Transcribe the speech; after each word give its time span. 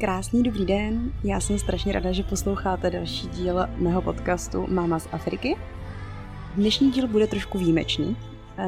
Krásný 0.00 0.42
dobrý 0.42 0.66
den, 0.66 1.12
já 1.24 1.40
jsem 1.40 1.58
strašně 1.58 1.92
ráda, 1.92 2.12
že 2.12 2.22
posloucháte 2.22 2.90
další 2.90 3.28
díl 3.28 3.56
mého 3.76 4.02
podcastu 4.02 4.66
Máma 4.66 4.98
z 4.98 5.08
Afriky. 5.12 5.56
Dnešní 6.54 6.90
díl 6.90 7.08
bude 7.08 7.26
trošku 7.26 7.58
výjimečný. 7.58 8.16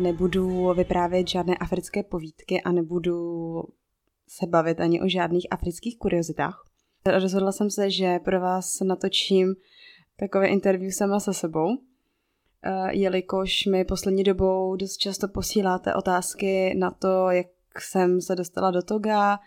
Nebudu 0.00 0.75
vyprávět 0.75 1.29
žádné 1.29 1.57
africké 1.57 2.03
povídky 2.03 2.61
a 2.62 2.72
nebudu 2.72 3.62
se 4.29 4.46
bavit 4.46 4.80
ani 4.80 5.00
o 5.00 5.08
žádných 5.08 5.46
afrických 5.50 5.98
kuriozitách. 5.98 6.64
Rozhodla 7.07 7.53
jsem 7.53 7.71
se, 7.71 7.90
že 7.90 8.18
pro 8.18 8.40
vás 8.40 8.81
natočím 8.81 9.54
takové 10.17 10.46
interview 10.46 10.90
sama 10.90 11.21
se 11.21 11.35
sebou, 11.35 11.68
jelikož 12.90 13.67
mi 13.67 13.85
poslední 13.85 14.22
dobou 14.22 14.76
dost 14.76 14.96
často 14.96 15.29
posíláte 15.29 15.94
otázky 15.94 16.75
na 16.79 16.90
to, 16.90 17.31
jak 17.31 17.46
jsem 17.79 18.21
se 18.21 18.36
dostala 18.36 18.71
do 18.71 18.82
Toga, 18.82 19.39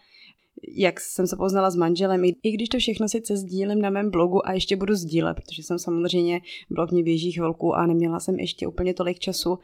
jak 0.67 0.99
jsem 0.99 1.27
se 1.27 1.35
poznala 1.35 1.72
s 1.72 1.76
manželem, 1.76 2.23
i 2.26 2.52
když 2.52 2.70
to 2.70 2.77
všechno 2.77 3.08
sice 3.08 3.38
sdílím 3.38 3.81
na 3.81 3.90
mém 3.90 4.12
blogu 4.12 4.48
a 4.48 4.53
ještě 4.53 4.76
budu 4.76 4.95
sdílet, 4.95 5.36
protože 5.36 5.63
jsem 5.63 5.80
samozřejmě 5.80 6.41
blog 6.70 6.91
mě 6.91 7.03
běží 7.03 7.31
chvilku 7.31 7.73
a 7.73 7.86
neměla 7.86 8.20
jsem 8.20 8.39
ještě 8.39 8.67
úplně 8.67 8.94
tolik 8.94 9.20
času 9.20 9.52
uh, 9.52 9.58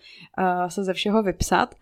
se 0.68 0.84
ze 0.84 0.94
všeho 0.94 1.24
vypsat 1.24 1.76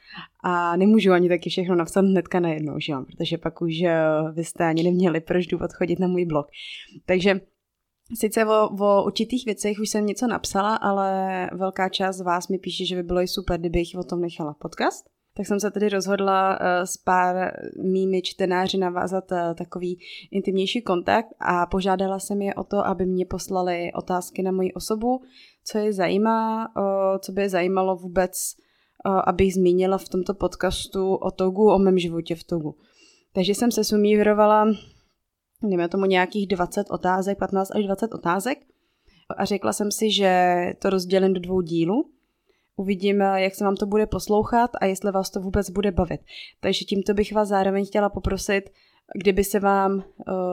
a 0.44 0.76
nemůžu 0.78 1.12
ani 1.12 1.30
taky 1.30 1.50
všechno 1.50 1.76
napsat 1.76 2.06
hnedka 2.06 2.40
najednou, 2.40 2.80
že 2.80 2.94
jo? 2.94 3.04
protože 3.06 3.38
pak 3.38 3.62
už 3.62 3.74
uh, 3.82 4.36
vy 4.36 4.44
jste 4.44 4.66
ani 4.66 4.84
neměli 4.84 5.20
proč 5.20 5.48
důvod 5.48 5.74
chodit 5.74 6.00
na 6.00 6.08
můj 6.08 6.26
blog. 6.26 6.48
Takže 7.06 7.42
Sice 8.14 8.46
o, 8.46 8.70
o 8.80 9.04
určitých 9.06 9.46
věcech 9.46 9.80
už 9.80 9.90
jsem 9.90 10.06
něco 10.06 10.28
napsala, 10.28 10.76
ale 10.76 11.50
velká 11.54 11.90
část 11.90 12.16
z 12.18 12.22
vás 12.22 12.48
mi 12.48 12.58
píše, 12.58 12.86
že 12.86 12.96
by 12.96 13.04
bylo 13.04 13.22
i 13.22 13.28
super, 13.28 13.60
kdybych 13.60 13.88
o 13.98 14.04
tom 14.04 14.22
nechala 14.22 14.54
podcast 14.54 15.17
tak 15.38 15.48
jsem 15.48 15.60
se 15.60 15.72
tedy 15.72 15.90
rozhodla 15.90 16.60
eh, 16.62 16.86
s 16.86 16.98
pár 16.98 17.52
mými 17.84 18.22
čtenáři 18.22 18.78
navázat 18.78 19.32
eh, 19.32 19.54
takový 19.58 20.00
intimnější 20.32 20.82
kontakt 20.82 21.28
a 21.40 21.66
požádala 21.66 22.20
jsem 22.20 22.42
je 22.42 22.56
o 22.56 22.64
to, 22.64 22.88
aby 22.88 23.06
mě 23.06 23.26
poslali 23.26 23.92
otázky 23.96 24.44
na 24.44 24.52
moji 24.52 24.74
osobu, 24.74 25.22
co 25.66 25.78
je 25.78 25.94
zajímá, 25.94 26.68
co 27.20 27.32
by 27.32 27.42
je 27.42 27.50
zajímalo 27.50 27.96
vůbec, 27.96 28.32
abych 29.26 29.54
zmínila 29.54 29.98
v 29.98 30.10
tomto 30.10 30.34
podcastu 30.34 31.16
o 31.16 31.32
Togu, 31.32 31.72
o 31.72 31.80
mém 31.80 32.00
životě 32.00 32.36
v 32.36 32.44
Togu. 32.44 32.76
Takže 33.34 33.56
jsem 33.56 33.72
se 33.72 33.84
sumírovala, 33.84 34.68
dejme 35.64 35.90
tomu 35.90 36.06
nějakých 36.06 36.48
20 36.48 36.88
otázek, 36.90 37.38
15 37.38 37.72
až 37.76 37.86
20 37.86 38.14
otázek 38.14 38.58
a 39.38 39.46
řekla 39.46 39.74
jsem 39.74 39.92
si, 39.92 40.12
že 40.12 40.58
to 40.80 40.90
rozdělím 40.90 41.34
do 41.34 41.40
dvou 41.40 41.62
dílů 41.62 42.10
Uvidím, 42.80 43.22
jak 43.22 43.56
se 43.56 43.64
vám 43.64 43.76
to 43.76 43.86
bude 43.86 44.06
poslouchat 44.06 44.72
a 44.82 44.86
jestli 44.86 45.12
vás 45.12 45.30
to 45.30 45.42
vůbec 45.42 45.70
bude 45.70 45.92
bavit. 45.92 46.22
Takže 46.60 46.86
tímto 46.86 47.14
bych 47.14 47.34
vás 47.34 47.48
zároveň 47.48 47.86
chtěla 47.86 48.10
poprosit, 48.10 48.70
kdyby 49.16 49.44
se 49.44 49.60
vám 49.60 49.94
uh, 49.94 50.04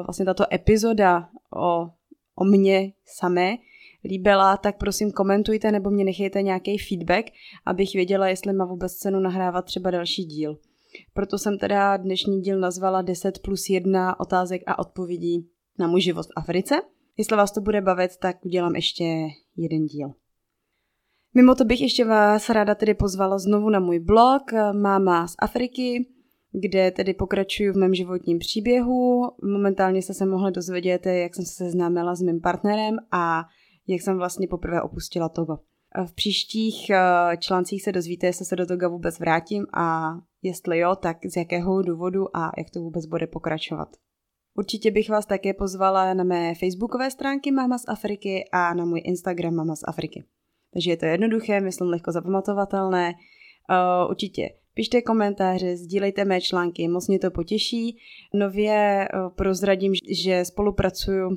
vlastně 0.06 0.24
tato 0.24 0.44
epizoda 0.54 1.28
o, 1.56 1.90
o 2.34 2.44
mně 2.44 2.92
samé 3.04 3.56
líbila, 4.04 4.56
tak 4.56 4.78
prosím 4.78 5.12
komentujte 5.12 5.72
nebo 5.72 5.90
mě 5.90 6.04
nechejte 6.04 6.42
nějaký 6.42 6.78
feedback, 6.78 7.26
abych 7.66 7.94
věděla, 7.94 8.28
jestli 8.28 8.52
má 8.52 8.64
vůbec 8.64 8.94
cenu 8.94 9.20
nahrávat 9.20 9.64
třeba 9.64 9.90
další 9.90 10.24
díl. 10.24 10.58
Proto 11.12 11.38
jsem 11.38 11.58
teda 11.58 11.96
dnešní 11.96 12.40
díl 12.40 12.58
nazvala 12.58 13.02
10 13.02 13.38
plus 13.38 13.68
1 13.68 14.20
otázek 14.20 14.62
a 14.66 14.78
odpovědí 14.78 15.48
na 15.78 15.86
můj 15.86 16.00
život 16.00 16.26
v 16.26 16.32
Africe. 16.36 16.74
Jestli 17.16 17.36
vás 17.36 17.52
to 17.52 17.60
bude 17.60 17.80
bavit, 17.80 18.10
tak 18.16 18.44
udělám 18.44 18.74
ještě 18.74 19.04
jeden 19.56 19.86
díl. 19.86 20.23
Mimo 21.36 21.54
to 21.54 21.64
bych 21.64 21.80
ještě 21.80 22.04
vás 22.04 22.48
ráda 22.48 22.74
tedy 22.74 22.94
pozvala 22.94 23.38
znovu 23.38 23.70
na 23.70 23.80
můj 23.80 23.98
blog 23.98 24.52
eh, 24.52 24.72
Máma 24.72 25.26
z 25.26 25.34
Afriky, 25.38 26.06
kde 26.52 26.90
tedy 26.90 27.14
pokračuju 27.14 27.72
v 27.72 27.76
mém 27.76 27.94
životním 27.94 28.38
příběhu. 28.38 29.30
Momentálně 29.42 30.02
jste 30.02 30.14
se 30.14 30.26
mohli 30.26 30.52
dozvědět, 30.52 31.06
jak 31.06 31.34
jsem 31.34 31.44
se 31.44 31.54
seznámila 31.54 32.14
s 32.14 32.22
mým 32.22 32.40
partnerem 32.40 32.96
a 33.12 33.44
jak 33.86 34.02
jsem 34.02 34.16
vlastně 34.16 34.48
poprvé 34.48 34.82
opustila 34.82 35.28
Togo. 35.28 35.56
V 36.06 36.14
příštích 36.14 36.90
eh, 36.90 37.36
článcích 37.36 37.82
se 37.82 37.92
dozvíte, 37.92 38.26
jestli 38.26 38.44
se 38.44 38.56
do 38.56 38.66
Toga 38.66 38.88
vůbec 38.88 39.18
vrátím 39.18 39.66
a 39.76 40.14
jestli 40.42 40.78
jo, 40.78 40.96
tak 40.96 41.16
z 41.26 41.36
jakého 41.36 41.82
důvodu 41.82 42.36
a 42.36 42.50
jak 42.58 42.70
to 42.70 42.80
vůbec 42.80 43.06
bude 43.06 43.26
pokračovat. 43.26 43.88
Určitě 44.56 44.90
bych 44.90 45.10
vás 45.10 45.26
také 45.26 45.54
pozvala 45.54 46.14
na 46.14 46.24
mé 46.24 46.54
facebookové 46.54 47.10
stránky 47.10 47.52
Mama 47.52 47.78
z 47.78 47.84
Afriky 47.88 48.44
a 48.52 48.74
na 48.74 48.84
můj 48.84 49.02
Instagram 49.04 49.54
Mama 49.54 49.76
z 49.76 49.80
Afriky. 49.86 50.24
Takže 50.74 50.90
je 50.90 50.96
to 50.96 51.06
jednoduché, 51.06 51.60
myslím 51.60 51.88
lehko 51.88 52.12
zapamatovatelné. 52.12 53.14
Uh, 53.70 54.10
určitě 54.10 54.50
pište 54.74 55.02
komentáře, 55.02 55.76
sdílejte 55.76 56.24
mé 56.24 56.40
články, 56.40 56.88
moc 56.88 57.08
mě 57.08 57.18
to 57.18 57.30
potěší. 57.30 57.98
Nově 58.34 59.08
uh, 59.14 59.28
prozradím, 59.34 59.92
že 60.10 60.44
spolupracuju 60.44 61.28
uh, 61.28 61.36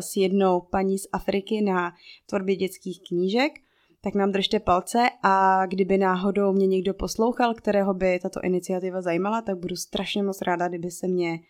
s 0.00 0.16
jednou 0.16 0.60
paní 0.60 0.98
z 0.98 1.08
Afriky 1.12 1.60
na 1.60 1.92
tvorbě 2.26 2.56
dětských 2.56 3.00
knížek, 3.08 3.52
tak 4.00 4.14
nám 4.14 4.32
držte 4.32 4.60
palce 4.60 4.98
a 5.22 5.66
kdyby 5.66 5.98
náhodou 5.98 6.52
mě 6.52 6.66
někdo 6.66 6.94
poslouchal, 6.94 7.54
kterého 7.54 7.94
by 7.94 8.18
tato 8.18 8.40
iniciativa 8.40 9.02
zajímala, 9.02 9.42
tak 9.42 9.58
budu 9.58 9.76
strašně 9.76 10.22
moc 10.22 10.42
ráda, 10.42 10.68
kdyby 10.68 10.90
se 10.90 11.08
mě 11.08 11.40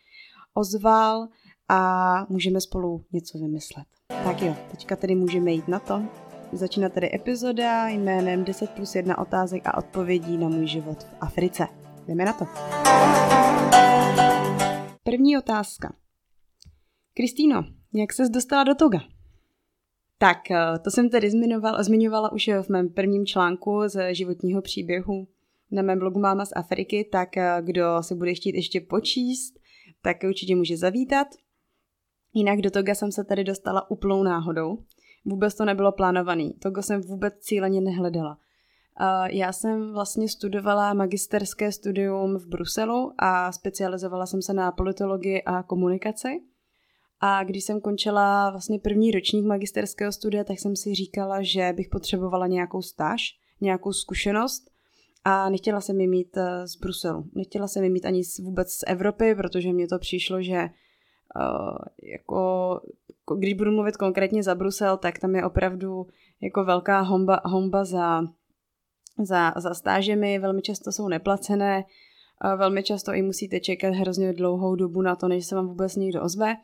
ozval 0.54 1.28
a 1.68 2.26
můžeme 2.28 2.60
spolu 2.60 3.04
něco 3.12 3.38
vymyslet. 3.38 3.86
Tak 4.24 4.42
jo, 4.42 4.56
teďka 4.70 4.96
tedy 4.96 5.14
můžeme 5.14 5.52
jít 5.52 5.68
na 5.68 5.78
to. 5.78 6.27
Začíná 6.52 6.88
tedy 6.88 7.14
epizoda 7.14 7.88
jménem 7.88 8.44
10 8.44 8.70
plus 8.70 8.94
1 8.94 9.18
otázek 9.18 9.62
a 9.66 9.78
odpovědí 9.78 10.38
na 10.38 10.48
můj 10.48 10.66
život 10.66 11.02
v 11.02 11.14
Africe. 11.20 11.66
Jdeme 12.08 12.24
na 12.24 12.32
to. 12.32 12.44
První 15.02 15.38
otázka. 15.38 15.94
Kristýno, 17.14 17.64
jak 17.94 18.12
ses 18.12 18.30
dostala 18.30 18.64
do 18.64 18.74
Toga? 18.74 18.98
Tak, 20.18 20.50
eh, 20.50 20.78
to 20.84 20.90
jsem 20.90 21.10
tedy 21.10 21.30
zmiňovala, 21.30 21.82
zmiňovala 21.82 22.32
už 22.32 22.48
v 22.62 22.68
mém 22.68 22.88
prvním 22.88 23.26
článku 23.26 23.82
z 23.86 24.14
životního 24.14 24.62
příběhu 24.62 25.28
na 25.70 25.82
mém 25.82 25.98
blogu 25.98 26.20
Máma 26.20 26.44
z 26.44 26.52
Afriky, 26.56 27.08
tak 27.12 27.36
eh, 27.36 27.56
kdo 27.62 28.02
si 28.02 28.14
bude 28.14 28.34
chtít 28.34 28.54
ještě 28.54 28.80
počíst, 28.80 29.54
tak 30.02 30.16
určitě 30.28 30.56
může 30.56 30.76
zavítat. 30.76 31.28
Jinak 32.34 32.60
do 32.60 32.70
Toga 32.70 32.94
jsem 32.94 33.12
se 33.12 33.24
tady 33.24 33.44
dostala 33.44 33.90
úplnou 33.90 34.22
náhodou. 34.22 34.78
Vůbec 35.28 35.54
to 35.54 35.64
nebylo 35.64 35.92
plánovaný. 35.92 36.52
Togo 36.52 36.82
jsem 36.82 37.00
vůbec 37.00 37.34
cíleně 37.38 37.80
nehledala. 37.80 38.38
Já 39.30 39.52
jsem 39.52 39.92
vlastně 39.92 40.28
studovala 40.28 40.94
magisterské 40.94 41.72
studium 41.72 42.38
v 42.38 42.46
Bruselu 42.46 43.12
a 43.18 43.52
specializovala 43.52 44.26
jsem 44.26 44.42
se 44.42 44.52
na 44.52 44.72
politologii 44.72 45.42
a 45.42 45.62
komunikaci. 45.62 46.28
A 47.20 47.44
když 47.44 47.64
jsem 47.64 47.80
končila 47.80 48.50
vlastně 48.50 48.78
první 48.78 49.10
ročník 49.10 49.46
magisterského 49.46 50.12
studia, 50.12 50.44
tak 50.44 50.58
jsem 50.58 50.76
si 50.76 50.94
říkala, 50.94 51.42
že 51.42 51.72
bych 51.76 51.88
potřebovala 51.88 52.46
nějakou 52.46 52.82
stáž, 52.82 53.20
nějakou 53.60 53.92
zkušenost 53.92 54.70
a 55.24 55.50
nechtěla 55.50 55.80
jsem 55.80 56.00
ji 56.00 56.08
mít 56.08 56.36
eh, 56.36 56.66
z 56.66 56.76
Bruselu. 56.76 57.24
Nechtěla 57.34 57.68
jsem 57.68 57.84
ji 57.84 57.90
mít 57.90 58.06
ani 58.06 58.22
vůbec 58.42 58.70
z 58.72 58.84
Evropy, 58.86 59.34
protože 59.34 59.72
mně 59.72 59.88
to 59.88 59.98
přišlo, 59.98 60.42
že 60.42 60.68
jako 62.02 62.80
když 63.38 63.54
budu 63.54 63.70
mluvit 63.70 63.96
konkrétně 63.96 64.42
za 64.42 64.54
Brusel, 64.54 64.96
tak 64.96 65.18
tam 65.18 65.34
je 65.34 65.44
opravdu 65.44 66.06
jako 66.42 66.64
velká 66.64 67.00
homba, 67.00 67.40
homba 67.44 67.84
za, 67.84 68.22
za, 69.22 69.52
za 69.56 69.74
stážemi, 69.74 70.38
velmi 70.38 70.62
často 70.62 70.92
jsou 70.92 71.08
neplacené, 71.08 71.84
velmi 72.56 72.82
často 72.82 73.12
i 73.12 73.22
musíte 73.22 73.60
čekat 73.60 73.94
hrozně 73.94 74.32
dlouhou 74.32 74.76
dobu 74.76 75.02
na 75.02 75.16
to, 75.16 75.28
než 75.28 75.46
se 75.46 75.54
vám 75.54 75.68
vůbec 75.68 75.96
někdo 75.96 76.22
ozve. 76.22 76.56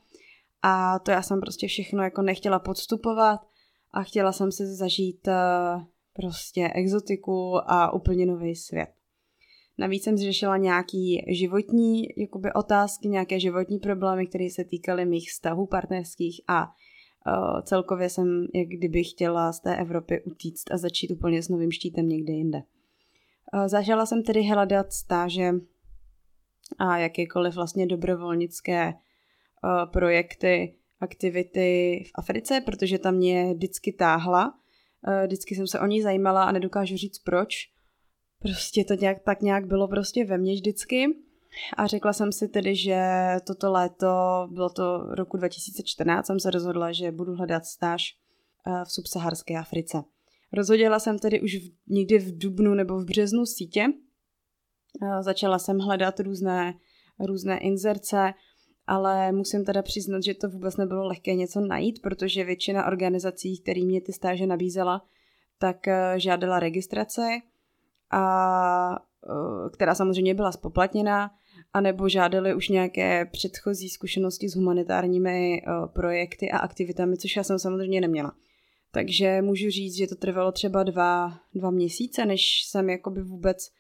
A 0.63 0.99
to 0.99 1.11
já 1.11 1.23
jsem 1.23 1.41
prostě 1.41 1.67
všechno 1.67 2.03
jako 2.03 2.23
nechtěla 2.23 2.59
podstupovat 2.59 3.41
a 3.93 4.03
chtěla 4.03 4.33
jsem 4.33 4.53
si 4.53 4.67
zažít 4.67 5.29
eh, 5.29 5.35
prostě 6.13 6.71
exotiku 6.75 7.57
a 7.67 7.93
úplně 7.93 8.27
nový 8.27 8.57
svět. 8.57 8.89
Navíc 9.79 10.05
jsem 10.05 10.17
řešila 10.17 10.57
nějaký 10.57 11.25
životní 11.29 12.09
jakoby, 12.17 12.53
otázky, 12.53 13.09
nějaké 13.09 13.41
životní 13.41 13.79
problémy, 13.79 14.27
které 14.27 14.51
se 14.51 14.65
týkaly 14.65 15.05
mých 15.05 15.31
vztahů 15.31 15.67
partnerských 15.67 16.41
a 16.49 16.67
uh, 16.67 17.61
celkově 17.63 18.11
jsem 18.11 18.47
jak 18.55 18.69
kdyby 18.69 19.05
chtěla 19.05 19.53
z 19.53 19.61
té 19.61 19.77
Evropy 19.77 20.23
utíct 20.23 20.73
a 20.73 20.77
začít 20.77 21.11
úplně 21.11 21.43
s 21.43 21.49
novým 21.49 21.73
štítem 21.73 22.09
někde 22.09 22.33
jinde. 22.33 22.63
Uh, 23.55 23.69
zažila 23.69 24.07
jsem 24.07 24.23
tedy 24.23 24.43
hledat 24.43 24.93
stáže 24.93 25.53
a 26.79 26.99
jakékoliv 26.99 27.55
vlastně 27.55 27.87
dobrovolnické 27.87 28.95
uh, 28.95 29.91
projekty, 29.91 30.75
aktivity 31.01 32.03
v 32.07 32.11
Africe, 32.15 32.61
protože 32.61 32.99
tam 32.99 33.15
mě 33.15 33.55
vždycky 33.55 33.93
táhla. 33.93 34.55
Vždycky 35.25 35.55
jsem 35.55 35.67
se 35.67 35.81
o 35.81 35.87
ní 35.87 36.03
zajímala 36.03 36.45
a 36.45 36.53
nedokážu 36.53 36.97
říct 36.97 37.19
proč 37.19 37.74
Prostě 38.45 38.85
to 38.85 38.95
nějak, 38.95 39.23
tak 39.23 39.41
nějak 39.41 39.67
bylo 39.67 39.89
prostě 39.89 40.25
ve 40.25 40.39
mně 40.39 40.55
vždycky. 40.55 41.07
A 41.77 41.87
řekla 41.87 42.13
jsem 42.13 42.33
si 42.33 42.49
tedy, 42.49 42.77
že 42.77 43.01
toto 43.47 43.73
léto, 43.73 44.07
bylo 44.51 44.71
to 44.71 44.99
roku 44.99 45.37
2014, 45.37 46.27
jsem 46.27 46.41
se 46.41 46.51
rozhodla, 46.51 46.93
že 46.93 47.13
budu 47.13 47.35
hledat 47.35 47.65
stáž 47.65 48.03
eh, 48.67 48.85
v 48.85 48.93
subsaharské 48.93 49.59
Africe. 49.59 50.03
Rozhodila 50.53 50.99
jsem 50.99 51.19
tedy 51.19 51.41
už 51.41 51.55
v, 51.55 51.71
někdy 51.89 52.19
v 52.19 52.39
dubnu 52.39 52.75
nebo 52.75 52.99
v 52.99 53.05
březnu 53.05 53.47
sítě. 53.47 53.87
Eh, 55.03 55.23
začala 55.23 55.59
jsem 55.59 55.79
hledat 55.79 56.21
různé, 56.21 56.75
různé 57.21 57.59
inzerce 57.59 58.35
ale 58.87 59.33
musím 59.33 59.65
teda 59.65 59.83
přiznat, 59.83 60.23
že 60.23 60.35
to 60.35 60.49
vůbec 60.49 60.77
nebylo 60.77 61.07
lehké 61.07 61.35
něco 61.35 61.61
najít, 61.61 62.03
protože 62.03 62.45
většina 62.45 62.87
organizací, 62.87 63.59
který 63.63 63.87
mě 63.87 64.01
ty 64.01 64.13
stáže 64.13 64.47
nabízela, 64.47 65.03
tak 65.59 65.89
eh, 65.89 66.15
žádala 66.17 66.61
registrace, 66.61 67.23
a, 68.15 68.97
eh, 68.97 69.71
která 69.71 69.95
samozřejmě 69.95 70.35
byla 70.35 70.53
spoplatněná, 70.53 71.31
anebo 71.73 72.09
žádali 72.09 72.55
už 72.55 72.69
nějaké 72.69 73.25
předchozí 73.25 73.89
zkušenosti 73.89 74.49
s 74.49 74.57
humanitárními 74.57 75.63
eh, 75.63 75.71
projekty 75.87 76.51
a 76.51 76.59
aktivitami, 76.59 77.17
což 77.17 77.37
já 77.37 77.43
jsem 77.45 77.59
samozřejmě 77.59 78.01
neměla. 78.01 78.33
Takže 78.91 79.43
můžu 79.43 79.71
říct, 79.71 79.95
že 79.97 80.07
to 80.07 80.15
trvalo 80.15 80.53
třeba 80.53 80.83
dva, 80.83 81.39
dva 81.55 81.71
měsíce, 81.71 82.27
než 82.27 82.65
jsem 82.67 82.91
jakoby 82.91 83.23
vůbec 83.23 83.71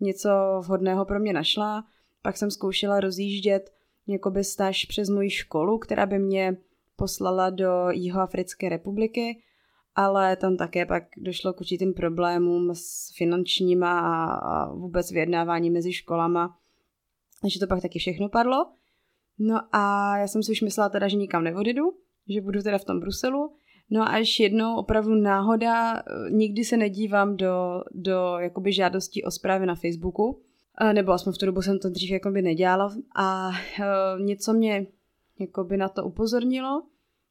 něco 0.00 0.28
vhodného 0.64 1.04
pro 1.04 1.20
mě 1.20 1.32
našla. 1.32 1.84
Pak 2.22 2.36
jsem 2.36 2.50
zkoušela 2.50 3.00
rozjíždět 3.00 3.70
jakoby 4.06 4.44
stáž 4.44 4.84
přes 4.84 5.08
moji 5.08 5.30
školu, 5.30 5.78
která 5.78 6.06
by 6.06 6.18
mě 6.18 6.56
poslala 6.96 7.50
do 7.50 7.90
Jihoafrické 7.90 8.68
republiky, 8.68 9.42
ale 9.94 10.36
tam 10.36 10.56
také 10.56 10.86
pak 10.86 11.02
došlo 11.16 11.52
k 11.52 11.60
určitým 11.60 11.94
problémům 11.94 12.70
s 12.74 13.16
finančníma 13.16 14.00
a 14.00 14.72
vůbec 14.72 15.10
vyjednávání 15.10 15.70
mezi 15.70 15.92
školama, 15.92 16.56
takže 17.42 17.60
to 17.60 17.66
pak 17.66 17.82
taky 17.82 17.98
všechno 17.98 18.28
padlo. 18.28 18.66
No 19.38 19.60
a 19.72 20.16
já 20.18 20.26
jsem 20.26 20.42
si 20.42 20.52
už 20.52 20.60
myslela 20.60 20.88
teda, 20.88 21.08
že 21.08 21.16
nikam 21.16 21.44
neodjedu, 21.44 21.82
že 22.28 22.40
budu 22.40 22.62
teda 22.62 22.78
v 22.78 22.84
tom 22.84 23.00
Bruselu. 23.00 23.52
No 23.90 24.02
a 24.02 24.06
až 24.06 24.40
jednou 24.40 24.76
opravdu 24.76 25.14
náhoda, 25.14 26.02
nikdy 26.30 26.64
se 26.64 26.76
nedívám 26.76 27.36
do, 27.36 27.82
do 27.92 28.36
jakoby 28.38 28.72
žádostí 28.72 29.24
o 29.24 29.30
zprávy 29.30 29.66
na 29.66 29.74
Facebooku, 29.74 30.42
nebo 30.92 31.12
aspoň 31.12 31.32
v 31.32 31.38
tu 31.38 31.46
dobu 31.46 31.62
jsem 31.62 31.78
to 31.78 31.90
dřív 31.90 32.10
jakoby 32.10 32.42
nedělala 32.42 32.94
a 33.16 33.48
uh, 33.48 34.20
něco 34.20 34.52
mě 34.52 34.86
jakoby 35.38 35.76
na 35.76 35.88
to 35.88 36.04
upozornilo, 36.04 36.82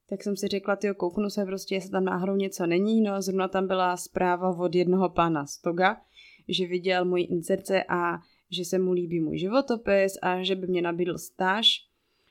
tak 0.10 0.24
jsem 0.24 0.38
si 0.38 0.48
řekla, 0.48 0.76
ty 0.76 0.94
kouknu 0.98 1.30
se 1.30 1.46
prostě, 1.46 1.76
jestli 1.76 1.92
tam 1.92 2.06
náhodou 2.06 2.36
něco 2.36 2.66
není, 2.66 3.02
no 3.02 3.14
a 3.14 3.22
zrovna 3.22 3.48
tam 3.48 3.68
byla 3.68 3.98
zpráva 3.98 4.58
od 4.58 4.76
jednoho 4.76 5.10
pána 5.10 5.46
Stoga, 5.46 6.02
že 6.48 6.68
viděl 6.68 7.06
můj 7.06 7.28
inserce 7.30 7.84
a 7.84 8.20
že 8.52 8.66
se 8.66 8.80
mu 8.80 8.92
líbí 8.92 9.20
můj 9.20 9.38
životopis 9.38 10.14
a 10.22 10.44
že 10.44 10.56
by 10.56 10.68
mě 10.68 10.82
nabídl 10.82 11.18
stáž 11.18 11.86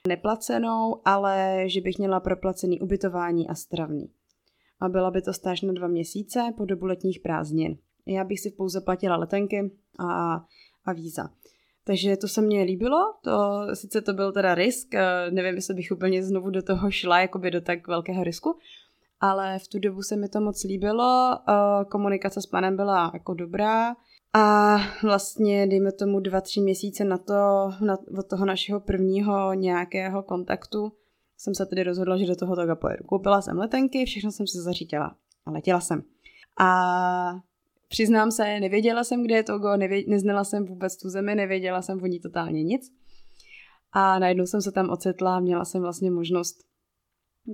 neplacenou, 0.08 1.00
ale 1.04 1.64
že 1.66 1.80
bych 1.80 1.98
měla 1.98 2.20
proplacený 2.20 2.80
ubytování 2.80 3.48
a 3.48 3.54
stravný. 3.54 4.10
A 4.80 4.88
byla 4.88 5.10
by 5.10 5.22
to 5.22 5.32
stáž 5.32 5.62
na 5.62 5.72
dva 5.72 5.88
měsíce 5.88 6.54
po 6.56 6.64
dobu 6.64 6.86
letních 6.86 7.20
prázdnin. 7.20 7.78
Já 8.06 8.24
bych 8.24 8.40
si 8.40 8.50
pouze 8.50 8.80
platila 8.80 9.16
letenky 9.16 9.70
a 9.98 10.40
a 10.88 10.92
víza. 10.92 11.30
Takže 11.88 12.16
to 12.16 12.28
se 12.28 12.42
mně 12.42 12.62
líbilo, 12.62 12.98
to, 13.24 13.66
sice 13.74 14.00
to 14.00 14.12
byl 14.12 14.32
teda 14.32 14.54
risk, 14.54 14.94
eh, 14.94 15.30
nevím, 15.30 15.54
jestli 15.54 15.74
bych 15.74 15.92
úplně 15.92 16.22
znovu 16.22 16.50
do 16.50 16.62
toho 16.62 16.90
šla, 16.90 17.20
jakoby 17.20 17.50
do 17.50 17.60
tak 17.60 17.88
velkého 17.88 18.24
risku, 18.24 18.58
ale 19.20 19.58
v 19.58 19.68
tu 19.68 19.78
dobu 19.78 20.02
se 20.02 20.16
mi 20.16 20.28
to 20.28 20.40
moc 20.40 20.64
líbilo, 20.64 21.38
eh, 21.48 21.84
komunikace 21.84 22.42
s 22.42 22.46
panem 22.46 22.76
byla 22.76 23.10
jako 23.14 23.34
dobrá 23.34 23.96
a 24.34 24.76
vlastně 25.02 25.66
dejme 25.66 25.92
tomu 25.92 26.20
dva, 26.20 26.40
tři 26.40 26.60
měsíce 26.60 27.04
na 27.04 27.18
to, 27.18 27.70
na, 27.80 27.98
od 28.18 28.28
toho 28.28 28.44
našeho 28.44 28.80
prvního 28.80 29.54
nějakého 29.54 30.22
kontaktu, 30.22 30.92
jsem 31.38 31.54
se 31.54 31.66
tedy 31.66 31.82
rozhodla, 31.82 32.16
že 32.16 32.26
do 32.26 32.36
toho 32.36 32.56
toga 32.56 32.74
pojedu. 32.74 33.04
Koupila 33.04 33.42
jsem 33.42 33.58
letenky, 33.58 34.04
všechno 34.04 34.32
jsem 34.32 34.46
si 34.46 34.58
zařídila 34.58 35.16
a 35.46 35.50
letěla 35.50 35.80
jsem. 35.80 36.02
A 36.60 37.40
Přiznám 37.88 38.30
se, 38.30 38.60
nevěděla 38.60 39.04
jsem, 39.04 39.22
kde 39.22 39.34
je 39.34 39.42
Togo, 39.42 39.76
nevě, 39.76 40.04
neznala 40.06 40.44
jsem 40.44 40.64
vůbec 40.64 40.96
tu 40.96 41.08
zemi, 41.08 41.34
nevěděla 41.34 41.82
jsem 41.82 42.02
o 42.02 42.06
ní 42.06 42.20
totálně 42.20 42.62
nic. 42.62 42.92
A 43.92 44.18
najednou 44.18 44.46
jsem 44.46 44.62
se 44.62 44.72
tam 44.72 44.90
ocitla 44.90 45.36
a 45.36 45.40
měla 45.40 45.64
jsem 45.64 45.82
vlastně 45.82 46.10
možnost 46.10 46.68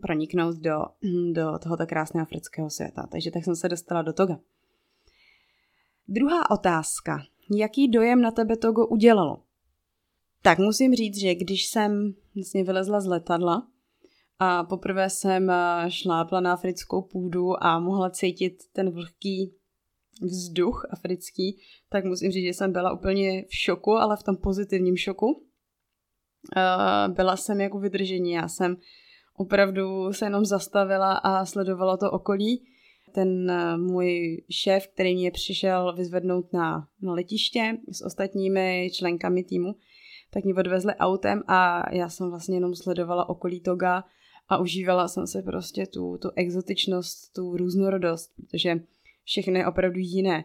proniknout 0.03 0.57
do, 0.57 0.85
do 1.33 1.59
tohoto 1.63 1.87
krásného 1.87 2.23
afrického 2.23 2.71
světa. 2.71 3.07
Takže 3.13 3.31
tak 3.31 3.45
jsem 3.45 3.57
se 3.57 3.69
dostala 3.69 4.03
do 4.03 4.13
Toga. 4.13 4.39
Druhá 6.09 6.51
otázka. 6.51 7.23
Jaký 7.57 7.89
dojem 7.89 8.21
na 8.21 8.31
tebe 8.31 8.57
Togo 8.57 8.87
udělalo? 8.87 9.43
Tak 10.43 10.59
musím 10.59 10.95
říct, 10.95 11.21
že 11.21 11.35
když 11.35 11.67
jsem 11.67 12.15
vlastně 12.35 12.65
vylezla 12.65 13.01
z 13.01 13.07
letadla 13.07 13.69
a 14.39 14.65
poprvé 14.65 15.11
jsem 15.11 15.51
eh, 15.51 15.87
šlápla 15.89 16.41
na 16.41 16.53
africkou 16.53 17.03
půdu 17.03 17.65
a 17.65 17.79
mohla 17.79 18.11
cítit 18.11 18.63
ten 18.73 18.91
vlhký 18.91 19.55
vzduch 20.23 20.87
africký, 20.91 21.59
tak 21.89 22.05
musím 22.05 22.31
říct, 22.31 22.45
že 22.45 22.55
jsem 22.55 22.73
byla 22.73 22.93
úplně 22.93 23.45
v 23.49 23.55
šoku, 23.55 23.93
ale 23.93 24.17
v 24.17 24.23
tom 24.23 24.37
pozitivním 24.37 24.97
šoku. 24.97 25.47
Byla 27.09 27.37
jsem 27.37 27.61
jako 27.61 27.79
vydržení, 27.79 28.33
já 28.33 28.49
jsem 28.49 28.77
opravdu 29.37 30.13
se 30.13 30.27
jenom 30.27 30.45
zastavila 30.45 31.13
a 31.13 31.45
sledovala 31.45 31.97
to 31.97 32.11
okolí. 32.11 32.65
Ten 33.13 33.51
eh, 33.51 33.77
můj 33.77 34.43
šéf, 34.51 34.87
který 34.87 35.15
mě 35.15 35.31
přišel 35.31 35.95
vyzvednout 35.97 36.53
na, 36.53 36.89
na 37.03 37.13
letiště 37.13 37.79
s 37.93 38.05
ostatními 38.05 38.91
členkami 38.93 39.45
týmu, 39.45 39.75
tak 40.31 40.45
mě 40.45 40.55
odvezli 40.55 40.95
autem 40.95 41.43
a 41.47 41.91
já 41.95 42.09
jsem 42.09 42.31
vlastně 42.31 42.57
jenom 42.57 42.75
sledovala 42.75 43.29
okolí 43.29 43.61
Toga 43.61 44.05
a 44.49 44.59
užívala 44.59 45.09
jsem 45.09 45.27
se 45.27 45.43
prostě 45.43 45.87
tu, 45.87 46.19
tu 46.19 46.31
exotičnost, 46.37 47.33
tu 47.33 47.57
různorodost, 47.57 48.33
protože 48.37 48.81
všechny 49.25 49.59
je 49.59 49.67
opravdu 49.67 49.99
jiné. 49.99 50.44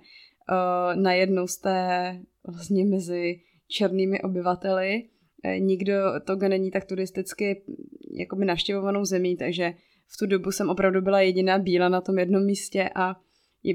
Uh, 0.51 1.01
najednou 1.01 1.47
jste 1.47 2.19
vlastně 2.47 2.85
mezi 2.85 3.41
černými 3.67 4.21
obyvateli, 4.21 5.03
eh, 5.43 5.59
nikdo 5.59 5.93
to 6.25 6.35
není 6.35 6.71
tak 6.71 6.85
turisticky 6.85 7.63
jakoby 8.19 8.45
navštěvovanou 8.45 9.05
zemí, 9.05 9.37
takže 9.37 9.73
v 10.07 10.17
tu 10.17 10.25
dobu 10.25 10.51
jsem 10.51 10.69
opravdu 10.69 11.01
byla 11.01 11.21
jediná 11.21 11.59
bílá 11.59 11.89
na 11.89 12.01
tom 12.01 12.19
jednom 12.19 12.45
místě 12.45 12.89
a 12.95 13.15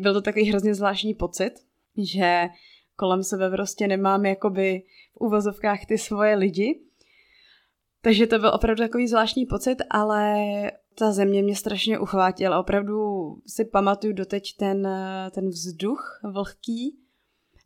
byl 0.00 0.14
to 0.14 0.22
takový 0.22 0.44
hrozně 0.44 0.74
zvláštní 0.74 1.14
pocit, 1.14 1.52
že 1.98 2.46
kolem 2.96 3.22
sebe 3.22 3.50
prostě 3.50 3.88
nemám 3.88 4.26
jakoby 4.26 4.82
v 5.12 5.20
uvozovkách 5.20 5.86
ty 5.86 5.98
svoje 5.98 6.34
lidi. 6.34 6.80
Takže 8.02 8.26
to 8.26 8.38
byl 8.38 8.50
opravdu 8.54 8.82
takový 8.82 9.08
zvláštní 9.08 9.46
pocit, 9.46 9.76
ale 9.90 10.44
ta 10.94 11.12
země 11.12 11.42
mě 11.42 11.56
strašně 11.56 11.98
uchvátila. 11.98 12.60
Opravdu 12.60 12.96
si 13.46 13.64
pamatuju 13.64 14.12
doteď 14.12 14.56
ten, 14.56 14.88
ten 15.30 15.48
vzduch 15.48 16.20
vlhký 16.32 16.98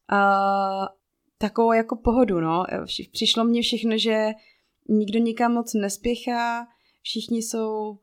a 0.08 0.88
takovou 1.38 1.72
jako 1.72 1.96
pohodu, 1.96 2.40
no. 2.40 2.64
Přišlo 3.12 3.44
mně 3.44 3.62
všechno, 3.62 3.98
že 3.98 4.30
nikdo 4.88 5.18
nikam 5.18 5.52
moc 5.52 5.74
nespěchá, 5.74 6.66
všichni 7.02 7.42
jsou 7.42 7.98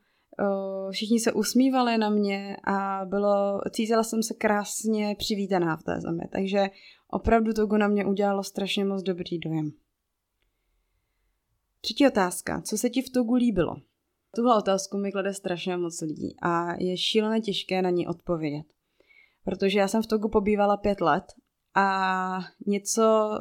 všichni 0.92 1.20
se 1.20 1.34
usmívali 1.34 1.98
na 1.98 2.10
mě 2.10 2.58
a 2.64 3.06
bylo, 3.06 3.62
cítila 3.72 4.04
jsem 4.04 4.24
se 4.24 4.34
krásně 4.34 5.16
přivítaná 5.20 5.78
v 5.78 5.84
té 5.84 6.02
zemi, 6.02 6.24
takže 6.32 6.70
opravdu 7.08 7.54
to 7.54 7.68
na 7.78 7.88
mě 7.88 8.06
udělalo 8.06 8.44
strašně 8.44 8.86
moc 8.86 9.04
dobrý 9.04 9.40
dojem. 9.40 9.72
Třetí 11.82 12.08
otázka. 12.08 12.62
Co 12.62 12.78
se 12.78 12.90
ti 12.90 13.02
v 13.02 13.10
Togu 13.10 13.34
líbilo? 13.34 13.76
Tuhle 14.36 14.58
otázku 14.58 14.98
mi 14.98 15.12
klade 15.12 15.34
strašně 15.34 15.78
moc 15.78 16.02
lidí 16.02 16.36
a 16.42 16.84
je 16.84 16.98
šíleně 16.98 17.42
těžké 17.42 17.82
na 17.82 17.90
ní 17.90 18.08
odpovědět. 18.08 18.66
Protože 19.44 19.80
já 19.80 19.88
jsem 19.88 20.04
v 20.04 20.08
Togu 20.08 20.30
pobývala 20.30 20.78
pět 20.78 21.02
let 21.02 21.24
a 21.76 22.40
něco 22.68 23.32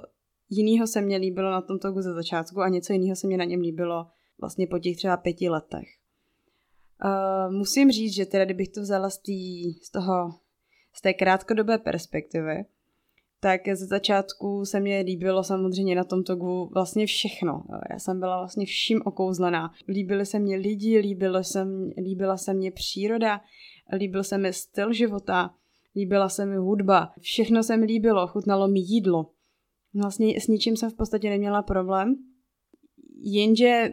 jiného 0.51 0.87
se 0.87 1.01
mně 1.01 1.17
líbilo 1.17 1.51
na 1.51 1.63
tom 1.63 1.79
Togu 1.79 2.03
ze 2.03 2.13
začátku 2.13 2.61
a 2.61 2.69
něco 2.69 2.93
jiného 2.93 3.17
se 3.17 3.27
mě 3.27 3.37
na 3.37 3.45
něm 3.45 3.61
líbilo 3.61 4.07
vlastně 4.41 4.67
po 4.67 4.79
těch 4.79 4.97
třeba 4.97 5.17
pěti 5.17 5.49
letech. 5.49 5.89
Uh, 7.05 7.53
musím 7.53 7.91
říct, 7.91 8.15
že 8.15 8.27
teda 8.27 8.45
kdybych 8.45 8.69
to 8.69 8.81
vzala 8.81 9.11
z, 9.11 9.19
tý, 9.19 9.73
z 9.73 9.91
toho, 9.91 10.31
z 10.93 11.01
té 11.01 11.15
krátkodobé 11.15 11.79
perspektivy, 11.79 12.65
tak 13.45 13.61
ze 13.75 13.87
začátku 13.87 14.65
se 14.65 14.81
mě 14.81 15.01
líbilo 15.01 15.45
samozřejmě 15.45 15.95
na 15.95 16.05
tom 16.05 16.25
togu 16.25 16.71
vlastně 16.75 17.07
všechno. 17.07 17.65
Já 17.91 17.99
jsem 17.99 18.21
byla 18.21 18.39
vlastně 18.39 18.67
vším 18.67 19.03
okouzlená. 19.05 19.71
Líbily 19.89 20.27
se 20.27 20.39
mě 20.39 20.57
lidi, 20.57 20.99
líbilo 20.99 21.45
se 21.45 21.65
mě, 21.65 21.95
líbila 22.03 22.37
se 22.37 22.55
mě 22.55 22.71
příroda, 22.71 23.41
líbil 23.99 24.25
se 24.25 24.39
mi 24.39 24.53
styl 24.53 24.93
života, 24.93 25.55
líbila 25.97 26.29
se 26.29 26.47
mi 26.47 26.57
hudba. 26.57 27.13
Všechno 27.21 27.63
se 27.63 27.77
mi 27.77 27.87
líbilo, 27.87 28.27
chutnalo 28.27 28.69
mi 28.69 28.81
jídlo. 28.81 29.31
Vlastně 29.95 30.41
s 30.41 30.49
ničím 30.49 30.77
jsem 30.77 30.91
v 30.91 30.97
podstatě 30.97 31.31
neměla 31.31 31.63
problém. 31.63 32.17
Jenže 33.23 33.93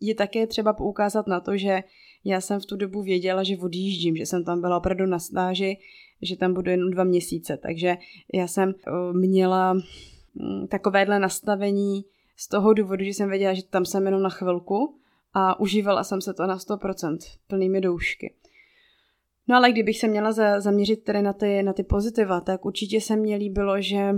je 0.00 0.14
také 0.14 0.46
třeba 0.46 0.72
poukázat 0.72 1.26
na 1.26 1.40
to, 1.40 1.56
že 1.56 1.82
já 2.24 2.40
jsem 2.40 2.60
v 2.60 2.66
tu 2.66 2.76
dobu 2.76 3.02
věděla, 3.02 3.42
že 3.42 3.56
odjíždím, 3.58 4.16
že 4.16 4.26
jsem 4.26 4.44
tam 4.44 4.60
byla 4.60 4.76
opravdu 4.76 5.06
na 5.06 5.18
stáži, 5.18 5.76
že 6.22 6.36
tam 6.36 6.54
budu 6.54 6.70
jen 6.70 6.90
dva 6.90 7.04
měsíce. 7.04 7.56
Takže 7.56 7.96
já 8.34 8.46
jsem 8.46 8.70
eh, 8.70 8.90
měla 9.12 9.74
mm, 9.74 10.66
takovéhle 10.70 11.18
nastavení 11.18 12.04
z 12.36 12.48
toho 12.48 12.72
důvodu, 12.72 13.04
že 13.04 13.10
jsem 13.10 13.30
věděla, 13.30 13.54
že 13.54 13.62
tam 13.62 13.84
jsem 13.84 14.06
jenom 14.06 14.22
na 14.22 14.30
chvilku 14.30 14.98
a 15.34 15.60
užívala 15.60 16.04
jsem 16.04 16.20
se 16.20 16.34
to 16.34 16.46
na 16.46 16.56
100%, 16.56 17.18
plnými 17.46 17.80
doušky. 17.80 18.34
No 19.48 19.56
ale 19.56 19.72
kdybych 19.72 19.98
se 19.98 20.08
měla 20.08 20.32
za, 20.32 20.60
zaměřit 20.60 21.04
tedy 21.04 21.22
na 21.22 21.32
ty, 21.32 21.62
na 21.62 21.72
ty 21.72 21.82
pozitiva, 21.82 22.40
tak 22.40 22.64
určitě 22.64 23.00
se 23.00 23.16
mně 23.16 23.36
líbilo, 23.36 23.80
že 23.80 24.14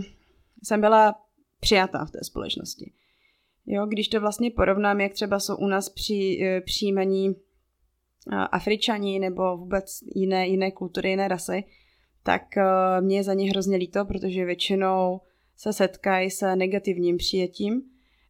jsem 0.62 0.80
byla 0.80 1.14
přijatá 1.60 2.04
v 2.04 2.10
té 2.10 2.18
společnosti. 2.22 2.92
Jo, 3.66 3.86
když 3.86 4.08
to 4.08 4.20
vlastně 4.20 4.50
porovnám, 4.50 5.00
jak 5.00 5.12
třeba 5.12 5.40
jsou 5.40 5.56
u 5.56 5.66
nás 5.66 5.88
při, 5.88 6.38
eh, 6.42 6.60
přijímaní 6.60 7.28
eh, 7.30 8.36
Afričani 8.36 9.18
nebo 9.18 9.56
vůbec 9.56 9.98
jiné, 10.14 10.48
jiné 10.48 10.70
kultury, 10.70 11.10
jiné 11.10 11.28
rasy, 11.28 11.64
tak 12.24 12.56
eh, 12.56 12.64
mě 13.00 13.16
je 13.16 13.24
za 13.24 13.34
ně 13.34 13.50
hrozně 13.50 13.76
líto, 13.76 14.04
protože 14.04 14.44
většinou 14.44 15.20
se 15.56 15.72
setkají 15.72 16.30
s 16.30 16.54
negativním 16.54 17.16
přijetím, 17.16 17.82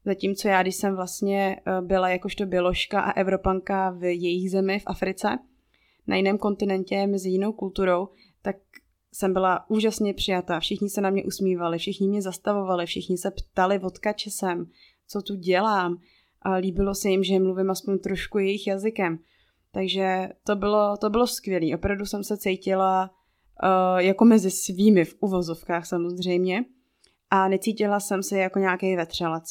zatímco 0.05 0.49
já, 0.49 0.63
když 0.63 0.75
jsem 0.75 0.97
vlastně 0.97 1.61
byla 1.81 2.09
jakožto 2.09 2.47
běložka 2.47 3.01
a 3.01 3.13
evropanka 3.13 3.91
v 3.91 4.05
jejich 4.05 4.51
zemi 4.51 4.79
v 4.79 4.83
Africe, 4.87 5.39
na 6.07 6.17
jiném 6.17 6.39
kontinentě, 6.39 7.07
mezi 7.07 7.29
jinou 7.29 7.53
kulturou, 7.53 8.09
tak 8.43 8.57
jsem 9.13 9.33
byla 9.33 9.71
úžasně 9.71 10.15
přijatá. 10.15 10.61
Všichni 10.61 10.91
se 10.91 11.01
na 11.01 11.11
mě 11.11 11.25
usmívali, 11.25 11.79
všichni 11.79 12.09
mě 12.09 12.23
zastavovali, 12.23 12.87
všichni 12.87 13.19
se 13.19 13.31
ptali, 13.31 13.81
odkače 13.81 14.31
jsem, 14.31 14.67
co 15.09 15.23
tu 15.23 15.35
dělám. 15.35 15.99
A 16.43 16.55
líbilo 16.55 16.95
se 16.95 17.09
jim, 17.09 17.25
že 17.25 17.39
mluvím 17.39 17.71
aspoň 17.71 17.99
trošku 17.99 18.39
jejich 18.39 18.67
jazykem. 18.67 19.19
Takže 19.73 20.29
to 20.47 20.57
bylo, 20.57 20.97
to 20.97 21.11
bylo 21.11 21.27
skvělé. 21.27 21.75
Opravdu 21.75 22.07
jsem 22.07 22.25
se 22.25 22.37
cítila 22.37 23.11
uh, 23.63 23.99
jako 23.99 24.25
mezi 24.25 24.51
svými 24.51 25.05
v 25.05 25.17
uvozovkách 25.21 25.87
samozřejmě 25.87 26.65
a 27.31 27.49
necítila 27.49 28.01
jsem 28.01 28.23
se 28.23 28.39
jako 28.39 28.59
nějaký 28.59 28.97
vetřelec. 28.97 29.45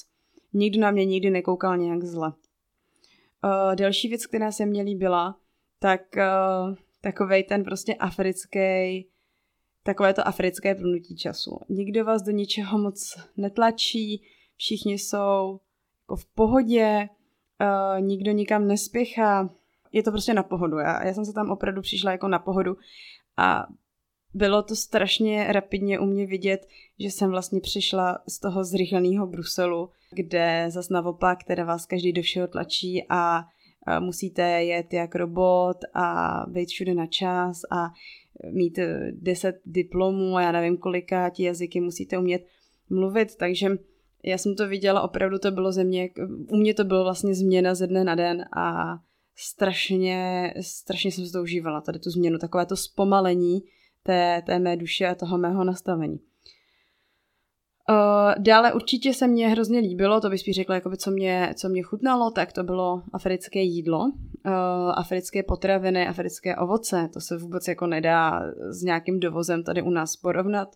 Nikdo 0.54 0.82
na 0.82 0.92
mě 0.92 1.06
nikdy 1.06 1.30
nekoukal 1.30 1.78
nějak 1.78 2.04
zle. 2.04 2.28
Uh, 2.28 3.76
další 3.76 4.08
věc, 4.08 4.26
která 4.26 4.52
se 4.52 4.66
mně 4.66 4.82
líbila, 4.82 5.36
tak 5.80 6.02
uh, 6.18 6.76
takovej 7.02 7.44
ten 7.44 7.64
prostě 7.64 7.96
africký, 7.96 9.08
takové 9.84 10.14
to 10.14 10.28
africké 10.28 10.76
plnutí 10.76 11.16
času. 11.16 11.60
Nikdo 11.70 12.06
vás 12.06 12.22
do 12.22 12.32
ničeho 12.32 12.78
moc 12.78 13.18
netlačí, 13.38 14.24
všichni 14.56 14.94
jsou 14.94 15.60
jako 16.04 16.16
v 16.16 16.26
pohodě, 16.26 17.10
uh, 17.62 18.02
nikdo 18.02 18.32
nikam 18.32 18.68
nespěchá, 18.68 19.50
je 19.92 20.04
to 20.04 20.12
prostě 20.12 20.34
na 20.34 20.44
pohodu. 20.44 20.78
Já, 20.78 21.06
já 21.06 21.14
jsem 21.14 21.26
se 21.26 21.34
tam 21.34 21.52
opravdu 21.52 21.82
přišla 21.82 22.12
jako 22.12 22.28
na 22.28 22.40
pohodu 22.40 22.78
a 23.38 23.68
bylo 24.34 24.64
to 24.64 24.76
strašně 24.76 25.48
rapidně 25.50 26.00
u 26.00 26.06
mě 26.06 26.26
vidět, 26.26 26.68
že 27.00 27.08
jsem 27.08 27.30
vlastně 27.30 27.62
přišla 27.62 28.20
z 28.28 28.40
toho 28.40 28.64
zrychleného 28.64 29.28
Bruselu, 29.28 29.90
kde 30.12 30.66
zas 30.70 30.90
naopak 30.90 31.44
teda 31.44 31.66
vás 31.66 31.86
každý 31.86 32.14
do 32.14 32.22
všeho 32.22 32.48
tlačí 32.48 33.06
a 33.10 33.46
musíte 34.00 34.64
jet 34.64 34.94
jak 34.94 35.16
robot 35.16 35.78
a 35.94 36.38
být 36.48 36.70
všude 36.70 36.94
na 36.94 37.06
čas 37.06 37.62
a 37.72 37.92
mít 38.52 38.80
eh, 38.80 39.12
deset 39.12 39.62
diplomů 39.66 40.38
a 40.38 40.42
já 40.42 40.52
nevím 40.52 40.78
kolika 40.78 41.30
ti 41.30 41.44
jazyky 41.44 41.80
musíte 41.80 42.18
umět 42.18 42.46
mluvit, 42.90 43.36
takže 43.36 43.78
já 44.24 44.38
jsem 44.38 44.56
to 44.56 44.68
viděla, 44.68 45.02
opravdu 45.02 45.40
to 45.40 45.52
bylo 45.52 45.72
země, 45.72 46.10
u 46.52 46.58
mě 46.58 46.74
to 46.74 46.84
bylo 46.84 47.04
vlastně 47.04 47.36
změna 47.36 47.76
ze 47.76 47.88
dne 47.88 48.04
na 48.04 48.16
den 48.16 48.46
a 48.58 48.98
strašně, 49.36 50.54
strašně 50.62 51.12
jsem 51.12 51.26
se 51.26 51.32
to 51.32 51.42
užívala, 51.42 51.82
tady 51.82 52.00
tu 52.00 52.10
změnu, 52.10 52.38
takové 52.38 52.66
to 52.66 52.76
zpomalení 52.76 53.64
té, 54.04 54.44
té 54.46 54.60
mé 54.60 54.78
duše 54.78 55.08
a 55.08 55.16
toho 55.16 55.38
mého 55.38 55.64
nastavení. 55.64 56.20
Uh, 57.90 58.44
dále 58.44 58.74
určitě 58.74 59.14
se 59.14 59.28
mně 59.28 59.48
hrozně 59.48 59.80
líbilo, 59.80 60.22
to 60.22 60.30
bych 60.30 60.40
spíš 60.40 60.56
řekla, 60.56 60.76
jakoby, 60.76 60.98
co, 60.98 61.12
mě, 61.12 61.54
co 61.58 61.70
mě 61.70 61.84
chutnalo, 61.84 62.32
tak 62.32 62.54
to 62.54 62.64
bylo 62.64 63.04
africké 63.14 63.62
jídlo, 63.62 64.00
uh, 64.00 64.12
africké 64.96 65.44
potraviny, 65.44 66.08
africké 66.08 66.56
ovoce, 66.56 67.10
to 67.14 67.22
se 67.22 67.38
vůbec 67.38 67.68
jako 67.68 67.88
nedá 67.88 68.42
s 68.70 68.84
nějakým 68.84 69.20
dovozem 69.20 69.64
tady 69.64 69.82
u 69.82 69.90
nás 69.90 70.16
porovnat. 70.16 70.76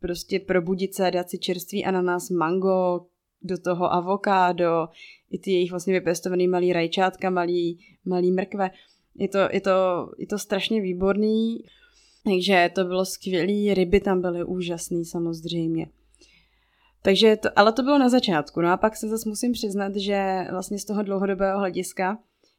Prostě 0.00 0.40
probudit 0.40 0.94
se, 0.94 1.10
dát 1.10 1.30
si 1.30 1.38
čerstvý 1.38 1.84
ananas, 1.84 2.30
mango, 2.30 3.06
do 3.42 3.58
toho 3.58 3.92
avokádo, 3.92 4.88
i 5.30 5.38
ty 5.38 5.50
jejich 5.50 5.70
vlastně 5.70 5.92
vypěstovaný 5.92 6.48
malý 6.48 6.72
rajčátka, 6.72 7.30
malý, 7.30 7.78
malý 8.04 8.32
mrkve. 8.32 8.70
Je 9.14 9.28
to, 9.28 9.38
je, 9.38 9.60
to, 9.60 9.70
je 10.18 10.26
to 10.26 10.38
strašně 10.38 10.80
výborný, 10.80 11.64
takže 12.24 12.70
to 12.74 12.84
bylo 12.84 13.04
skvělý, 13.04 13.74
ryby 13.74 14.00
tam 14.00 14.20
byly 14.20 14.44
úžasný 14.44 15.04
samozřejmě. 15.04 15.86
Takže 17.02 17.36
to, 17.36 17.48
ale 17.56 17.72
to 17.72 17.82
bylo 17.82 17.98
na 17.98 18.08
začátku. 18.08 18.60
No 18.60 18.72
a 18.72 18.76
pak 18.76 18.96
se 18.96 19.08
zase 19.08 19.28
musím 19.28 19.52
přiznat, 19.52 19.96
že 19.96 20.46
vlastně 20.50 20.78
z 20.78 20.84
toho 20.84 21.02
dlouhodobého 21.02 21.58
hlediska 21.58 22.18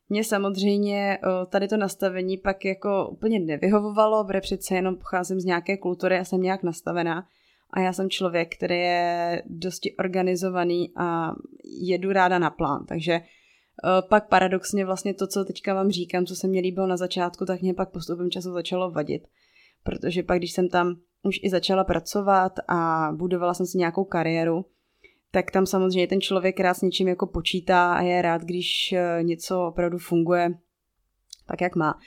mě 0.10 0.24
samozřejmě 0.24 1.18
tady 1.50 1.68
to 1.68 1.78
nastavení 1.78 2.38
pak 2.38 2.66
jako 2.66 3.10
úplně 3.12 3.40
nevyhovovalo, 3.40 4.26
protože 4.26 4.42
přece 4.42 4.76
jenom 4.76 4.96
pocházím 4.96 5.40
z 5.40 5.46
nějaké 5.46 5.78
kultury 5.78 6.20
a 6.20 6.24
jsem 6.24 6.42
nějak 6.42 6.64
nastavená. 6.64 7.26
A 7.74 7.80
já 7.80 7.94
jsem 7.94 8.10
člověk, 8.10 8.56
který 8.56 8.80
je 8.80 9.44
dosti 9.46 9.96
organizovaný 9.96 10.92
a 10.96 11.32
jedu 11.82 12.12
ráda 12.12 12.40
na 12.40 12.50
plán. 12.50 12.86
Takže 12.86 13.22
pak 14.10 14.28
paradoxně 14.28 14.86
vlastně 14.86 15.14
to, 15.14 15.28
co 15.28 15.46
teďka 15.46 15.74
vám 15.74 15.92
říkám, 15.92 16.26
co 16.26 16.36
se 16.36 16.48
mě 16.48 16.62
líbilo 16.62 16.88
na 16.88 16.98
začátku, 16.98 17.46
tak 17.46 17.62
mě 17.62 17.74
pak 17.74 17.92
postupem 17.92 18.32
času 18.32 18.52
začalo 18.52 18.92
vadit. 18.92 19.28
Protože 19.84 20.24
pak, 20.24 20.38
když 20.38 20.52
jsem 20.52 20.70
tam 20.70 20.96
už 21.24 21.40
i 21.44 21.50
začala 21.50 21.84
pracovat 21.84 22.54
a 22.68 23.10
budovala 23.16 23.54
jsem 23.54 23.66
si 23.66 23.78
nějakou 23.78 24.04
kariéru, 24.04 24.66
tak 25.32 25.52
tam 25.52 25.66
samozřejmě 25.66 26.08
ten 26.08 26.22
člověk 26.22 26.60
rád 26.60 26.74
s 26.74 26.82
něčím 26.82 27.08
jako 27.08 27.28
počítá 27.28 27.94
a 27.94 28.02
je 28.02 28.22
rád, 28.22 28.42
když 28.42 28.94
eh, 28.94 29.24
něco 29.24 29.68
opravdu 29.68 29.98
funguje 29.98 30.54
tak, 31.48 31.62
jak 31.62 31.76
má. 31.76 32.00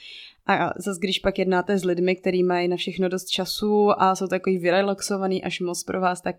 A 0.47 0.73
zase, 0.77 0.99
když 0.99 1.19
pak 1.19 1.39
jednáte 1.39 1.77
s 1.77 1.85
lidmi, 1.85 2.15
kteří 2.15 2.43
mají 2.43 2.67
na 2.67 2.75
všechno 2.75 3.09
dost 3.09 3.25
času 3.25 4.01
a 4.01 4.15
jsou 4.15 4.27
takový 4.27 4.57
vyrelaxovaný 4.57 5.43
až 5.43 5.59
moc 5.59 5.83
pro 5.83 6.01
vás, 6.01 6.21
tak 6.21 6.35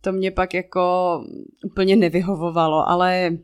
to 0.00 0.12
mě 0.12 0.30
pak 0.30 0.54
jako 0.54 1.18
úplně 1.64 1.96
nevyhovovalo, 1.96 2.88
ale 2.88 3.38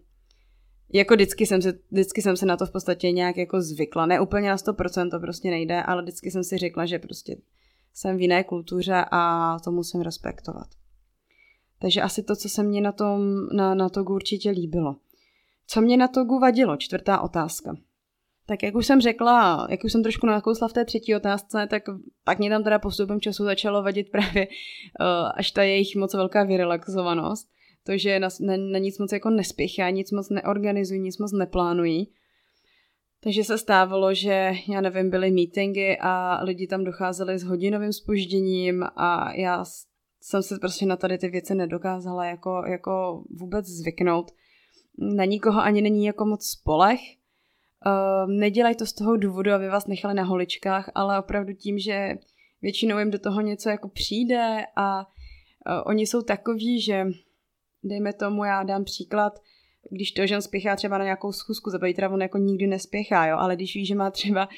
jako 0.92 1.14
vždycky 1.14 1.46
jsem, 1.46 1.62
se, 1.62 1.78
vždycky 1.90 2.22
jsem 2.22 2.36
se 2.36 2.46
na 2.46 2.56
to 2.56 2.66
v 2.66 2.72
podstatě 2.72 3.12
nějak 3.12 3.36
jako 3.36 3.60
zvykla. 3.60 4.06
Ne 4.06 4.20
úplně 4.20 4.48
na 4.48 4.56
100% 4.56 5.10
to 5.10 5.20
prostě 5.20 5.50
nejde, 5.50 5.82
ale 5.82 6.02
vždycky 6.02 6.30
jsem 6.30 6.44
si 6.44 6.58
řekla, 6.58 6.86
že 6.86 6.98
prostě 6.98 7.36
jsem 7.94 8.16
v 8.16 8.20
jiné 8.20 8.44
kultuře 8.44 9.04
a 9.10 9.56
to 9.64 9.70
musím 9.70 10.00
respektovat. 10.00 10.66
Takže 11.78 12.02
asi 12.02 12.22
to, 12.22 12.36
co 12.36 12.48
se 12.48 12.62
mně 12.62 12.80
na, 12.80 12.92
tom, 12.92 13.48
na, 13.52 13.74
na 13.74 13.88
Togu 13.88 14.14
určitě 14.14 14.50
líbilo. 14.50 14.96
Co 15.66 15.80
mě 15.80 15.96
na 15.96 16.08
Togu 16.08 16.38
vadilo? 16.38 16.76
Čtvrtá 16.76 17.20
otázka. 17.20 17.76
Tak 18.46 18.62
jak 18.62 18.74
už 18.74 18.86
jsem 18.86 19.00
řekla, 19.00 19.66
jak 19.70 19.84
už 19.84 19.92
jsem 19.92 20.02
trošku 20.02 20.26
nakousla 20.26 20.68
v 20.68 20.72
té 20.72 20.84
třetí 20.84 21.14
otázce, 21.14 21.66
tak 21.70 21.82
pak 22.24 22.38
mě 22.38 22.50
tam 22.50 22.64
teda 22.64 22.78
postupem 22.78 23.20
času 23.20 23.44
začalo 23.44 23.82
vadit 23.82 24.10
právě 24.10 24.46
uh, 24.46 25.30
až 25.34 25.50
ta 25.50 25.62
jejich 25.62 25.96
moc 25.96 26.14
velká 26.14 26.44
vyrelaxovanost. 26.44 27.48
To, 27.88 27.98
že 27.98 28.20
na, 28.20 28.28
na, 28.40 28.56
na 28.56 28.78
nic 28.78 28.98
moc 28.98 29.12
jako 29.12 29.30
nespěchá, 29.30 29.90
nic 29.90 30.12
moc 30.12 30.30
neorganizují, 30.30 31.00
nic 31.00 31.18
moc 31.18 31.32
neplánují. 31.32 32.12
Takže 33.20 33.44
se 33.44 33.58
stávalo, 33.58 34.14
že, 34.14 34.52
já 34.68 34.80
nevím, 34.80 35.10
byly 35.10 35.30
meetingy 35.30 35.96
a 36.00 36.44
lidi 36.44 36.66
tam 36.66 36.84
docházeli 36.84 37.38
s 37.38 37.42
hodinovým 37.42 37.92
spožděním 37.92 38.84
a 38.96 39.32
já 39.36 39.64
jsem 40.20 40.42
se 40.42 40.58
prostě 40.58 40.86
na 40.86 40.96
tady 40.96 41.18
ty 41.18 41.28
věci 41.28 41.54
nedokázala 41.54 42.24
jako, 42.24 42.62
jako 42.66 43.24
vůbec 43.30 43.66
zvyknout. 43.66 44.30
Na 44.98 45.24
nikoho 45.24 45.60
ani 45.60 45.82
není 45.82 46.04
jako 46.04 46.24
moc 46.24 46.46
spolech. 46.46 47.00
Uh, 47.86 48.30
nedělají 48.30 48.76
to 48.76 48.86
z 48.86 48.92
toho 48.92 49.16
důvodu, 49.16 49.52
aby 49.52 49.68
vás 49.68 49.86
nechali 49.86 50.14
na 50.14 50.22
holičkách, 50.22 50.90
ale 50.94 51.18
opravdu 51.18 51.52
tím, 51.52 51.78
že 51.78 52.14
většinou 52.62 52.98
jim 52.98 53.10
do 53.10 53.18
toho 53.18 53.40
něco 53.40 53.68
jako 53.68 53.88
přijde 53.88 54.56
a 54.76 54.98
uh, 55.00 55.04
oni 55.86 56.06
jsou 56.06 56.22
takoví, 56.22 56.80
že 56.80 57.06
dejme 57.88 58.12
tomu, 58.12 58.44
já 58.44 58.62
dám 58.62 58.84
příklad, 58.84 59.32
když 59.90 60.12
to 60.12 60.26
žen 60.26 60.42
spěchá 60.42 60.76
třeba 60.76 60.98
na 60.98 61.04
nějakou 61.04 61.32
schůzku, 61.32 61.70
za 61.70 61.78
teda 61.78 62.10
on 62.10 62.22
jako 62.22 62.38
nikdy 62.38 62.66
nespěchá, 62.66 63.26
jo, 63.26 63.36
ale 63.38 63.56
když 63.56 63.74
ví, 63.74 63.86
že 63.86 63.94
má 63.94 64.10
třeba 64.10 64.48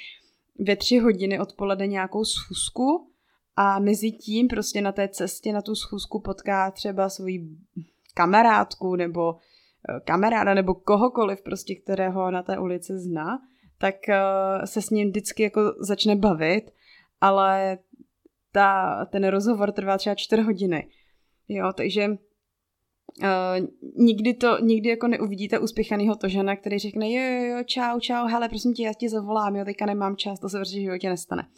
ve 0.58 0.76
tři 0.76 0.98
hodiny 0.98 1.40
odpoledne 1.40 1.86
nějakou 1.86 2.24
schůzku 2.24 3.10
a 3.56 3.78
mezi 3.78 4.10
tím 4.10 4.48
prostě 4.48 4.80
na 4.80 4.92
té 4.92 5.08
cestě 5.08 5.52
na 5.52 5.62
tu 5.62 5.74
schůzku 5.74 6.20
potká 6.20 6.70
třeba 6.70 7.08
svoji 7.08 7.48
kamarádku 8.14 8.96
nebo 8.96 9.36
eh, 9.36 10.00
kamaráda 10.00 10.54
nebo 10.54 10.74
kohokoliv 10.74 11.42
prostě, 11.42 11.74
kterého 11.74 12.30
na 12.30 12.42
té 12.42 12.58
ulici 12.58 12.98
zná, 12.98 13.38
tak 13.78 13.94
uh, 14.08 14.64
se 14.64 14.82
s 14.82 14.90
ním 14.90 15.08
vždycky 15.08 15.42
jako 15.42 15.60
začne 15.78 16.16
bavit, 16.16 16.70
ale 17.20 17.78
ta, 18.52 19.04
ten 19.04 19.26
rozhovor 19.26 19.72
trvá 19.72 19.98
třeba 19.98 20.14
čtyři 20.14 20.42
hodiny. 20.42 20.88
Jo, 21.48 21.72
takže 21.72 22.08
Uh, 23.18 23.66
nikdy 23.96 24.34
to, 24.34 24.58
nikdy 24.58 24.88
jako 24.88 25.08
neuvidíte 25.08 25.58
uspěchanýho 25.58 26.16
Tožana, 26.16 26.56
který 26.56 26.78
řekne 26.78 27.10
jo, 27.10 27.22
jo, 27.22 27.56
jo, 27.56 27.64
čau, 27.64 28.00
čau, 28.00 28.26
hele, 28.26 28.48
prosím 28.48 28.74
tě, 28.74 28.82
já 28.82 28.92
ti 28.92 29.08
zavolám, 29.08 29.56
jo, 29.56 29.64
teďka 29.64 29.86
nemám 29.86 30.16
čas, 30.16 30.40
to 30.40 30.48
se 30.48 30.60
v 30.60 30.64
životě 30.64 31.08
nestane. 31.08 31.48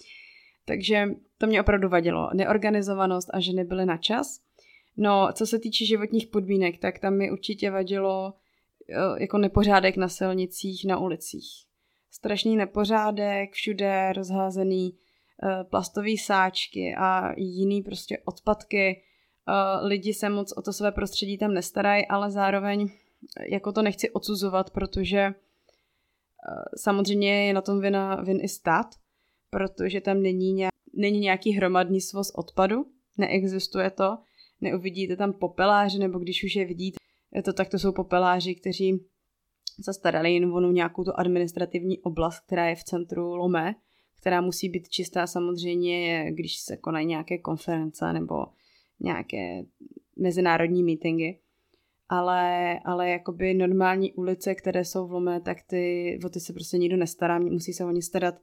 Takže 0.64 1.08
to 1.38 1.46
mě 1.46 1.60
opravdu 1.60 1.88
vadilo. 1.88 2.30
Neorganizovanost 2.34 3.30
a 3.32 3.40
že 3.40 3.52
nebyly 3.52 3.86
na 3.86 3.96
čas. 3.96 4.40
No, 4.96 5.28
co 5.32 5.46
se 5.46 5.58
týče 5.58 5.86
životních 5.86 6.26
podmínek, 6.26 6.78
tak 6.78 6.98
tam 6.98 7.16
mi 7.16 7.30
určitě 7.30 7.70
vadilo 7.70 8.32
uh, 8.32 9.18
jako 9.20 9.38
nepořádek 9.38 9.96
na 9.96 10.08
silnicích, 10.08 10.84
na 10.84 10.98
ulicích. 10.98 11.48
Strašný 12.10 12.56
nepořádek, 12.56 13.52
všude 13.52 14.12
rozházený 14.12 14.92
uh, 14.92 15.70
plastové 15.70 16.12
sáčky 16.24 16.94
a 16.98 17.32
jiný 17.36 17.82
prostě 17.82 18.18
odpadky, 18.24 19.02
lidi 19.82 20.14
se 20.14 20.28
moc 20.28 20.52
o 20.56 20.62
to 20.62 20.72
své 20.72 20.92
prostředí 20.92 21.38
tam 21.38 21.54
nestarají, 21.54 22.06
ale 22.06 22.30
zároveň 22.30 22.88
jako 23.50 23.72
to 23.72 23.82
nechci 23.82 24.10
odsuzovat, 24.10 24.70
protože 24.70 25.18
eh, 25.18 25.34
samozřejmě 26.76 27.46
je 27.46 27.52
na 27.52 27.60
tom 27.60 27.80
vina, 27.80 28.14
vin 28.14 28.38
i 28.42 28.48
stát, 28.48 28.86
protože 29.50 30.00
tam 30.00 30.22
není, 30.22 30.52
nějak, 30.52 30.72
není 30.94 31.20
nějaký 31.20 31.52
hromadný 31.52 32.00
svoz 32.00 32.30
odpadu, 32.30 32.86
neexistuje 33.18 33.90
to, 33.90 34.18
neuvidíte 34.60 35.16
tam 35.16 35.32
popeláře, 35.32 35.98
nebo 35.98 36.18
když 36.18 36.44
už 36.44 36.54
je 36.54 36.64
vidíte, 36.64 36.96
je 37.34 37.42
to 37.42 37.52
tak, 37.52 37.68
to 37.68 37.78
jsou 37.78 37.92
popeláři, 37.92 38.54
kteří 38.54 39.06
se 39.84 39.92
starali 39.92 40.34
jen 40.34 40.52
o 40.52 40.72
nějakou 40.72 41.04
tu 41.04 41.10
administrativní 41.14 41.98
oblast, 41.98 42.40
která 42.40 42.68
je 42.68 42.76
v 42.76 42.84
centru 42.84 43.34
Lomé, 43.34 43.74
která 44.20 44.40
musí 44.40 44.68
být 44.68 44.88
čistá 44.88 45.26
samozřejmě, 45.26 46.26
když 46.32 46.56
se 46.56 46.76
konají 46.76 47.06
nějaké 47.06 47.38
konference 47.38 48.12
nebo 48.12 48.46
nějaké 49.00 49.62
mezinárodní 50.16 50.82
meetingy. 50.84 51.38
Ale, 52.08 52.78
ale 52.84 53.10
jakoby 53.10 53.54
normální 53.54 54.12
ulice, 54.12 54.54
které 54.54 54.84
jsou 54.84 55.06
v 55.06 55.12
Lomé, 55.12 55.40
tak 55.40 55.62
ty, 55.66 56.18
o 56.24 56.28
ty 56.28 56.40
se 56.40 56.52
prostě 56.52 56.78
nikdo 56.78 56.96
nestará, 56.96 57.38
musí 57.38 57.72
se 57.72 57.84
o 57.84 57.90
ně 57.90 58.02
starat 58.02 58.34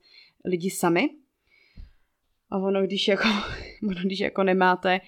lidi 0.44 0.70
sami. 0.70 1.10
A 2.50 2.58
ono, 2.58 2.82
když 2.82 3.08
jako, 3.08 3.28
ono, 3.88 4.00
když 4.04 4.20
jako 4.20 4.42
nemáte 4.42 5.00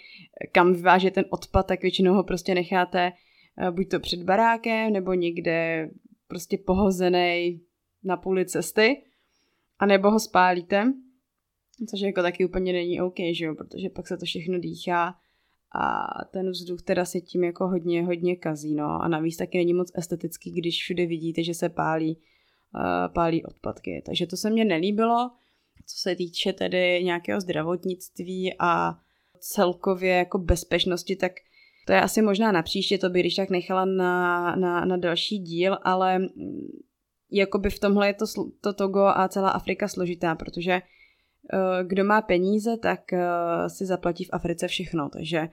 kam 0.53 0.73
vyvážet 0.73 1.15
ten 1.15 1.25
odpad, 1.31 1.67
tak 1.67 1.83
většinou 1.83 2.15
ho 2.15 2.25
prostě 2.25 2.55
necháte 2.55 3.13
eh, 3.59 3.71
buď 3.71 3.91
to 3.91 4.01
před 4.01 4.23
barákem, 4.23 4.93
nebo 4.93 5.15
někde 5.15 5.89
prostě 6.29 6.59
pohozený 6.59 7.61
na 8.05 8.17
půli 8.17 8.47
cesty, 8.47 9.03
anebo 9.79 10.11
ho 10.11 10.21
spálíte, 10.21 10.93
což 11.91 12.01
jako 12.01 12.23
taky 12.23 12.45
úplně 12.45 12.73
není 12.73 13.01
OK, 13.01 13.17
že 13.33 13.45
jo, 13.45 13.55
protože 13.55 13.89
pak 13.89 14.09
se 14.09 14.17
to 14.17 14.25
všechno 14.25 14.59
dýchá 14.59 15.15
a 15.75 16.07
ten 16.25 16.51
vzduch 16.51 16.83
teda 16.83 17.05
se 17.05 17.21
tím 17.21 17.45
jako 17.45 17.69
hodně, 17.69 18.05
hodně 18.05 18.37
kazí, 18.37 18.75
no. 18.75 19.03
A 19.03 19.09
navíc 19.09 19.37
taky 19.37 19.59
není 19.59 19.75
moc 19.75 19.91
estetický, 19.95 20.53
když 20.53 20.81
všude 20.81 21.07
vidíte, 21.07 21.45
že 21.45 21.55
se 21.55 21.69
pálí, 21.69 22.19
uh, 22.75 23.15
pálí 23.15 23.45
odpadky, 23.45 24.03
takže 24.07 24.27
to 24.27 24.37
se 24.37 24.51
mně 24.51 24.65
nelíbilo, 24.65 25.31
co 25.87 25.97
se 25.99 26.17
týče 26.17 26.53
tedy 26.53 27.05
nějakého 27.05 27.41
zdravotnictví 27.41 28.55
a 28.59 28.99
celkově 29.41 30.15
jako 30.15 30.39
bezpečnosti, 30.39 31.17
tak 31.17 31.33
to 31.87 31.93
je 31.93 32.01
asi 32.01 32.23
možná 32.23 32.53
na 32.53 32.63
příště, 32.63 32.99
to 32.99 33.11
by 33.11 33.21
když 33.21 33.35
tak 33.35 33.51
nechala 33.51 33.85
na, 33.85 34.57
na, 34.57 34.85
na 34.85 34.97
další 34.97 35.39
díl, 35.39 35.79
ale 35.83 36.19
mm, 36.19 36.29
jakoby 37.31 37.71
v 37.71 37.79
tomhle 37.79 38.07
je 38.07 38.15
to, 38.15 38.25
to 38.61 38.73
Togo 38.73 39.05
a 39.07 39.29
celá 39.29 39.51
Afrika 39.51 39.89
složitá, 39.89 40.35
protože 40.35 40.83
uh, 41.53 41.89
kdo 41.89 42.05
má 42.05 42.23
peníze, 42.23 42.77
tak 42.77 43.01
uh, 43.13 43.19
si 43.69 43.87
zaplatí 43.87 44.25
v 44.25 44.31
Africe 44.33 44.69
všechno, 44.69 45.09
takže 45.09 45.49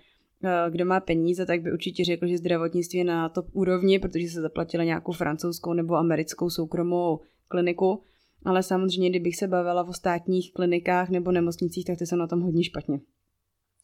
kdo 0.69 0.85
má 0.85 0.99
peníze, 0.99 1.45
tak 1.45 1.61
by 1.61 1.73
určitě 1.73 2.05
řekl, 2.05 2.27
že 2.27 2.37
zdravotnictví 2.37 2.99
je 2.99 3.05
na 3.05 3.29
top 3.29 3.45
úrovni, 3.51 3.99
protože 3.99 4.27
se 4.27 4.41
zaplatila 4.41 4.83
nějakou 4.83 5.11
francouzskou 5.11 5.73
nebo 5.73 5.95
americkou 5.95 6.49
soukromou 6.49 7.19
kliniku, 7.47 8.01
ale 8.45 8.63
samozřejmě, 8.63 9.09
kdybych 9.09 9.35
se 9.35 9.47
bavila 9.47 9.83
o 9.83 9.93
státních 9.93 10.53
klinikách 10.53 11.09
nebo 11.09 11.31
nemocnicích, 11.31 11.85
tak 11.85 11.97
ty 11.97 12.05
jsou 12.05 12.15
na 12.15 12.27
tom 12.27 12.41
hodně 12.41 12.63
špatně. 12.63 12.99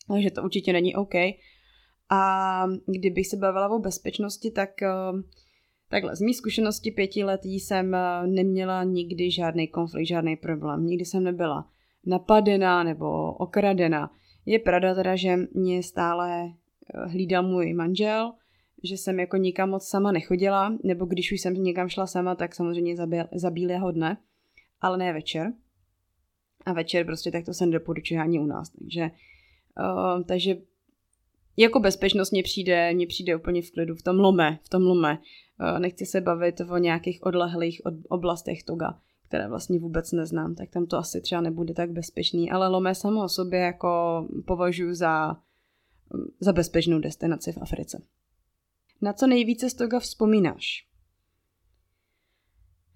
Takže 0.08 0.32
to 0.32 0.44
určitě 0.44 0.74
není 0.74 0.96
OK. 0.96 1.16
A 2.10 2.66
kdybych 2.86 3.28
se 3.28 3.38
bavila 3.38 3.70
o 3.70 3.80
bezpečnosti, 3.80 4.52
tak 4.52 4.82
eh, 4.82 4.90
takhle, 5.90 6.16
z 6.16 6.22
mých 6.22 6.38
zkušenosti 6.38 6.92
pětiletí 6.92 7.60
jsem 7.60 7.96
eh, 7.96 8.28
neměla 8.28 8.84
nikdy 8.84 9.32
žádný 9.32 9.68
konflikt, 9.68 10.08
žádný 10.08 10.36
problém. 10.36 10.86
Nikdy 10.86 11.06
jsem 11.06 11.24
nebyla 11.24 11.70
napadená 12.06 12.84
nebo 12.84 13.34
okradena. 13.34 14.12
Je 14.46 14.60
pravda 14.60 14.96
teda, 14.96 15.16
že 15.16 15.38
mě 15.54 15.84
stále 15.84 16.46
eh, 16.46 17.08
hlídal 17.08 17.44
můj 17.44 17.74
manžel, 17.74 18.34
že 18.84 18.98
jsem 18.98 19.20
jako 19.20 19.38
nikam 19.38 19.70
moc 19.70 19.88
sama 19.88 20.12
nechodila, 20.12 20.77
nebo 20.84 21.05
když 21.05 21.31
už 21.31 21.42
jsem 21.42 21.53
někam 21.53 21.90
šla 21.90 22.08
sama, 22.08 22.36
tak 22.36 22.55
samozřejmě 22.55 22.96
za 23.36 23.50
bílého 23.50 23.92
dne, 23.92 24.18
ale 24.81 24.98
ne 24.98 25.14
večer. 25.14 25.53
A 26.66 26.74
večer 26.74 27.05
prostě 27.05 27.31
tak 27.31 27.46
to 27.46 27.53
se 27.53 27.66
nedoporučuje 27.66 28.20
ani 28.20 28.40
u 28.40 28.46
nás. 28.46 28.70
Takže, 28.70 29.12
uh, 29.79 30.24
takže 30.24 30.58
jako 31.58 31.79
bezpečnost 31.79 32.31
mě 32.31 32.44
přijde, 32.44 32.94
mě 32.94 33.08
přijde 33.08 33.36
úplně 33.36 33.62
v 33.62 33.72
klidu, 33.72 33.96
v 33.96 34.01
tom 34.01 34.20
lome, 34.20 34.60
v 34.64 34.70
tom 34.70 34.81
lome. 34.81 35.20
Eh, 35.60 35.79
nechci 35.79 36.05
se 36.05 36.22
bavit 36.22 36.62
o 36.62 36.77
nějakých 36.77 37.25
odlehlých 37.25 37.81
oblastech 38.10 38.64
toga, 38.64 39.00
které 39.27 39.48
vlastně 39.48 39.79
vůbec 39.79 40.11
neznám, 40.11 40.55
tak 40.55 40.70
tam 40.70 40.85
to 40.85 40.98
asi 40.98 41.22
třeba 41.22 41.42
nebude 41.42 41.74
tak 41.74 41.92
bezpečný, 41.92 42.51
ale 42.51 42.68
lome 42.68 42.96
samo 42.96 43.24
o 43.24 43.29
sobě 43.29 43.59
jako 43.59 44.27
považuji 44.48 44.96
za, 44.96 45.38
za 46.40 46.53
bezpečnou 46.53 47.00
destinaci 47.00 47.51
v 47.51 47.57
Africe. 47.61 48.01
Na 49.01 49.14
co 49.14 49.27
nejvíce 49.27 49.70
z 49.70 49.74
toga 49.74 50.00
vzpomínáš? 50.00 50.88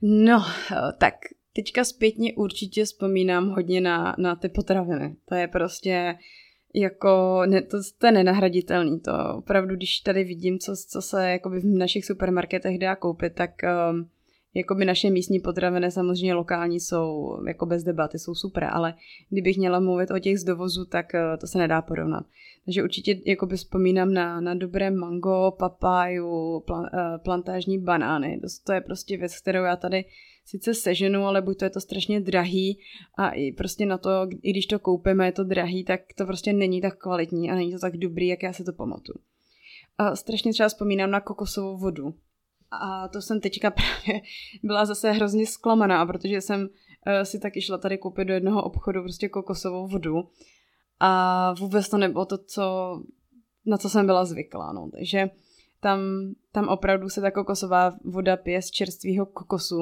No, 0.01 0.43
tak 0.97 1.13
teďka 1.53 1.83
zpětně 1.83 2.33
určitě 2.33 2.85
vzpomínám 2.85 3.49
hodně 3.49 3.81
na, 3.81 4.15
na 4.17 4.35
ty 4.35 4.49
potraviny. 4.49 5.15
To 5.25 5.35
je 5.35 5.47
prostě 5.47 6.15
jako, 6.75 7.41
ne, 7.45 7.61
to, 7.61 7.77
to 7.97 8.05
je 8.05 8.11
nenahraditelný, 8.11 8.99
to 8.99 9.11
opravdu, 9.37 9.75
když 9.75 9.99
tady 9.99 10.23
vidím, 10.23 10.59
co, 10.59 10.75
co 10.89 11.01
se 11.01 11.29
jakoby 11.31 11.59
v 11.59 11.65
našich 11.65 12.05
supermarketech 12.05 12.79
dá 12.79 12.95
koupit, 12.95 13.35
tak 13.35 13.51
um, 13.91 14.09
jakoby 14.53 14.85
naše 14.85 15.09
místní 15.09 15.39
potraviny 15.39 15.91
samozřejmě 15.91 16.33
lokální 16.33 16.79
jsou 16.79 17.37
jako 17.47 17.65
bez 17.65 17.83
debaty, 17.83 18.19
jsou 18.19 18.35
super, 18.35 18.63
ale 18.71 18.93
kdybych 19.29 19.57
měla 19.57 19.79
mluvit 19.79 20.11
o 20.11 20.19
těch 20.19 20.39
z 20.39 20.43
dovozu, 20.43 20.85
tak 20.85 21.05
uh, 21.13 21.39
to 21.39 21.47
se 21.47 21.57
nedá 21.57 21.81
porovnat. 21.81 22.25
Takže 22.65 22.83
určitě 22.83 23.19
jakoby 23.25 23.57
vzpomínám 23.57 24.13
na, 24.13 24.41
na 24.41 24.53
dobré 24.53 24.91
mango, 24.91 25.51
papáju, 25.59 26.59
plan, 26.59 26.81
uh, 26.83 27.23
plantážní 27.23 27.77
banány, 27.77 28.39
to, 28.41 28.47
to 28.65 28.73
je 28.73 28.81
prostě 28.81 29.17
věc, 29.17 29.39
kterou 29.39 29.63
já 29.63 29.75
tady 29.75 30.05
sice 30.45 30.73
seženu, 30.73 31.23
ale 31.23 31.41
buď 31.41 31.57
to 31.57 31.65
je 31.65 31.69
to 31.69 31.81
strašně 31.81 32.19
drahý 32.19 32.79
a 33.17 33.29
i 33.29 33.51
prostě 33.51 33.85
na 33.85 33.97
to, 33.97 34.09
i 34.41 34.51
když 34.51 34.65
to 34.65 34.79
koupíme, 34.79 35.25
je 35.25 35.31
to 35.31 35.43
drahý, 35.43 35.83
tak 35.83 36.01
to 36.17 36.25
prostě 36.25 36.53
není 36.53 36.81
tak 36.81 36.97
kvalitní 36.97 37.51
a 37.51 37.55
není 37.55 37.71
to 37.71 37.79
tak 37.79 37.97
dobrý, 37.97 38.27
jak 38.27 38.43
já 38.43 38.53
se 38.53 38.63
to 38.63 38.73
pamatuju. 38.73 39.19
A 39.97 40.15
strašně 40.15 40.51
třeba 40.51 40.69
vzpomínám 40.69 41.11
na 41.11 41.19
kokosovou 41.19 41.77
vodu. 41.77 42.13
A 42.71 43.07
to 43.07 43.21
jsem 43.21 43.41
teďka 43.41 43.71
právě 43.71 44.21
byla 44.63 44.85
zase 44.85 45.11
hrozně 45.11 45.47
zklamaná, 45.47 46.05
protože 46.05 46.41
jsem 46.41 46.61
uh, 46.61 46.67
si 47.23 47.39
taky 47.39 47.61
šla 47.61 47.77
tady 47.77 47.97
koupit 47.97 48.25
do 48.25 48.33
jednoho 48.33 48.63
obchodu 48.63 49.01
prostě 49.01 49.29
kokosovou 49.29 49.87
vodu 49.87 50.29
a 50.99 51.53
vůbec 51.53 51.89
to 51.89 51.97
nebylo 51.97 52.25
to, 52.25 52.37
co, 52.37 52.63
na 53.65 53.77
co 53.77 53.89
jsem 53.89 54.05
byla 54.05 54.25
zvyklá. 54.25 54.73
No. 54.73 54.89
Takže 54.91 55.29
tam, 55.79 55.99
tam 56.51 56.67
opravdu 56.67 57.09
se 57.09 57.21
ta 57.21 57.31
kokosová 57.31 57.91
voda 58.03 58.37
pije 58.37 58.61
z 58.61 58.71
čerstvého 58.71 59.25
kokosu 59.25 59.79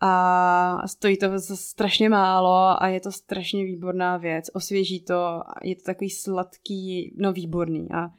a 0.00 0.88
stojí 0.88 1.16
to 1.16 1.26
strašně 1.54 2.08
málo 2.08 2.82
a 2.82 2.88
je 2.88 3.00
to 3.00 3.12
strašně 3.12 3.64
výborná 3.64 4.16
věc. 4.16 4.50
Osvěží 4.54 5.00
to, 5.00 5.42
je 5.62 5.76
to 5.76 5.82
takový 5.82 6.10
sladký, 6.10 7.14
no 7.18 7.32
výborný 7.32 7.88
a 7.90 8.10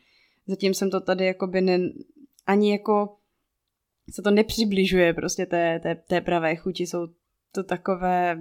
zatím 0.47 0.73
jsem 0.73 0.89
to 0.89 1.01
tady 1.01 1.25
jakoby 1.25 1.61
ne, 1.61 1.79
ani 2.47 2.71
jako 2.71 3.17
se 4.11 4.21
to 4.21 4.31
nepřibližuje 4.31 5.13
prostě 5.13 5.45
té, 5.45 5.79
té, 5.79 5.95
té 5.95 6.21
pravé 6.21 6.55
chuti, 6.55 6.87
jsou 6.87 7.07
to 7.51 7.63
takové 7.63 8.39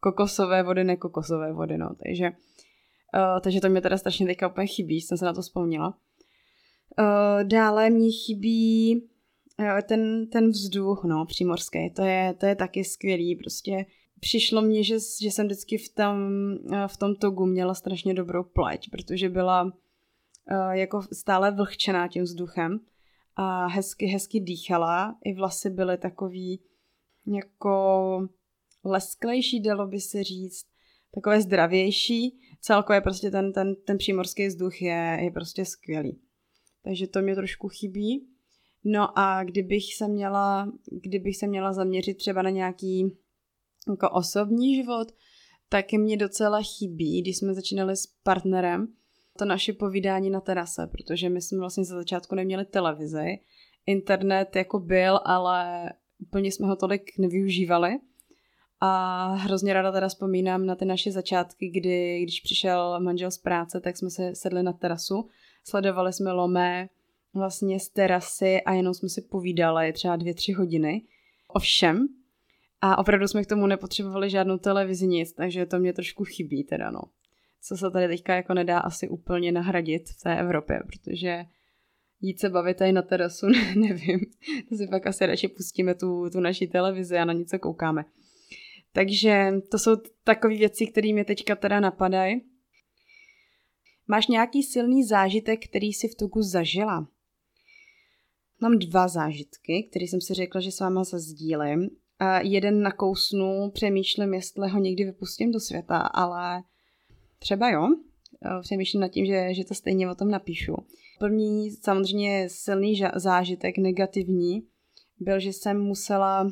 kokosové 0.00 0.62
vody, 0.62 0.84
nekokosové 0.84 1.52
vody, 1.52 1.78
no, 1.78 1.90
takže, 2.04 2.24
uh, 2.26 3.40
takže 3.40 3.60
to 3.60 3.68
mě 3.68 3.80
teda 3.80 3.98
strašně 3.98 4.26
teďka 4.26 4.48
úplně 4.48 4.66
chybí, 4.66 5.00
jsem 5.00 5.18
se 5.18 5.24
na 5.24 5.32
to 5.32 5.42
vzpomněla. 5.42 5.98
Uh, 6.98 7.48
dále 7.48 7.90
mě 7.90 8.08
chybí 8.10 9.02
ten, 9.88 10.26
ten 10.26 10.48
vzduch, 10.48 11.04
no, 11.04 11.26
přímorský, 11.26 11.90
to 11.90 12.02
je, 12.02 12.34
to 12.34 12.46
je 12.46 12.56
taky 12.56 12.84
skvělý, 12.84 13.36
prostě 13.36 13.86
přišlo 14.20 14.62
mně, 14.62 14.84
že, 14.84 14.94
že 15.22 15.30
jsem 15.30 15.46
vždycky 15.46 15.78
v 15.78 15.88
tom, 15.88 16.16
eh, 16.72 16.88
v 16.88 16.96
tom 16.96 17.14
togu 17.14 17.46
měla 17.46 17.74
strašně 17.74 18.14
dobrou 18.14 18.42
pleť, 18.42 18.90
protože 18.90 19.28
byla 19.28 19.62
uh, 19.64 20.70
jako 20.70 21.02
stále 21.12 21.50
vlhčená 21.50 22.08
tím 22.08 22.22
vzduchem 22.22 22.80
a 23.36 23.66
hezky, 23.66 24.06
hezky 24.06 24.40
dýchala, 24.40 25.18
i 25.24 25.34
vlasy 25.34 25.70
byly 25.70 25.98
takový 25.98 26.60
jako 27.26 28.28
lesklejší, 28.84 29.60
dalo 29.60 29.86
by 29.86 30.00
se 30.00 30.24
říct, 30.24 30.66
takové 31.14 31.42
zdravější. 31.42 32.38
Celkově 32.60 33.00
prostě 33.00 33.30
ten, 33.30 33.52
ten, 33.52 33.74
ten 33.74 33.98
přímorský 33.98 34.46
vzduch 34.46 34.82
je, 34.82 35.18
je 35.22 35.30
prostě 35.30 35.64
skvělý. 35.64 36.20
Takže 36.82 37.06
to 37.06 37.22
mě 37.22 37.34
trošku 37.34 37.68
chybí. 37.68 38.26
No 38.84 39.18
a 39.18 39.44
kdybych 39.44 39.94
se 39.94 40.08
měla, 40.08 40.72
kdybych 40.90 41.36
se 41.36 41.46
měla 41.46 41.72
zaměřit 41.72 42.14
třeba 42.14 42.42
na 42.42 42.50
nějaký 42.50 43.16
jako 43.90 44.10
osobní 44.10 44.74
život, 44.74 45.12
tak 45.68 45.92
mě 45.92 46.16
docela 46.16 46.60
chybí, 46.62 47.22
když 47.22 47.38
jsme 47.38 47.54
začínali 47.54 47.96
s 47.96 48.06
partnerem, 48.06 48.88
to 49.36 49.44
naše 49.44 49.72
povídání 49.72 50.30
na 50.30 50.40
terase, 50.40 50.86
protože 50.92 51.28
my 51.28 51.40
jsme 51.40 51.58
vlastně 51.58 51.84
za 51.84 51.96
začátku 51.96 52.34
neměli 52.34 52.64
televizi, 52.64 53.38
internet 53.86 54.56
jako 54.56 54.80
byl, 54.80 55.20
ale 55.24 55.92
úplně 56.18 56.52
jsme 56.52 56.66
ho 56.66 56.76
tolik 56.76 57.02
nevyužívali. 57.18 57.98
A 58.80 59.26
hrozně 59.34 59.72
ráda 59.72 59.92
teda 59.92 60.08
vzpomínám 60.08 60.66
na 60.66 60.74
ty 60.74 60.84
naše 60.84 61.12
začátky, 61.12 61.68
kdy, 61.68 62.22
když 62.22 62.40
přišel 62.40 63.00
manžel 63.00 63.30
z 63.30 63.38
práce, 63.38 63.80
tak 63.80 63.96
jsme 63.96 64.10
se 64.10 64.34
sedli 64.34 64.62
na 64.62 64.72
terasu, 64.72 65.28
sledovali 65.64 66.12
jsme 66.12 66.32
Lomé, 66.32 66.88
vlastně 67.34 67.80
z 67.80 67.88
terasy 67.88 68.60
a 68.60 68.72
jenom 68.72 68.94
jsme 68.94 69.08
si 69.08 69.22
povídali 69.22 69.92
třeba 69.92 70.16
dvě, 70.16 70.34
tři 70.34 70.52
hodiny 70.52 71.02
o 71.48 71.58
všem. 71.58 72.08
A 72.80 72.98
opravdu 72.98 73.28
jsme 73.28 73.44
k 73.44 73.46
tomu 73.46 73.66
nepotřebovali 73.66 74.30
žádnou 74.30 74.58
televizi 74.58 75.06
nic, 75.06 75.32
takže 75.32 75.66
to 75.66 75.78
mě 75.78 75.92
trošku 75.92 76.24
chybí 76.24 76.64
teda 76.64 76.90
no. 76.90 77.00
Co 77.62 77.76
se 77.76 77.90
tady 77.90 78.08
teďka 78.08 78.34
jako 78.34 78.54
nedá 78.54 78.78
asi 78.78 79.08
úplně 79.08 79.52
nahradit 79.52 80.08
v 80.08 80.22
té 80.22 80.40
Evropě, 80.40 80.80
protože 80.86 81.44
jít 82.20 82.40
se 82.40 82.50
bavit 82.50 82.76
tady 82.76 82.92
na 82.92 83.02
terasu, 83.02 83.46
nevím. 83.76 84.20
To 84.68 84.76
si 84.76 84.86
pak 84.86 85.06
asi 85.06 85.26
radši 85.26 85.48
pustíme 85.48 85.94
tu, 85.94 86.30
tu 86.30 86.40
naší 86.40 86.68
televizi 86.68 87.16
a 87.16 87.24
na 87.24 87.32
něco 87.32 87.58
koukáme. 87.58 88.04
Takže 88.92 89.50
to 89.70 89.78
jsou 89.78 89.96
takové 90.24 90.56
věci, 90.56 90.86
které 90.86 91.12
mě 91.12 91.24
teďka 91.24 91.56
teda 91.56 91.80
napadají. 91.80 92.40
Máš 94.08 94.26
nějaký 94.26 94.62
silný 94.62 95.04
zážitek, 95.04 95.68
který 95.68 95.92
si 95.92 96.08
v 96.08 96.14
Togu 96.14 96.42
zažila? 96.42 97.08
Mám 98.60 98.78
dva 98.78 99.08
zážitky, 99.08 99.88
které 99.90 100.04
jsem 100.04 100.20
si 100.20 100.34
řekla, 100.34 100.60
že 100.60 100.72
s 100.72 100.80
váma 100.80 101.04
zazdílím. 101.04 101.90
A 102.18 102.40
jeden 102.40 102.82
nakousnu, 102.82 103.70
přemýšlím, 103.70 104.34
jestli 104.34 104.68
ho 104.68 104.78
někdy 104.78 105.04
vypustím 105.04 105.52
do 105.52 105.60
světa, 105.60 105.98
ale 105.98 106.62
třeba 107.38 107.70
jo. 107.70 107.88
Přemýšlím 108.60 109.00
nad 109.00 109.08
tím, 109.08 109.26
že, 109.26 109.54
že 109.54 109.64
to 109.64 109.74
stejně 109.74 110.10
o 110.10 110.14
tom 110.14 110.30
napíšu. 110.30 110.76
První 111.18 111.70
samozřejmě 111.70 112.48
silný 112.48 113.00
zážitek, 113.14 113.78
negativní, 113.78 114.62
byl, 115.18 115.40
že 115.40 115.48
jsem 115.48 115.80
musela 115.80 116.50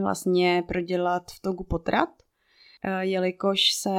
vlastně 0.00 0.62
prodělat 0.68 1.22
v 1.30 1.40
Togu 1.40 1.64
potrat, 1.64 2.08
eh, 2.84 3.04
jelikož 3.04 3.72
se 3.72 3.90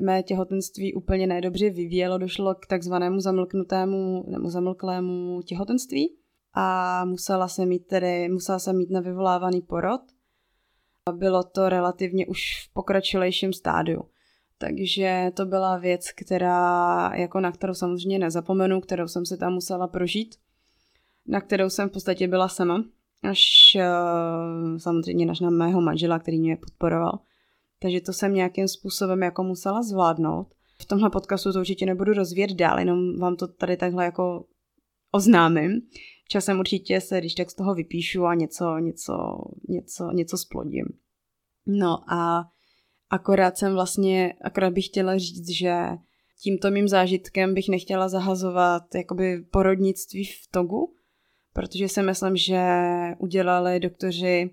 mé 0.00 0.22
těhotenství 0.22 0.94
úplně 0.94 1.26
nedobře 1.26 1.70
vyvíjelo, 1.70 2.18
došlo 2.18 2.54
k 2.54 2.66
takzvanému 2.66 3.20
zamlknutému 3.20 4.24
nebo 4.26 4.50
zamlklému 4.50 5.42
těhotenství 5.42 6.16
a 6.54 7.04
musela 7.04 7.48
jsem 7.48 7.68
mít 7.68 7.86
tedy, 7.86 8.28
musela 8.28 8.58
jsem 8.58 8.76
mít 8.76 8.90
na 8.90 9.00
vyvolávaný 9.00 9.62
porod. 9.62 10.00
Bylo 11.12 11.44
to 11.44 11.68
relativně 11.68 12.26
už 12.26 12.38
v 12.68 12.72
pokročilejším 12.72 13.52
stádiu. 13.52 14.02
Takže 14.66 15.30
to 15.34 15.46
byla 15.46 15.78
věc, 15.78 16.12
která, 16.12 17.10
jako 17.14 17.40
na 17.40 17.52
kterou 17.52 17.74
samozřejmě 17.74 18.18
nezapomenu, 18.18 18.80
kterou 18.80 19.08
jsem 19.08 19.26
si 19.26 19.36
tam 19.36 19.52
musela 19.52 19.88
prožít, 19.88 20.34
na 21.26 21.40
kterou 21.40 21.70
jsem 21.70 21.88
v 21.88 21.92
podstatě 21.92 22.28
byla 22.28 22.48
sama, 22.48 22.84
až 23.22 23.42
uh, 23.76 24.78
samozřejmě 24.78 25.30
až 25.30 25.40
na 25.40 25.50
mého 25.50 25.80
manžela, 25.80 26.18
který 26.18 26.40
mě 26.40 26.56
podporoval. 26.56 27.18
Takže 27.78 28.00
to 28.00 28.12
jsem 28.12 28.34
nějakým 28.34 28.68
způsobem 28.68 29.22
jako 29.22 29.42
musela 29.42 29.82
zvládnout. 29.82 30.46
V 30.82 30.86
tomhle 30.86 31.10
podcastu 31.10 31.52
to 31.52 31.58
určitě 31.58 31.86
nebudu 31.86 32.12
rozvíjet 32.12 32.52
dál, 32.52 32.78
jenom 32.78 33.18
vám 33.18 33.36
to 33.36 33.48
tady 33.48 33.76
takhle 33.76 34.04
jako 34.04 34.44
oznámím. 35.10 35.80
Časem 36.28 36.58
určitě 36.58 37.00
se, 37.00 37.18
když 37.18 37.34
tak 37.34 37.50
z 37.50 37.54
toho 37.54 37.74
vypíšu 37.74 38.24
a 38.24 38.34
něco, 38.34 38.78
něco, 38.78 39.14
něco, 39.68 40.10
něco 40.12 40.38
splodím. 40.38 40.84
No 41.66 42.12
a 42.12 42.50
akorát 43.10 43.58
jsem 43.58 43.72
vlastně, 43.72 44.34
akorát 44.40 44.72
bych 44.72 44.86
chtěla 44.86 45.18
říct, 45.18 45.48
že 45.48 45.74
tímto 46.40 46.70
mým 46.70 46.88
zážitkem 46.88 47.54
bych 47.54 47.68
nechtěla 47.68 48.08
zahazovat 48.08 48.94
jakoby 48.94 49.42
porodnictví 49.50 50.24
v 50.24 50.48
Togu, 50.50 50.94
protože 51.52 51.88
si 51.88 52.02
myslím, 52.02 52.36
že 52.36 52.62
udělali 53.18 53.80
doktoři 53.80 54.50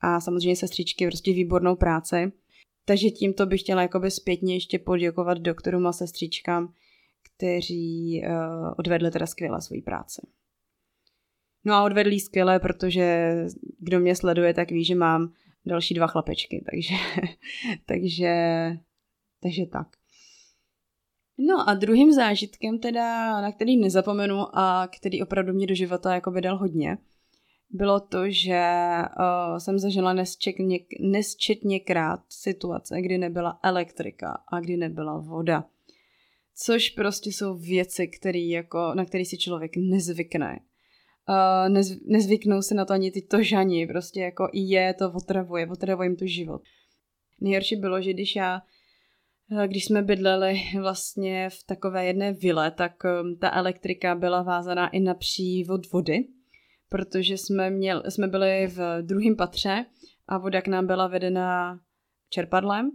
a 0.00 0.20
samozřejmě 0.20 0.56
sestřičky 0.56 1.06
prostě 1.06 1.32
výbornou 1.32 1.76
práci. 1.76 2.32
Takže 2.84 3.10
tímto 3.10 3.46
bych 3.46 3.60
chtěla 3.60 3.82
jakoby 3.82 4.10
zpětně 4.10 4.54
ještě 4.54 4.78
poděkovat 4.78 5.38
doktorům 5.38 5.86
a 5.86 5.92
sestřičkám, 5.92 6.72
kteří 7.22 8.22
uh, 8.26 8.72
odvedli 8.78 9.10
teda 9.10 9.26
skvěle 9.26 9.62
svoji 9.62 9.82
práci. 9.82 10.22
No 11.64 11.74
a 11.74 11.82
odvedli 11.82 12.20
skvěle, 12.20 12.60
protože 12.60 13.34
kdo 13.78 14.00
mě 14.00 14.16
sleduje, 14.16 14.54
tak 14.54 14.70
ví, 14.70 14.84
že 14.84 14.94
mám 14.94 15.32
další 15.66 15.94
dva 15.94 16.06
chlapečky, 16.06 16.64
takže, 16.70 16.94
takže, 17.86 18.34
takže 19.42 19.66
tak. 19.66 19.88
No 21.38 21.68
a 21.68 21.74
druhým 21.74 22.12
zážitkem 22.12 22.78
teda, 22.78 23.40
na 23.40 23.52
který 23.52 23.76
nezapomenu 23.76 24.58
a 24.58 24.88
který 24.96 25.22
opravdu 25.22 25.52
mě 25.52 25.66
do 25.66 25.74
života 25.74 26.14
jako 26.14 26.30
dal 26.30 26.58
hodně, 26.58 26.98
bylo 27.70 28.00
to, 28.00 28.30
že 28.30 28.62
uh, 29.18 29.56
jsem 29.58 29.78
zažila 29.78 30.12
nesčetně, 30.12 30.78
nesčetněkrát 31.00 32.20
situace, 32.28 33.02
kdy 33.02 33.18
nebyla 33.18 33.60
elektrika 33.62 34.44
a 34.52 34.60
kdy 34.60 34.76
nebyla 34.76 35.18
voda. 35.18 35.64
Což 36.54 36.90
prostě 36.90 37.30
jsou 37.30 37.54
věci, 37.54 38.08
který 38.08 38.50
jako, 38.50 38.92
na 38.94 39.04
které 39.04 39.24
si 39.24 39.38
člověk 39.38 39.72
nezvykne. 39.76 40.60
Uh, 41.28 41.68
nez, 41.72 41.88
nezvyknou 42.06 42.62
se 42.62 42.74
na 42.74 42.84
to 42.84 42.92
ani 42.92 43.10
ty 43.10 43.22
tožani, 43.22 43.86
prostě 43.86 44.20
jako 44.20 44.48
i 44.52 44.60
je 44.60 44.94
to 44.94 45.12
otravuje, 45.12 45.68
otravuje 45.70 46.08
jim 46.08 46.16
to 46.16 46.26
život. 46.26 46.62
Nejhorší 47.40 47.76
bylo, 47.76 48.02
že 48.02 48.12
když 48.12 48.36
já 48.36 48.62
když 49.66 49.84
jsme 49.84 50.02
bydleli 50.02 50.54
vlastně 50.80 51.50
v 51.50 51.64
takové 51.66 52.06
jedné 52.06 52.32
vile, 52.32 52.70
tak 52.70 53.04
ehm, 53.04 53.36
ta 53.36 53.50
elektrika 53.52 54.14
byla 54.14 54.42
vázaná 54.42 54.88
i 54.88 55.00
na 55.00 55.14
přívod 55.14 55.92
vody, 55.92 56.28
protože 56.88 57.38
jsme, 57.38 57.70
měl, 57.70 58.02
jsme 58.08 58.28
byli 58.28 58.66
v 58.66 59.02
druhém 59.02 59.36
patře 59.36 59.84
a 60.28 60.38
voda 60.38 60.62
k 60.62 60.68
nám 60.68 60.86
byla 60.86 61.06
vedena 61.06 61.80
čerpadlem 62.30 62.90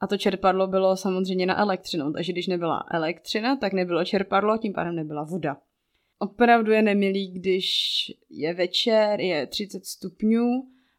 a 0.00 0.06
to 0.06 0.18
čerpadlo 0.18 0.66
bylo 0.66 0.96
samozřejmě 0.96 1.46
na 1.46 1.60
elektřinu, 1.60 2.12
takže 2.12 2.32
když 2.32 2.46
nebyla 2.46 2.84
elektřina, 2.90 3.56
tak 3.56 3.72
nebylo 3.72 4.04
čerpadlo, 4.04 4.58
tím 4.58 4.72
pádem 4.72 4.94
nebyla 4.94 5.24
voda. 5.24 5.56
Opravdu 6.18 6.72
je 6.72 6.82
nemilý, 6.82 7.32
když 7.32 7.66
je 8.30 8.54
večer, 8.54 9.20
je 9.20 9.46
30 9.46 9.86
stupňů, 9.86 10.46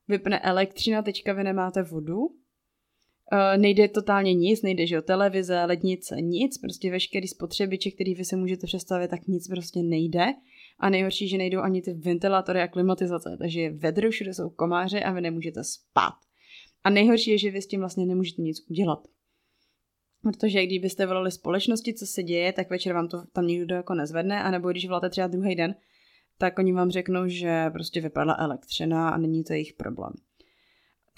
vypne 0.07 0.39
elektřina, 0.39 1.01
teďka 1.01 1.33
vy 1.33 1.43
nemáte 1.43 1.83
vodu 1.83 2.39
Uh, 3.33 3.61
nejde 3.61 3.87
totálně 3.87 4.33
nic, 4.33 4.61
nejde, 4.61 4.87
že 4.87 4.95
jo, 4.95 5.01
televize, 5.01 5.65
lednice, 5.65 6.15
nic, 6.21 6.57
prostě 6.57 6.91
veškerý 6.91 7.27
spotřebiče, 7.27 7.91
který 7.91 8.15
vy 8.15 8.25
si 8.25 8.35
můžete 8.35 8.67
představit, 8.67 9.07
tak 9.07 9.27
nic 9.27 9.47
prostě 9.47 9.83
nejde. 9.83 10.25
A 10.79 10.89
nejhorší, 10.89 11.27
že 11.27 11.37
nejdou 11.37 11.59
ani 11.59 11.81
ty 11.81 11.93
ventilátory 11.93 12.61
a 12.61 12.67
klimatizace, 12.67 13.35
takže 13.39 13.61
je 13.61 13.69
vedro, 13.69 14.11
všude 14.11 14.33
jsou 14.33 14.49
komáře 14.49 15.03
a 15.03 15.11
vy 15.11 15.21
nemůžete 15.21 15.63
spát. 15.63 16.13
A 16.83 16.89
nejhorší 16.89 17.31
je, 17.31 17.37
že 17.37 17.51
vy 17.51 17.61
s 17.61 17.67
tím 17.67 17.79
vlastně 17.79 18.05
nemůžete 18.05 18.41
nic 18.41 18.69
udělat. 18.69 19.07
Protože 20.23 20.65
kdybyste 20.65 21.05
volali 21.05 21.31
společnosti, 21.31 21.93
co 21.93 22.05
se 22.05 22.23
děje, 22.23 22.53
tak 22.53 22.69
večer 22.69 22.93
vám 22.93 23.07
to 23.07 23.23
tam 23.33 23.47
nikdo 23.47 23.75
jako 23.75 23.93
nezvedne, 23.93 24.43
anebo 24.43 24.71
když 24.71 24.87
voláte 24.87 25.09
třeba 25.09 25.27
druhý 25.27 25.55
den, 25.55 25.75
tak 26.37 26.59
oni 26.59 26.73
vám 26.73 26.91
řeknou, 26.91 27.27
že 27.27 27.69
prostě 27.69 28.01
vypadla 28.01 28.35
elektřina 28.39 29.09
a 29.09 29.17
není 29.17 29.43
to 29.43 29.53
jejich 29.53 29.73
problém 29.73 30.13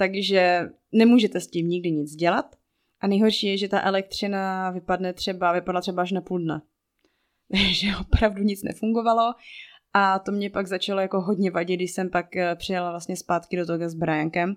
takže 0.02 0.70
nemůžete 0.92 1.40
s 1.40 1.48
tím 1.48 1.68
nikdy 1.68 1.92
nic 1.92 2.16
dělat. 2.16 2.56
A 3.02 3.08
nejhorší 3.08 3.48
je, 3.48 3.58
že 3.58 3.68
ta 3.68 3.82
elektřina 3.82 4.72
vypadne 4.72 5.14
třeba, 5.14 5.54
vypadla 5.54 5.82
třeba 5.82 6.02
až 6.02 6.12
na 6.12 6.22
půl 6.22 6.40
dne. 6.40 6.62
že 7.72 7.88
opravdu 8.02 8.44
nic 8.44 8.64
nefungovalo 8.64 9.34
a 9.94 10.20
to 10.20 10.32
mě 10.32 10.50
pak 10.50 10.68
začalo 10.68 11.02
jako 11.02 11.22
hodně 11.22 11.52
vadit, 11.52 11.80
když 11.80 11.92
jsem 11.92 12.10
pak 12.10 12.36
eh, 12.36 12.56
přijela 12.56 12.90
vlastně 12.90 13.16
zpátky 13.16 13.58
do 13.58 13.66
toho 13.66 13.90
s 13.90 13.94
Briankem 13.94 14.56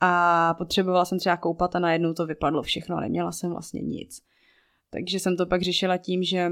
a 0.00 0.54
potřebovala 0.54 1.04
jsem 1.04 1.18
třeba 1.18 1.36
koupat 1.36 1.76
a 1.76 1.78
najednou 1.78 2.12
to 2.12 2.26
vypadlo 2.26 2.62
všechno 2.62 2.96
a 2.96 3.00
neměla 3.00 3.32
jsem 3.32 3.50
vlastně 3.50 3.80
nic. 3.82 4.22
Takže 4.90 5.20
jsem 5.20 5.36
to 5.36 5.46
pak 5.46 5.62
řešila 5.62 5.96
tím, 5.96 6.22
že 6.22 6.50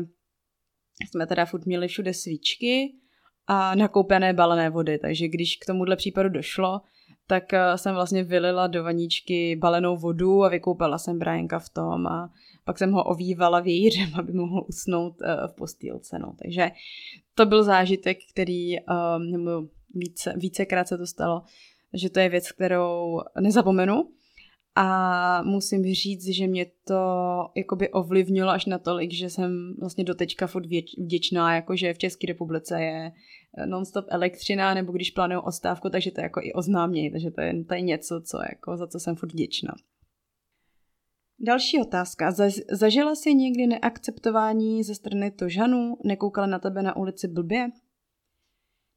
jsme 1.11 1.27
teda 1.27 1.45
furt 1.45 1.67
měli 1.67 1.89
všude 1.89 2.15
svíčky 2.15 2.95
a 3.47 3.75
nakoupené 3.75 4.33
balené 4.33 4.71
vody, 4.71 4.99
takže 4.99 5.29
když 5.29 5.57
k 5.57 5.67
tomuhle 5.67 5.97
případu 5.97 6.29
došlo, 6.29 6.81
tak 7.27 7.53
eh, 7.53 7.79
jsem 7.79 7.95
vlastně 7.95 8.25
vylila 8.25 8.67
do 8.67 8.85
vaničky 8.85 9.57
balenou 9.57 9.97
vodu 9.97 10.45
a 10.45 10.49
vykoupala 10.49 10.99
jsem 10.99 11.19
Brianka 11.19 11.59
v 11.59 11.69
tom 11.69 12.07
a 12.07 12.31
pak 12.65 12.79
jsem 12.79 12.93
ho 12.93 13.05
ovývala 13.05 13.61
vějířem, 13.61 14.11
aby 14.19 14.33
mohl 14.33 14.65
usnout 14.69 15.15
eh, 15.23 15.49
v 15.49 15.55
postýlce. 15.55 16.19
No. 16.19 16.35
Takže 16.43 16.71
to 17.35 17.47
byl 17.47 17.65
zážitek, 17.65 18.19
který, 18.33 18.79
eh, 18.79 18.83
nebo 19.31 19.51
více, 19.95 20.35
vícekrát 20.37 20.89
se 20.89 20.99
to 20.99 21.07
stalo, 21.07 21.43
že 21.95 22.11
to 22.11 22.21
je 22.21 22.29
věc, 22.29 22.53
kterou 22.53 23.21
nezapomenu 23.41 24.11
a 24.77 25.43
musím 25.43 25.85
říct, 25.85 26.27
že 26.27 26.47
mě 26.47 26.67
to 26.85 27.01
jakoby 27.57 27.89
ovlivnilo 27.89 28.51
až 28.51 28.67
natolik, 28.67 29.13
že 29.13 29.31
jsem 29.31 29.75
vlastně 29.81 30.05
doteďka 30.05 30.47
furt 30.47 30.67
vděčná, 30.99 31.55
jakože 31.55 31.95
v 31.95 31.99
České 31.99 32.27
republice 32.27 32.83
je 32.83 33.13
non-stop 33.67 34.05
elektřina, 34.09 34.75
nebo 34.75 34.93
když 34.93 35.11
plánuju 35.11 35.41
ostávku, 35.41 35.91
takže 35.91 36.11
to 36.11 36.21
jako 36.21 36.41
i 36.43 36.53
oznáměj, 36.53 37.11
takže 37.11 37.31
to 37.31 37.41
je, 37.41 37.65
to 37.65 37.75
je 37.75 37.81
něco, 37.81 38.21
co 38.21 38.39
jako, 38.51 38.77
za 38.77 38.87
co 38.87 39.01
jsem 39.01 39.17
furt 39.17 39.33
vděčná. 39.33 39.75
Další 41.41 41.81
otázka. 41.81 42.35
Zažila 42.71 43.15
jsi 43.15 43.35
někdy 43.35 43.67
neakceptování 43.67 44.85
ze 44.85 44.95
strany 44.95 45.31
Tožanů? 45.31 45.97
Nekoukala 46.05 46.47
na 46.47 46.59
tebe 46.59 46.83
na 46.83 46.97
ulici 46.97 47.29
blbě? 47.29 47.69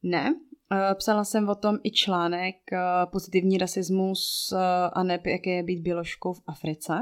Ne. 0.02 0.34
Eh, 0.72 0.94
psala 0.94 1.24
jsem 1.24 1.48
o 1.48 1.54
tom 1.54 1.78
i 1.84 1.90
článek 1.90 2.56
eh, 2.72 2.78
Pozitivní 3.12 3.58
rasismus 3.58 4.52
eh, 4.52 4.56
a 4.92 5.02
ne 5.02 5.20
jak 5.26 5.46
je 5.46 5.62
být 5.62 5.80
běložkou 5.80 6.32
v 6.32 6.42
Africe. 6.46 6.92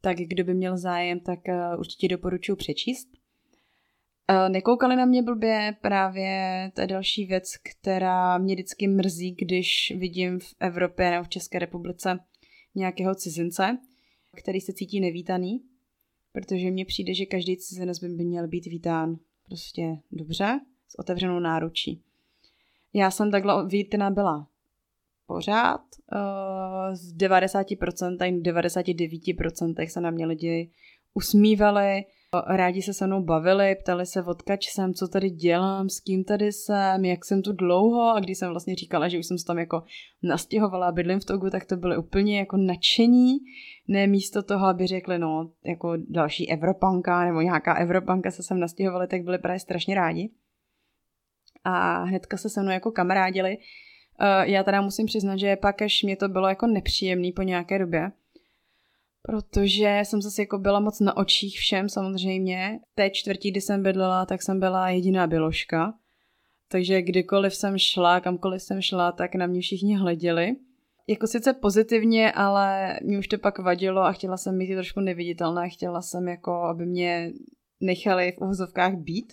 Tak 0.00 0.16
kdo 0.16 0.44
by 0.44 0.54
měl 0.54 0.78
zájem, 0.78 1.20
tak 1.20 1.38
určitě 1.78 2.08
doporučuji 2.08 2.56
přečíst. 2.56 3.08
Nekoukali 4.48 4.96
na 4.96 5.04
mě 5.04 5.22
blbě, 5.22 5.76
právě 5.80 6.24
je 6.80 6.86
další 6.86 7.26
věc, 7.26 7.52
která 7.62 8.38
mě 8.38 8.54
vždycky 8.54 8.88
mrzí, 8.88 9.34
když 9.34 9.92
vidím 9.98 10.38
v 10.38 10.54
Evropě 10.60 11.10
nebo 11.10 11.24
v 11.24 11.28
České 11.28 11.58
republice 11.58 12.18
nějakého 12.74 13.14
cizince, 13.14 13.78
který 14.36 14.60
se 14.60 14.72
cítí 14.72 15.00
nevítaný, 15.00 15.62
protože 16.32 16.70
mně 16.70 16.84
přijde, 16.84 17.14
že 17.14 17.26
každý 17.26 17.56
cizinec 17.56 17.98
by 17.98 18.08
měl 18.08 18.48
být 18.48 18.66
vítán 18.66 19.16
prostě 19.44 19.82
dobře, 20.12 20.60
s 20.88 20.98
otevřenou 20.98 21.40
náručí. 21.40 22.05
Já 22.96 23.10
jsem 23.10 23.30
takhle 23.30 23.66
vítena 23.66 24.10
byla 24.10 24.46
pořád. 25.26 25.80
Eh, 26.12 26.96
z 26.96 27.12
90%, 27.12 28.42
99% 28.42 29.88
se 29.88 30.00
na 30.00 30.10
mě 30.10 30.26
lidi 30.26 30.70
usmívali, 31.14 32.04
rádi 32.46 32.82
se 32.82 32.94
se 32.94 33.06
mnou 33.06 33.22
bavili, 33.22 33.76
ptali 33.82 34.06
se, 34.06 34.22
odkač 34.22 34.66
jsem, 34.68 34.94
co 34.94 35.08
tady 35.08 35.30
dělám, 35.30 35.88
s 35.88 36.00
kým 36.00 36.24
tady 36.24 36.52
jsem, 36.52 37.04
jak 37.04 37.24
jsem 37.24 37.42
tu 37.42 37.52
dlouho 37.52 38.02
a 38.02 38.20
když 38.20 38.38
jsem 38.38 38.50
vlastně 38.50 38.74
říkala, 38.74 39.08
že 39.08 39.18
už 39.18 39.26
jsem 39.26 39.38
se 39.38 39.44
tam 39.44 39.58
jako 39.58 39.82
nastěhovala 40.22 40.86
a 40.86 40.92
bydlím 40.92 41.20
v 41.20 41.24
Togu, 41.24 41.50
tak 41.50 41.64
to 41.66 41.76
byly 41.76 41.96
úplně 41.96 42.38
jako 42.38 42.56
nadšení, 42.56 43.38
ne 43.88 44.06
místo 44.06 44.42
toho, 44.42 44.66
aby 44.66 44.86
řekli, 44.86 45.18
no, 45.18 45.50
jako 45.64 45.92
další 46.08 46.50
Evropanka 46.50 47.24
nebo 47.24 47.40
nějaká 47.40 47.74
Evropanka 47.74 48.30
se 48.30 48.42
sem 48.42 48.60
nastěhovali, 48.60 49.06
tak 49.06 49.22
byli 49.22 49.38
právě 49.38 49.60
strašně 49.60 49.94
rádi. 49.94 50.30
A 51.68 52.04
hnedka 52.04 52.36
se 52.36 52.50
se 52.50 52.62
mnou 52.62 52.70
jako 52.70 52.90
kamarádili. 52.90 53.58
Eh, 54.20 54.50
já 54.50 54.62
teda 54.62 54.80
musím 54.80 55.06
přiznat, 55.06 55.36
že 55.36 55.56
pak 55.56 55.82
až 55.82 56.02
mě 56.02 56.16
to 56.16 56.28
bylo 56.28 56.48
jako 56.48 56.66
nepříjemný 56.66 57.32
po 57.32 57.42
nějaké 57.42 57.78
době, 57.78 58.12
protože 59.22 60.00
jsem 60.04 60.22
zase 60.22 60.42
jako 60.42 60.58
byla 60.58 60.80
moc 60.80 61.00
na 61.00 61.16
očích 61.16 61.58
všem 61.58 61.88
samozřejmě. 61.88 62.80
Té 62.94 63.10
čtvrtí, 63.10 63.50
kdy 63.50 63.60
jsem 63.60 63.82
bydlela, 63.82 64.26
tak 64.26 64.42
jsem 64.42 64.60
byla 64.60 64.88
jediná 64.88 65.26
běložka. 65.26 65.94
Takže 66.68 67.02
kdykoliv 67.02 67.54
jsem 67.54 67.78
šla, 67.78 68.20
kamkoliv 68.20 68.62
jsem 68.62 68.82
šla, 68.82 69.12
tak 69.12 69.34
na 69.34 69.46
mě 69.46 69.60
všichni 69.60 69.96
hleděli. 69.96 70.56
Jako 71.06 71.26
sice 71.26 71.52
pozitivně, 71.52 72.32
ale 72.32 72.98
mě 73.02 73.18
už 73.18 73.28
to 73.28 73.38
pak 73.38 73.58
vadilo 73.58 74.02
a 74.02 74.12
chtěla 74.12 74.36
jsem 74.36 74.56
mít 74.56 74.74
trošku 74.74 75.00
neviditelná. 75.00 75.68
Chtěla 75.68 76.02
jsem 76.02 76.28
jako, 76.28 76.52
aby 76.52 76.86
mě 76.86 77.32
nechali 77.80 78.32
v 78.32 78.40
uvozovkách 78.40 78.94
být. 78.94 79.32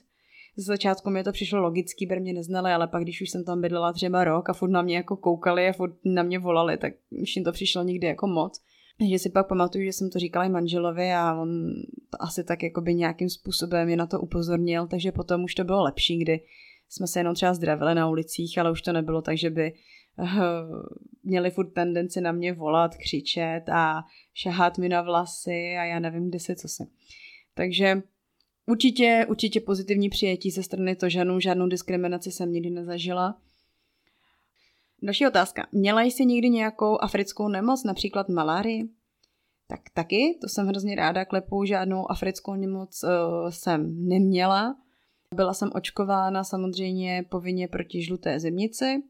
Ze 0.56 0.64
začátku 0.64 1.10
mi 1.10 1.24
to 1.24 1.32
přišlo 1.32 1.62
logický, 1.62 2.08
protože 2.08 2.20
mě 2.20 2.34
neznali, 2.34 2.72
ale 2.72 2.88
pak 2.88 3.04
když 3.04 3.22
už 3.22 3.30
jsem 3.30 3.44
tam 3.44 3.62
bydlela 3.62 3.94
třeba 3.94 4.24
rok 4.24 4.50
a 4.50 4.54
furt 4.54 4.70
na 4.70 4.82
mě 4.82 4.96
jako 4.96 5.18
koukali 5.18 5.68
a 5.68 5.74
furt 5.74 5.96
na 6.06 6.24
mě 6.24 6.40
volali, 6.40 6.78
tak 6.78 6.94
už 7.22 7.36
jim 7.36 7.46
to 7.46 7.52
přišlo 7.52 7.84
někdy 7.84 8.08
jako 8.08 8.28
moc. 8.28 8.62
Takže 9.00 9.20
si 9.20 9.30
pak 9.30 9.48
pamatuju, 9.48 9.86
že 9.86 9.94
jsem 9.94 10.10
to 10.10 10.20
říkala 10.20 10.46
i 10.46 10.50
manželovi 10.50 11.14
a 11.14 11.42
on 11.42 11.70
to 12.10 12.24
asi 12.24 12.44
tak 12.44 12.64
jakoby 12.64 12.96
nějakým 12.96 13.30
způsobem 13.30 13.86
mě 13.86 13.96
na 13.98 14.08
to 14.08 14.20
upozornil, 14.20 14.88
takže 14.88 15.12
potom 15.12 15.44
už 15.44 15.56
to 15.56 15.64
bylo 15.64 15.84
lepší, 15.84 16.20
kdy 16.20 16.42
jsme 16.90 17.08
se 17.08 17.20
jenom 17.20 17.36
třeba 17.36 17.54
zdravili 17.54 17.96
na 17.96 18.10
ulicích, 18.10 18.58
ale 18.58 18.72
už 18.72 18.82
to 18.82 18.94
nebylo 18.94 19.22
tak, 19.22 19.38
že 19.38 19.50
by 19.50 19.74
uh, 20.18 20.28
měli 21.24 21.52
furt 21.52 21.74
tendenci 21.74 22.22
na 22.22 22.32
mě 22.32 22.54
volat, 22.54 22.96
křičet 22.98 23.70
a 23.70 24.02
šahat 24.34 24.78
mi 24.78 24.90
na 24.90 25.02
vlasy 25.02 25.76
a 25.80 25.84
já 25.84 26.00
nevím, 26.00 26.30
kde 26.30 26.40
se 26.40 26.56
co 26.56 26.68
se. 26.68 26.84
Takže 27.54 28.02
určitě, 28.66 29.26
určitě 29.30 29.62
pozitivní 29.62 30.10
přijetí 30.10 30.52
ze 30.52 30.64
strany 30.64 30.96
to 30.96 31.10
žádnou, 31.10 31.40
žádnou 31.40 31.68
diskriminaci 31.68 32.32
jsem 32.32 32.52
nikdy 32.52 32.70
nezažila. 32.70 33.38
Další 35.02 35.28
otázka. 35.28 35.68
Měla 35.72 36.02
jsi 36.02 36.26
někdy 36.26 36.50
nějakou 36.50 36.98
africkou 37.02 37.48
nemoc, 37.48 37.84
například 37.84 38.30
malárii? 38.30 38.90
Tak 39.68 39.80
taky, 39.94 40.38
to 40.42 40.50
jsem 40.50 40.68
hrozně 40.68 40.96
ráda, 40.96 41.26
klepu 41.26 41.66
žádnou 41.66 42.12
africkou 42.12 42.56
nemoc 42.56 43.04
uh, 43.04 43.50
jsem 43.50 44.08
neměla. 44.08 44.76
Byla 45.36 45.54
jsem 45.54 45.70
očkována 45.76 46.44
samozřejmě 46.44 47.26
povinně 47.30 47.68
proti 47.68 48.04
žluté 48.04 48.40
zimnici 48.40 49.04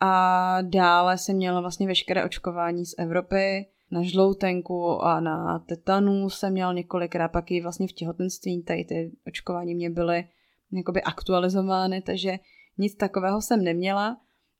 a 0.00 0.58
dále 0.62 1.18
jsem 1.18 1.36
měla 1.36 1.60
vlastně 1.60 1.86
veškeré 1.86 2.24
očkování 2.24 2.86
z 2.86 2.94
Evropy. 2.98 3.66
Na 3.92 4.02
žloutenku 4.02 5.04
a 5.04 5.20
na 5.20 5.58
tetanu 5.58 6.30
jsem 6.30 6.52
měla 6.52 6.72
několikrát, 6.72 7.28
pak 7.28 7.50
i 7.50 7.60
vlastně 7.60 7.88
v 7.88 7.92
těhotenství, 7.92 8.62
tady 8.62 8.84
ty 8.84 9.12
očkování 9.26 9.74
mě 9.74 9.90
byly 9.90 10.24
jakoby 10.72 11.02
aktualizovány, 11.02 12.02
takže 12.02 12.38
nic 12.78 12.94
takového 12.94 13.42
jsem 13.42 13.64
neměla. 13.64 14.16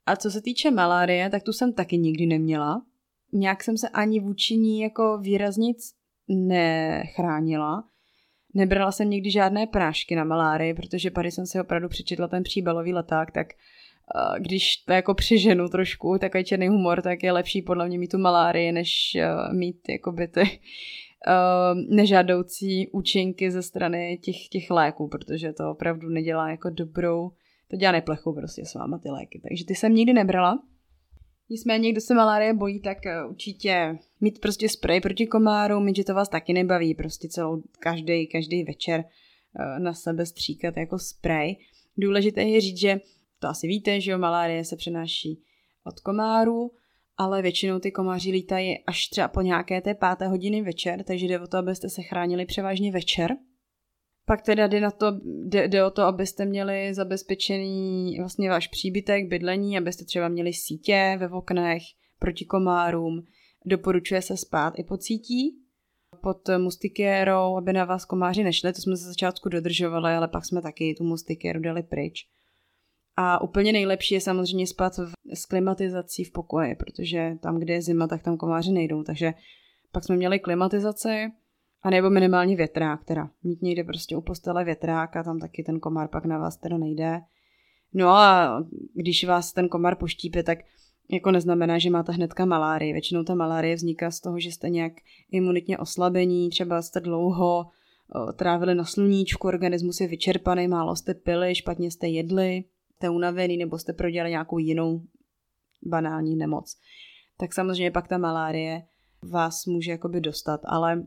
A 0.07 0.16
co 0.16 0.31
se 0.31 0.40
týče 0.40 0.71
malárie, 0.71 1.31
tak 1.31 1.42
tu 1.42 1.53
jsem 1.53 1.73
taky 1.73 1.99
nikdy 1.99 2.27
neměla. 2.27 2.83
Nějak 3.33 3.64
jsem 3.64 3.79
se 3.79 3.88
ani 3.88 4.21
vůči 4.21 4.57
ní 4.57 4.81
jako 4.81 5.18
výraznic 5.18 5.95
nechránila. 6.29 7.85
Nebrala 8.55 8.92
jsem 8.92 9.11
nikdy 9.11 9.31
žádné 9.31 9.66
prášky 9.66 10.16
na 10.16 10.25
malárii, 10.25 10.75
protože 10.75 11.11
tady 11.11 11.31
jsem 11.31 11.47
si 11.47 11.61
opravdu 11.61 11.88
přečetla 11.88 12.29
ten 12.29 12.42
příbalový 12.42 12.92
leták, 12.92 13.31
tak 13.31 13.47
když 14.38 14.77
to 14.77 14.93
jako 14.93 15.15
přeženu 15.15 15.69
trošku, 15.69 16.19
takový 16.19 16.45
černý 16.45 16.69
humor, 16.69 17.03
tak 17.03 17.23
je 17.23 17.33
lepší 17.33 17.62
podle 17.62 17.88
mě 17.88 17.99
mít 17.99 18.11
tu 18.11 18.19
malárii, 18.19 18.73
než 18.73 19.17
uh, 19.17 19.55
mít 19.55 19.88
jakoby 19.88 20.29
ty 20.29 20.41
uh, 20.41 21.97
nežádoucí 21.97 22.88
účinky 22.88 23.51
ze 23.51 23.62
strany 23.62 24.19
těch, 24.23 24.49
těch 24.49 24.71
léků, 24.71 25.09
protože 25.09 25.53
to 25.53 25.71
opravdu 25.71 26.09
nedělá 26.09 26.51
jako 26.51 26.71
dobrou 26.71 27.31
to 27.73 27.77
dělá 27.77 27.93
neplechu 27.93 28.33
prostě 28.33 28.65
s 28.65 28.75
váma 28.75 28.99
ty 28.99 29.11
léky. 29.11 29.41
Takže 29.49 29.65
ty 29.65 29.75
jsem 29.75 29.95
nikdy 29.95 30.12
nebrala. 30.12 30.62
Nicméně, 31.51 31.93
kdo 31.93 32.01
se 32.01 32.15
malárie 32.15 32.55
bojí, 32.55 32.81
tak 32.81 33.07
eh, 33.07 33.25
určitě 33.25 33.99
mít 34.21 34.38
prostě 34.41 34.69
sprej 34.69 35.01
proti 35.01 35.27
komárům, 35.27 35.95
že 35.95 36.05
to 36.05 36.15
vás 36.15 36.29
taky 36.29 36.53
nebaví, 36.53 36.95
prostě 36.95 37.29
celou, 37.29 37.62
každý, 37.79 38.27
každý 38.27 38.65
večer 38.65 39.05
eh, 39.05 39.81
na 39.81 39.95
sebe 39.95 40.27
stříkat 40.27 40.77
jako 40.77 40.99
sprej. 40.99 41.57
Důležité 41.97 42.43
je 42.43 42.61
říct, 42.61 42.79
že 42.79 43.01
to 43.43 43.49
asi 43.49 43.67
víte, 43.67 44.01
že 44.01 44.11
jo, 44.11 44.19
malárie 44.19 44.65
se 44.65 44.77
přenáší 44.77 45.43
od 45.85 46.01
komárů, 46.01 46.71
ale 47.17 47.43
většinou 47.43 47.79
ty 47.79 47.93
komáři 47.93 48.31
lítají 48.31 48.85
až 48.87 49.07
třeba 49.07 49.29
po 49.29 49.41
nějaké 49.41 49.81
té 49.81 49.95
páté 49.95 50.29
hodiny 50.29 50.63
večer, 50.63 51.05
takže 51.05 51.27
jde 51.27 51.41
o 51.41 51.47
to, 51.47 51.57
abyste 51.57 51.89
se 51.89 52.03
chránili 52.03 52.47
převážně 52.47 52.93
večer. 52.93 53.37
Pak 54.27 54.43
teda 54.43 54.67
jde, 54.67 54.81
na 54.81 54.91
to, 54.91 55.07
jde, 55.45 55.69
jde 55.69 55.85
o 55.85 55.91
to, 55.91 56.03
abyste 56.03 56.45
měli 56.45 56.95
zabezpečený 56.95 58.17
vlastně 58.19 58.51
váš 58.51 58.69
příbytek, 58.69 59.29
bydlení, 59.29 59.79
abyste 59.79 60.05
třeba 60.05 60.29
měli 60.29 60.53
sítě 60.53 61.17
ve 61.21 61.29
oknech 61.29 61.83
proti 62.19 62.45
komárům. 62.45 63.25
Doporučuje 63.67 64.23
se 64.23 64.37
spát 64.37 64.75
i 64.77 64.85
pod 64.85 65.03
sítí, 65.03 65.59
pod 66.23 66.49
mustikérou, 66.59 67.57
aby 67.57 67.73
na 67.73 67.85
vás 67.85 68.05
komáři 68.05 68.45
nešli. 68.45 68.73
To 68.73 68.81
jsme 68.81 68.97
ze 68.97 69.09
začátku 69.09 69.49
dodržovali, 69.49 70.13
ale 70.13 70.29
pak 70.29 70.45
jsme 70.45 70.63
taky 70.63 70.95
tu 70.99 71.05
mustikéru 71.05 71.61
dali 71.61 71.83
pryč. 71.83 72.29
A 73.16 73.42
úplně 73.42 73.72
nejlepší 73.72 74.14
je 74.14 74.20
samozřejmě 74.20 74.66
spát 74.66 74.96
v, 74.96 75.12
s 75.35 75.46
klimatizací 75.46 76.25
v 76.25 76.33
pokoji, 76.33 76.75
protože 76.75 77.33
tam, 77.40 77.59
kde 77.59 77.75
je 77.75 77.83
zima, 77.83 78.07
tak 78.07 78.22
tam 78.22 78.37
komáři 78.37 78.72
nejdou. 78.72 79.03
Takže 79.03 79.35
pak 79.92 80.05
jsme 80.05 80.16
měli 80.16 80.38
klimatizaci, 80.38 81.33
a 81.83 81.90
nebo 81.90 82.11
minimálně 82.11 82.57
větrák 82.57 83.05
teda. 83.05 83.31
Mít 83.42 83.62
někde 83.62 83.85
prostě 83.85 84.16
u 84.16 84.20
postele 84.20 84.64
větrák 84.64 85.16
a 85.16 85.22
tam 85.22 85.38
taky 85.38 85.62
ten 85.62 85.81
komar 85.81 86.09
pak 86.09 86.25
na 86.25 86.38
vás 86.38 86.57
teda 86.57 86.79
nejde. 86.79 87.20
No 87.94 88.09
a 88.09 88.59
když 88.94 89.25
vás 89.25 89.53
ten 89.53 89.68
komar 89.68 89.96
poštípe, 89.96 90.42
tak 90.42 90.59
jako 91.11 91.31
neznamená, 91.31 91.79
že 91.79 91.90
máte 91.90 92.12
hnedka 92.12 92.44
malárii. 92.44 92.92
Většinou 92.92 93.25
ta 93.25 93.35
malárie 93.35 93.75
vzniká 93.75 94.11
z 94.11 94.20
toho, 94.20 94.40
že 94.40 94.53
jste 94.53 94.70
nějak 94.70 94.92
imunitně 95.31 95.79
oslabení, 95.79 96.51
třeba 96.51 96.83
jste 96.83 97.01
dlouho 97.01 97.66
trávili 98.37 98.75
na 98.75 98.85
sluníčku, 98.85 99.48
organismus 99.48 100.01
je 100.01 100.07
vyčerpaný, 100.07 100.68
málo 100.68 100.96
jste 100.96 101.14
pili, 101.14 101.55
špatně 101.55 101.90
jste 101.90 102.09
jedli, 102.09 102.64
jste 103.03 103.11
unavený 103.11 103.57
nebo 103.57 103.79
jste 103.79 103.93
prodělali 103.93 104.31
nějakou 104.31 104.59
jinou 104.59 105.03
banální 105.83 106.37
nemoc. 106.37 106.77
Tak 107.38 107.55
samozřejmě 107.55 107.91
pak 107.91 108.09
ta 108.09 108.19
malárie 108.19 108.83
vás 109.23 109.67
může 109.67 109.91
jakoby 109.91 110.21
dostat, 110.21 110.61
ale 110.65 111.07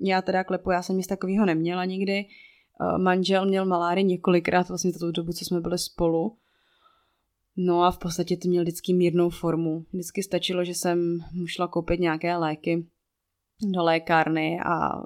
já 0.00 0.22
teda 0.22 0.44
klepu, 0.44 0.70
já 0.70 0.82
jsem 0.82 0.96
nic 0.96 1.06
takového 1.06 1.46
neměla 1.46 1.84
nikdy. 1.84 2.18
Eh, 2.18 2.98
manžel 2.98 3.46
měl 3.46 3.66
maláry 3.66 4.04
několikrát 4.04 4.68
vlastně 4.68 4.92
za 4.92 4.98
tu 4.98 5.12
dobu, 5.12 5.32
co 5.32 5.44
jsme 5.44 5.60
byli 5.60 5.78
spolu. 5.78 6.36
No 7.56 7.82
a 7.82 7.90
v 7.90 7.98
podstatě 7.98 8.36
to 8.36 8.48
měl 8.48 8.62
vždycky 8.62 8.92
mírnou 8.92 9.30
formu. 9.30 9.86
Vždycky 9.92 10.22
stačilo, 10.22 10.64
že 10.64 10.74
jsem 10.74 11.18
šla 11.46 11.68
koupit 11.68 12.00
nějaké 12.00 12.36
léky 12.36 12.86
do 13.74 13.82
lékárny 13.82 14.60
a 14.60 15.02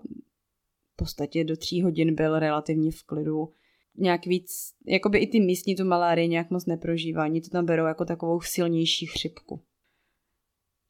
v 0.92 0.96
podstatě 0.96 1.44
do 1.44 1.56
tří 1.56 1.82
hodin 1.82 2.14
byl 2.14 2.38
relativně 2.38 2.90
v 2.92 3.02
klidu. 3.02 3.52
Nějak 3.98 4.26
víc, 4.26 4.74
jakoby 4.86 5.18
i 5.18 5.26
ty 5.26 5.40
místní 5.40 5.76
tu 5.76 5.84
malárii 5.84 6.28
nějak 6.28 6.50
moc 6.50 6.66
neprožívá, 6.66 7.24
oni 7.24 7.40
to 7.40 7.48
tam 7.50 7.66
berou 7.66 7.86
jako 7.86 8.04
takovou 8.04 8.40
silnější 8.40 9.06
chřipku. 9.06 9.62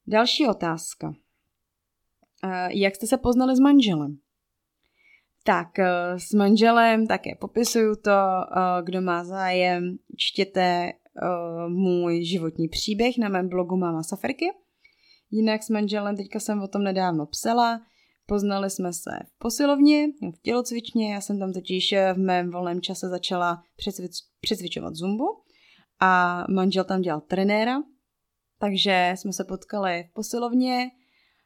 Další 0.06 0.46
otázka. 0.46 1.14
Jak 2.68 2.94
jste 2.94 3.06
se 3.06 3.16
poznali 3.16 3.56
s 3.56 3.60
manželem? 3.60 4.18
Tak 5.44 5.78
eh, 5.78 6.18
s 6.18 6.32
manželem 6.32 7.06
také 7.06 7.30
popisuju 7.40 7.96
to, 7.96 8.10
eh, 8.10 8.82
kdo 8.84 9.00
má 9.00 9.24
zájem, 9.24 9.96
čtěte 10.16 10.92
eh, 10.92 11.68
můj 11.68 12.24
životní 12.24 12.68
příběh 12.68 13.18
na 13.18 13.28
mém 13.28 13.48
blogu 13.48 13.76
Mama 13.76 14.02
Saferky. 14.02 14.46
Jinak 15.30 15.62
s 15.62 15.70
manželem, 15.70 16.16
teďka 16.16 16.40
jsem 16.40 16.62
o 16.62 16.68
tom 16.68 16.82
nedávno 16.82 17.26
psala, 17.26 17.80
Poznali 18.26 18.70
jsme 18.70 18.92
se 18.92 19.10
v 19.26 19.38
posilovně, 19.38 20.06
v 20.06 20.42
tělocvičně, 20.42 21.12
já 21.14 21.20
jsem 21.20 21.38
tam 21.38 21.52
totiž 21.52 21.94
v 22.14 22.18
mém 22.18 22.50
volném 22.50 22.80
čase 22.80 23.08
začala 23.08 23.62
přecvičovat 24.40 24.94
zumbu 24.94 25.24
a 26.00 26.44
manžel 26.50 26.84
tam 26.84 27.00
dělal 27.00 27.20
trenéra, 27.20 27.82
takže 28.58 29.14
jsme 29.16 29.32
se 29.32 29.44
potkali 29.44 30.04
v 30.10 30.12
posilovně, 30.12 30.90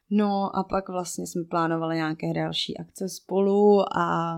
no 0.09 0.55
a 0.55 0.63
pak 0.63 0.89
vlastně 0.89 1.27
jsme 1.27 1.43
plánovali 1.49 1.95
nějaké 1.95 2.33
další 2.33 2.77
akce 2.77 3.09
spolu 3.09 3.97
a 3.97 4.37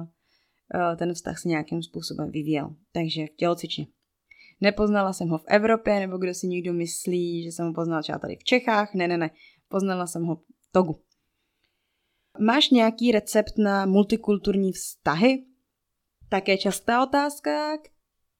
e, 0.75 0.95
ten 0.95 1.13
vztah 1.13 1.39
se 1.39 1.49
nějakým 1.49 1.83
způsobem 1.83 2.31
vyvíjel. 2.31 2.75
Takže 2.91 3.25
v 3.25 3.35
tělocvičně. 3.35 3.87
Nepoznala 4.61 5.13
jsem 5.13 5.29
ho 5.29 5.37
v 5.37 5.45
Evropě, 5.47 5.99
nebo 5.99 6.17
kdo 6.17 6.33
si 6.33 6.47
někdo 6.47 6.73
myslí, 6.73 7.43
že 7.43 7.51
jsem 7.51 7.67
ho 7.67 7.73
poznala 7.73 8.01
třeba 8.01 8.19
tady 8.19 8.35
v 8.35 8.43
Čechách. 8.43 8.93
Ne, 8.93 9.07
ne, 9.07 9.17
ne. 9.17 9.29
Poznala 9.67 10.07
jsem 10.07 10.23
ho 10.23 10.35
v 10.35 10.71
Togu. 10.71 10.99
Máš 12.39 12.69
nějaký 12.69 13.11
recept 13.11 13.57
na 13.57 13.85
multikulturní 13.85 14.71
vztahy? 14.71 15.43
Také 16.29 16.57
častá 16.57 17.03
otázka, 17.03 17.77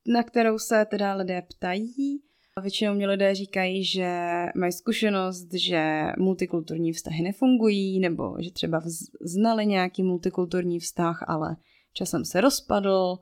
na 0.07 0.23
kterou 0.23 0.59
se 0.59 0.85
teda 0.85 1.13
lidé 1.13 1.41
ptají. 1.41 2.21
Většinou 2.61 2.93
mě 2.93 3.07
lidé 3.07 3.35
říkají, 3.35 3.85
že 3.85 4.27
mají 4.55 4.71
zkušenost, 4.71 5.53
že 5.53 6.03
multikulturní 6.19 6.93
vztahy 6.93 7.23
nefungují, 7.23 7.99
nebo 7.99 8.35
že 8.39 8.51
třeba 8.51 8.81
znali 9.21 9.65
nějaký 9.65 10.03
multikulturní 10.03 10.79
vztah, 10.79 11.23
ale 11.27 11.55
časem 11.93 12.25
se 12.25 12.41
rozpadl. 12.41 13.17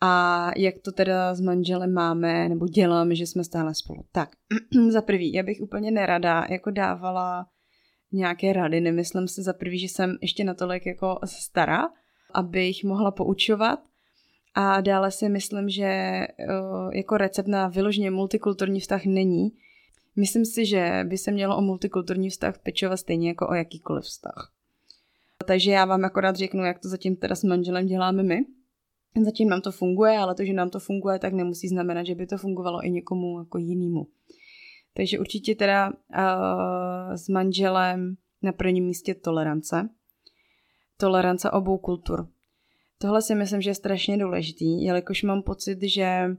A 0.00 0.50
jak 0.56 0.74
to 0.84 0.92
teda 0.92 1.34
s 1.34 1.40
manželem 1.40 1.92
máme, 1.92 2.48
nebo 2.48 2.68
děláme, 2.68 3.14
že 3.14 3.26
jsme 3.26 3.44
stále 3.44 3.74
spolu. 3.74 4.04
Tak, 4.12 4.30
za 4.90 5.02
prvý, 5.02 5.32
já 5.32 5.42
bych 5.42 5.60
úplně 5.60 5.90
nerada 5.90 6.46
jako 6.50 6.70
dávala 6.70 7.46
nějaké 8.12 8.52
rady. 8.52 8.80
Nemyslím 8.80 9.28
si 9.28 9.42
za 9.42 9.52
prvý, 9.52 9.78
že 9.78 9.86
jsem 9.86 10.16
ještě 10.22 10.44
natolik 10.44 10.86
jako 10.86 11.18
stará, 11.24 11.88
abych 12.34 12.84
mohla 12.84 13.10
poučovat. 13.10 13.78
A 14.54 14.80
dále 14.80 15.10
si 15.10 15.28
myslím, 15.28 15.68
že 15.68 16.20
jako 16.92 17.16
recept 17.16 17.46
na 17.46 17.68
vyloženě 17.68 18.10
multikulturní 18.10 18.80
vztah 18.80 19.04
není. 19.04 19.52
Myslím 20.16 20.44
si, 20.44 20.66
že 20.66 21.04
by 21.08 21.18
se 21.18 21.32
mělo 21.32 21.56
o 21.56 21.62
multikulturní 21.62 22.30
vztah 22.30 22.58
pečovat 22.58 22.96
stejně 22.96 23.28
jako 23.28 23.48
o 23.48 23.54
jakýkoliv 23.54 24.04
vztah. 24.04 24.52
Takže 25.46 25.70
já 25.70 25.84
vám 25.84 26.04
akorát 26.04 26.36
řeknu, 26.36 26.64
jak 26.64 26.78
to 26.78 26.88
zatím 26.88 27.16
teda 27.16 27.34
s 27.34 27.44
manželem 27.44 27.86
děláme 27.86 28.22
my. 28.22 28.44
Zatím 29.24 29.48
nám 29.48 29.60
to 29.60 29.72
funguje, 29.72 30.18
ale 30.18 30.34
to, 30.34 30.44
že 30.44 30.52
nám 30.52 30.70
to 30.70 30.80
funguje, 30.80 31.18
tak 31.18 31.32
nemusí 31.32 31.68
znamenat, 31.68 32.06
že 32.06 32.14
by 32.14 32.26
to 32.26 32.38
fungovalo 32.38 32.84
i 32.84 32.90
někomu 32.90 33.38
jako 33.38 33.58
jinému. 33.58 34.06
Takže 34.96 35.18
určitě 35.18 35.54
teda 35.54 35.90
uh, 35.90 37.14
s 37.14 37.28
manželem 37.28 38.16
na 38.42 38.52
prvním 38.52 38.84
místě 38.84 39.14
tolerance. 39.14 39.88
Tolerance 40.96 41.50
obou 41.50 41.78
kultur. 41.78 42.28
Tohle 42.98 43.22
si 43.22 43.34
myslím, 43.34 43.62
že 43.62 43.70
je 43.70 43.74
strašně 43.74 44.18
důležitý, 44.18 44.84
jelikož 44.84 45.22
mám 45.22 45.42
pocit, 45.42 45.78
že 45.82 46.36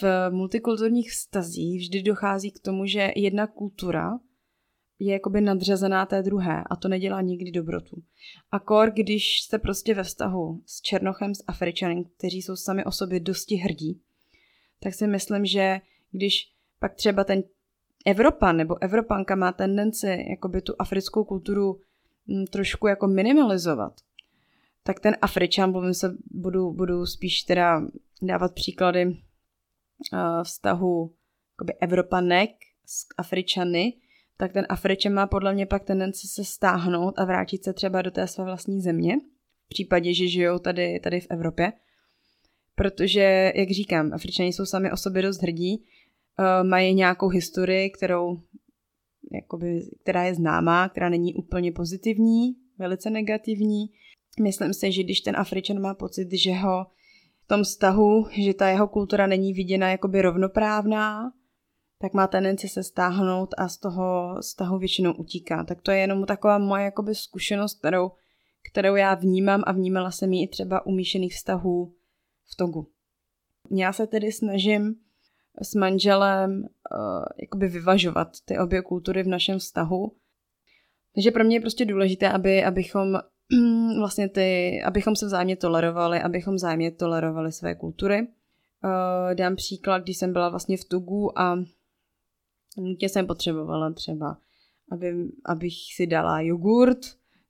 v 0.00 0.30
multikulturních 0.30 1.10
vztazích 1.10 1.80
vždy 1.80 2.02
dochází 2.02 2.50
k 2.50 2.58
tomu, 2.58 2.86
že 2.86 3.12
jedna 3.16 3.46
kultura 3.46 4.18
je 4.98 5.12
jakoby 5.12 5.40
nadřazená 5.40 6.06
té 6.06 6.22
druhé 6.22 6.64
a 6.70 6.76
to 6.76 6.88
nedělá 6.88 7.20
nikdy 7.20 7.50
dobrotu. 7.50 8.02
A 8.50 8.58
kor, 8.58 8.90
když 8.90 9.40
jste 9.40 9.58
prostě 9.58 9.94
ve 9.94 10.02
vztahu 10.02 10.62
s 10.66 10.80
Černochem, 10.80 11.34
s 11.34 11.44
Afričanem, 11.46 12.04
kteří 12.04 12.42
jsou 12.42 12.56
sami 12.56 12.84
o 12.84 12.92
sobě 12.92 13.20
dosti 13.20 13.56
hrdí, 13.56 14.00
tak 14.80 14.94
si 14.94 15.06
myslím, 15.06 15.46
že 15.46 15.80
když 16.10 16.52
pak 16.78 16.94
třeba 16.94 17.24
ten 17.24 17.42
Evropan 18.06 18.56
nebo 18.56 18.82
Evropanka 18.82 19.34
má 19.34 19.52
tendenci 19.52 20.26
jakoby 20.30 20.62
tu 20.62 20.74
africkou 20.78 21.24
kulturu 21.24 21.80
mm, 22.26 22.44
trošku 22.46 22.86
jako 22.86 23.06
minimalizovat, 23.06 23.92
tak 24.82 25.00
ten 25.00 25.16
Afričan, 25.22 25.70
mluvím 25.70 25.94
se, 25.94 26.16
budu, 26.30 26.72
budu 26.72 27.06
spíš 27.06 27.42
teda 27.42 27.82
dávat 28.22 28.54
příklady 28.54 29.06
uh, 29.06 29.18
vztahu 30.42 31.14
jakoby 31.54 31.74
Evropanek 31.80 32.50
s 32.86 33.06
Afričany, 33.18 33.92
tak 34.36 34.52
ten 34.52 34.66
Afričan 34.68 35.12
má 35.12 35.26
podle 35.26 35.54
mě 35.54 35.66
pak 35.66 35.84
tendenci 35.84 36.28
se 36.28 36.44
stáhnout 36.44 37.18
a 37.18 37.24
vrátit 37.24 37.64
se 37.64 37.72
třeba 37.72 38.02
do 38.02 38.10
té 38.10 38.26
své 38.26 38.44
vlastní 38.44 38.80
země, 38.80 39.16
v 39.66 39.68
případě, 39.68 40.14
že 40.14 40.28
žijou 40.28 40.58
tady, 40.58 41.00
tady 41.00 41.20
v 41.20 41.26
Evropě. 41.30 41.72
Protože, 42.74 43.52
jak 43.54 43.70
říkám, 43.70 44.12
Afričani 44.12 44.52
jsou 44.52 44.66
sami 44.66 44.92
o 44.92 44.96
sobě 44.96 45.22
dost 45.22 45.42
hrdí, 45.42 45.84
uh, 46.38 46.68
mají 46.68 46.94
nějakou 46.94 47.28
historii, 47.28 47.90
kterou, 47.90 48.40
jakoby, 49.32 49.80
která 50.02 50.24
je 50.24 50.34
známá, 50.34 50.88
která 50.88 51.08
není 51.08 51.34
úplně 51.34 51.72
pozitivní, 51.72 52.54
velice 52.78 53.10
negativní. 53.10 53.86
Myslím 54.42 54.74
si, 54.74 54.92
že 54.92 55.02
když 55.02 55.20
ten 55.20 55.36
Afričan 55.36 55.80
má 55.80 55.94
pocit, 55.94 56.28
že 56.32 56.52
ho 56.52 56.86
v 57.44 57.46
tom 57.46 57.62
vztahu, 57.62 58.26
že 58.44 58.54
ta 58.54 58.68
jeho 58.68 58.88
kultura 58.88 59.26
není 59.26 59.52
viděna 59.52 59.90
jakoby 59.90 60.22
rovnoprávná, 60.22 61.32
tak 61.98 62.14
má 62.14 62.26
tendenci 62.26 62.68
se 62.68 62.82
stáhnout 62.82 63.54
a 63.58 63.68
z 63.68 63.78
toho 63.78 64.36
vztahu 64.40 64.78
většinou 64.78 65.12
utíká. 65.12 65.64
Tak 65.64 65.82
to 65.82 65.90
je 65.90 65.98
jenom 65.98 66.26
taková 66.26 66.58
moje 66.58 66.84
jakoby 66.84 67.14
zkušenost, 67.14 67.78
kterou, 67.78 68.10
kterou 68.70 68.94
já 68.94 69.14
vnímám 69.14 69.62
a 69.66 69.72
vnímala 69.72 70.10
jsem 70.10 70.32
ji 70.32 70.44
i 70.44 70.48
třeba 70.48 70.86
u 70.86 70.90
míšených 70.90 71.34
vztahů 71.34 71.94
v 72.44 72.56
Togu. 72.56 72.86
Já 73.70 73.92
se 73.92 74.06
tedy 74.06 74.32
snažím 74.32 74.94
s 75.62 75.74
manželem 75.74 76.62
uh, 76.62 77.24
jakoby 77.42 77.68
vyvažovat 77.68 78.28
ty 78.44 78.58
obě 78.58 78.82
kultury 78.82 79.22
v 79.22 79.28
našem 79.28 79.58
vztahu. 79.58 80.12
Takže 81.14 81.30
pro 81.30 81.44
mě 81.44 81.56
je 81.56 81.60
prostě 81.60 81.84
důležité, 81.84 82.32
aby, 82.32 82.64
abychom 82.64 83.18
vlastně 83.98 84.28
ty, 84.28 84.80
abychom 84.82 85.16
se 85.16 85.26
vzájemně 85.26 85.56
tolerovali, 85.56 86.22
abychom 86.22 86.54
vzájemně 86.54 86.90
tolerovali 86.90 87.52
své 87.52 87.74
kultury. 87.74 88.20
Uh, 88.20 89.34
dám 89.34 89.56
příklad, 89.56 90.02
když 90.02 90.16
jsem 90.16 90.32
byla 90.32 90.48
vlastně 90.48 90.76
v 90.76 90.84
Tugu 90.84 91.38
a 91.38 91.56
nutně 92.76 93.08
jsem 93.08 93.26
potřebovala 93.26 93.92
třeba, 93.92 94.36
aby, 94.92 95.14
abych 95.44 95.74
si 95.96 96.06
dala 96.06 96.40
jogurt, 96.40 96.98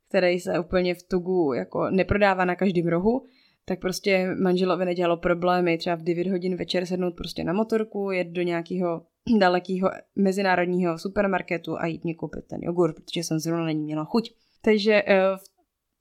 který 0.08 0.40
se 0.40 0.58
úplně 0.58 0.94
v 0.94 1.02
Tugu 1.02 1.52
jako 1.52 1.90
neprodává 1.90 2.44
na 2.44 2.56
každém 2.56 2.86
rohu, 2.86 3.26
tak 3.70 3.80
prostě 3.80 4.34
manželovi 4.42 4.84
nedělalo 4.84 5.16
problémy 5.16 5.78
třeba 5.78 5.96
v 5.96 6.02
9 6.02 6.26
hodin 6.26 6.56
večer 6.56 6.86
sednout 6.86 7.16
prostě 7.16 7.44
na 7.44 7.52
motorku, 7.52 8.10
jet 8.10 8.28
do 8.28 8.42
nějakého 8.42 9.02
dalekého 9.38 9.90
mezinárodního 10.16 10.98
supermarketu 10.98 11.78
a 11.78 11.86
jít 11.86 12.04
mě 12.04 12.14
koupit 12.14 12.44
ten 12.46 12.60
jogurt, 12.62 12.94
protože 12.94 13.20
jsem 13.20 13.38
zrovna 13.38 13.64
není 13.64 13.82
měla 13.82 14.04
chuť. 14.04 14.30
Takže 14.62 15.02
uh, 15.02 15.38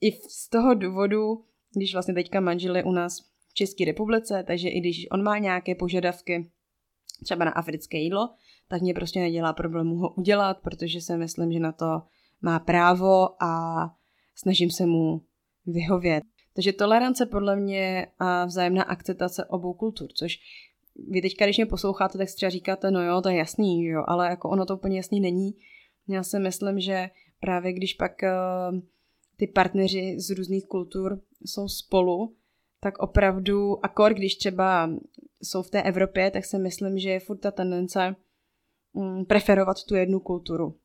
i 0.02 0.12
z 0.12 0.50
toho 0.50 0.74
důvodu, 0.74 1.44
když 1.76 1.94
vlastně 1.94 2.14
teďka 2.14 2.40
manžel 2.40 2.76
je 2.76 2.84
u 2.84 2.92
nás 2.92 3.20
v 3.50 3.54
České 3.54 3.86
republice, 3.86 4.44
takže 4.48 4.70
i 4.70 4.80
když 4.80 5.08
on 5.12 5.24
má 5.24 5.38
nějaké 5.38 5.76
požadavky 5.76 6.52
třeba 7.24 7.46
na 7.46 7.52
africké 7.52 7.98
jídlo, 7.98 8.30
tak 8.68 8.82
mě 8.82 8.94
prostě 8.94 9.20
nedělá 9.20 9.54
problému 9.54 9.96
ho 9.96 10.14
udělat, 10.14 10.58
protože 10.62 11.02
si 11.02 11.18
myslím, 11.18 11.52
že 11.52 11.60
na 11.60 11.72
to 11.72 12.02
má 12.42 12.60
právo 12.60 13.44
a 13.44 13.82
snažím 14.36 14.72
se 14.72 14.86
mu 14.86 15.22
vyhovět. 15.66 16.24
Takže 16.60 16.74
tolerance 16.74 17.26
podle 17.26 17.56
mě 17.56 18.08
a 18.20 18.46
vzájemná 18.46 18.84
akceptace 18.84 19.46
obou 19.46 19.74
kultur, 19.74 20.10
což 20.14 20.40
vy 21.10 21.22
teďka, 21.22 21.46
když 21.46 21.58
mě 21.58 21.66
posloucháte, 21.66 22.18
tak 22.18 22.28
třeba 22.36 22.50
říkáte, 22.50 22.92
no 22.92 23.04
jo, 23.04 23.22
to 23.22 23.30
je 23.30 23.38
jasný, 23.38 23.86
jo, 23.86 24.04
ale 24.08 24.30
jako 24.30 24.50
ono 24.50 24.66
to 24.66 24.76
úplně 24.76 24.98
jasný 24.98 25.20
není. 25.20 25.52
Já 26.08 26.24
si 26.24 26.40
myslím, 26.40 26.80
že 26.80 27.10
právě 27.40 27.74
když 27.74 27.94
pak 27.94 28.12
uh, 28.24 28.80
ty 29.38 29.48
partneři 29.48 30.16
z 30.20 30.30
různých 30.30 30.66
kultur 30.66 31.22
jsou 31.46 31.68
spolu, 31.68 32.36
tak 32.80 32.98
opravdu, 32.98 33.86
akor 33.86 34.14
když 34.14 34.36
třeba 34.36 34.90
jsou 35.44 35.62
v 35.62 35.70
té 35.70 35.84
Evropě, 35.84 36.32
tak 36.32 36.46
si 36.46 36.58
myslím, 36.58 37.00
že 37.00 37.10
je 37.10 37.20
furt 37.20 37.38
ta 37.38 37.52
tendence 37.52 38.16
um, 38.94 39.26
preferovat 39.26 39.84
tu 39.84 39.96
jednu 39.96 40.20
kulturu. 40.20 40.76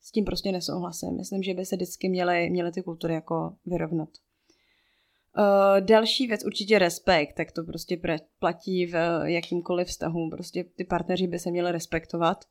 S 0.00 0.10
tím 0.10 0.24
prostě 0.24 0.52
nesouhlasím. 0.52 1.16
Myslím, 1.16 1.42
že 1.42 1.54
by 1.54 1.64
se 1.64 1.76
vždycky 1.76 2.08
měly, 2.08 2.50
měly 2.50 2.72
ty 2.72 2.82
kultury 2.82 3.14
jako 3.14 3.54
vyrovnat. 3.66 4.08
Uh, 5.38 5.86
další 5.86 6.26
věc 6.26 6.44
určitě 6.44 6.78
respekt, 6.78 7.32
tak 7.36 7.52
to 7.52 7.64
prostě 7.64 8.00
platí 8.38 8.86
v 8.86 9.22
jakýmkoliv 9.24 9.88
vztahu. 9.88 10.30
Prostě 10.30 10.64
ty 10.64 10.84
partneři 10.84 11.26
by 11.26 11.38
se 11.38 11.50
měli 11.50 11.72
respektovat, 11.72 12.44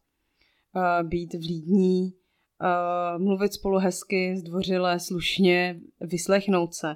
uh, 0.76 1.08
být 1.08 1.34
vlídní, 1.34 2.14
mluvit 3.18 3.54
spolu 3.54 3.78
hezky, 3.78 4.38
zdvořile, 4.38 5.00
slušně, 5.00 5.80
vyslechnout 6.02 6.74
se. 6.74 6.96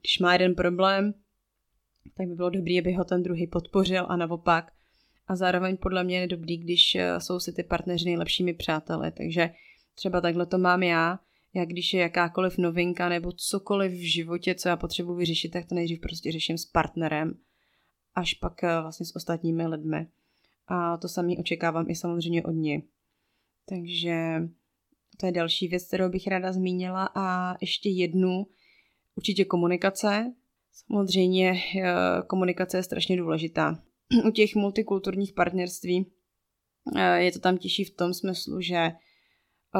Když 0.00 0.18
má 0.18 0.32
jeden 0.32 0.54
problém, 0.54 1.14
tak 2.16 2.26
by 2.26 2.34
bylo 2.34 2.50
dobré, 2.50 2.78
aby 2.78 2.92
ho 2.92 3.04
ten 3.04 3.22
druhý 3.22 3.46
podpořil 3.46 4.06
a 4.08 4.16
naopak. 4.16 4.72
A 5.28 5.36
zároveň 5.36 5.76
podle 5.76 6.04
mě 6.04 6.20
je 6.20 6.26
dobrý, 6.26 6.56
když 6.56 6.96
jsou 7.18 7.40
si 7.40 7.52
ty 7.52 7.62
partneři 7.62 8.04
nejlepšími 8.04 8.54
přáteli. 8.54 9.12
Takže 9.12 9.50
třeba 9.94 10.20
takhle 10.20 10.46
to 10.46 10.58
mám 10.58 10.82
já 10.82 11.18
já 11.54 11.64
když 11.64 11.94
je 11.94 12.00
jakákoliv 12.00 12.58
novinka 12.58 13.08
nebo 13.08 13.32
cokoliv 13.32 13.92
v 13.92 14.12
životě, 14.12 14.54
co 14.54 14.68
já 14.68 14.76
potřebuji 14.76 15.14
vyřešit, 15.14 15.48
tak 15.48 15.66
to 15.66 15.74
nejdřív 15.74 16.00
prostě 16.00 16.32
řeším 16.32 16.58
s 16.58 16.64
partnerem, 16.64 17.34
až 18.14 18.34
pak 18.34 18.64
eh, 18.64 18.80
vlastně 18.80 19.06
s 19.06 19.16
ostatními 19.16 19.66
lidmi. 19.66 20.06
A 20.66 20.96
to 20.96 21.08
samý 21.08 21.38
očekávám 21.38 21.90
i 21.90 21.94
samozřejmě 21.94 22.42
od 22.42 22.50
ní. 22.50 22.82
Takže 23.68 24.42
To 25.20 25.26
je 25.26 25.32
další 25.32 25.68
věc, 25.68 25.86
kterou 25.86 26.08
bych 26.08 26.26
ráda 26.26 26.52
zmínila. 26.52 27.08
A 27.14 27.56
ještě 27.60 27.88
jednu, 27.88 28.46
určitě 29.16 29.44
komunikace. 29.44 30.34
Samozřejmě 30.72 31.50
eh, 31.50 31.92
komunikace 32.26 32.76
je 32.76 32.82
strašně 32.82 33.16
důležitá. 33.16 33.82
U 34.28 34.30
těch 34.30 34.54
multikulturních 34.54 35.32
partnerství 35.32 36.06
eh, 36.96 37.22
je 37.22 37.32
to 37.32 37.38
tam 37.38 37.58
těžší 37.58 37.84
v 37.84 37.96
tom 37.96 38.14
smyslu, 38.14 38.60
že 38.60 38.92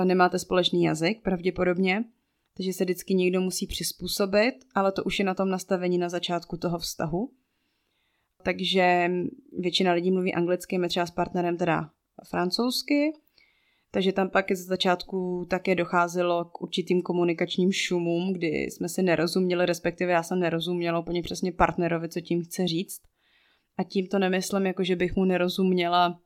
nemáte 0.05 0.39
společný 0.39 0.83
jazyk 0.83 1.23
pravděpodobně, 1.23 2.05
takže 2.57 2.73
se 2.73 2.85
vždycky 2.85 3.15
někdo 3.15 3.41
musí 3.41 3.67
přizpůsobit, 3.67 4.55
ale 4.75 4.93
to 4.93 5.05
už 5.05 5.19
je 5.19 5.25
na 5.25 5.35
tom 5.35 5.51
nastavení 5.51 5.99
na 5.99 6.09
začátku 6.09 6.57
toho 6.57 6.79
vztahu. 6.79 7.31
Takže 8.43 9.11
většina 9.59 9.93
lidí 9.93 10.11
mluví 10.11 10.35
anglicky, 10.35 10.79
my 10.79 10.89
třeba 10.89 11.07
s 11.07 11.11
partnerem 11.11 11.57
teda 11.57 11.91
francouzsky, 12.29 13.13
takže 13.91 14.13
tam 14.13 14.31
pak 14.31 14.53
ze 14.53 14.65
začátku 14.65 15.47
také 15.51 15.75
docházelo 15.75 16.45
k 16.45 16.63
určitým 16.63 17.03
komunikačním 17.03 17.73
šumům, 17.73 18.33
kdy 18.33 18.49
jsme 18.49 18.89
si 18.89 19.03
nerozuměli, 19.03 19.67
respektive 19.67 20.13
já 20.13 20.23
jsem 20.23 20.41
nerozuměla 20.41 20.99
úplně 20.99 21.23
přesně 21.23 21.53
partnerovi, 21.53 22.09
co 22.09 22.21
tím 22.21 22.43
chce 22.45 22.67
říct. 22.67 23.01
A 23.79 23.83
tím 23.83 24.07
to 24.07 24.19
nemyslím, 24.19 24.67
jako 24.67 24.85
že 24.85 24.97
bych 24.97 25.17
mu 25.17 25.25
nerozuměla 25.25 26.21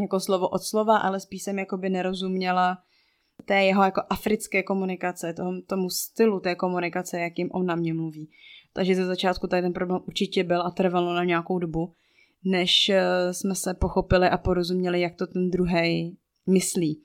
jako 0.00 0.20
slovo 0.20 0.48
od 0.48 0.62
slova, 0.62 0.96
ale 0.98 1.20
spíš 1.20 1.42
jsem 1.42 1.58
jakoby 1.58 1.90
nerozuměla 1.90 2.78
té 3.44 3.64
jeho 3.64 3.82
jako 3.82 4.02
africké 4.10 4.62
komunikace, 4.62 5.32
tomu, 5.32 5.60
tomu 5.60 5.90
stylu 5.90 6.40
té 6.40 6.54
komunikace, 6.54 7.20
jakým 7.20 7.48
on 7.52 7.66
na 7.66 7.74
mě 7.74 7.94
mluví. 7.94 8.30
Takže 8.72 8.94
ze 8.94 9.06
začátku 9.06 9.46
tady 9.46 9.62
ten 9.62 9.72
problém 9.72 10.00
určitě 10.06 10.44
byl 10.44 10.62
a 10.62 10.70
trvalo 10.70 11.14
na 11.14 11.24
nějakou 11.24 11.58
dobu, 11.58 11.92
než 12.44 12.88
eh, 12.88 13.34
jsme 13.34 13.54
se 13.54 13.74
pochopili 13.74 14.28
a 14.28 14.38
porozuměli, 14.38 15.00
jak 15.00 15.14
to 15.14 15.26
ten 15.26 15.50
druhý 15.50 16.16
myslí. 16.46 17.02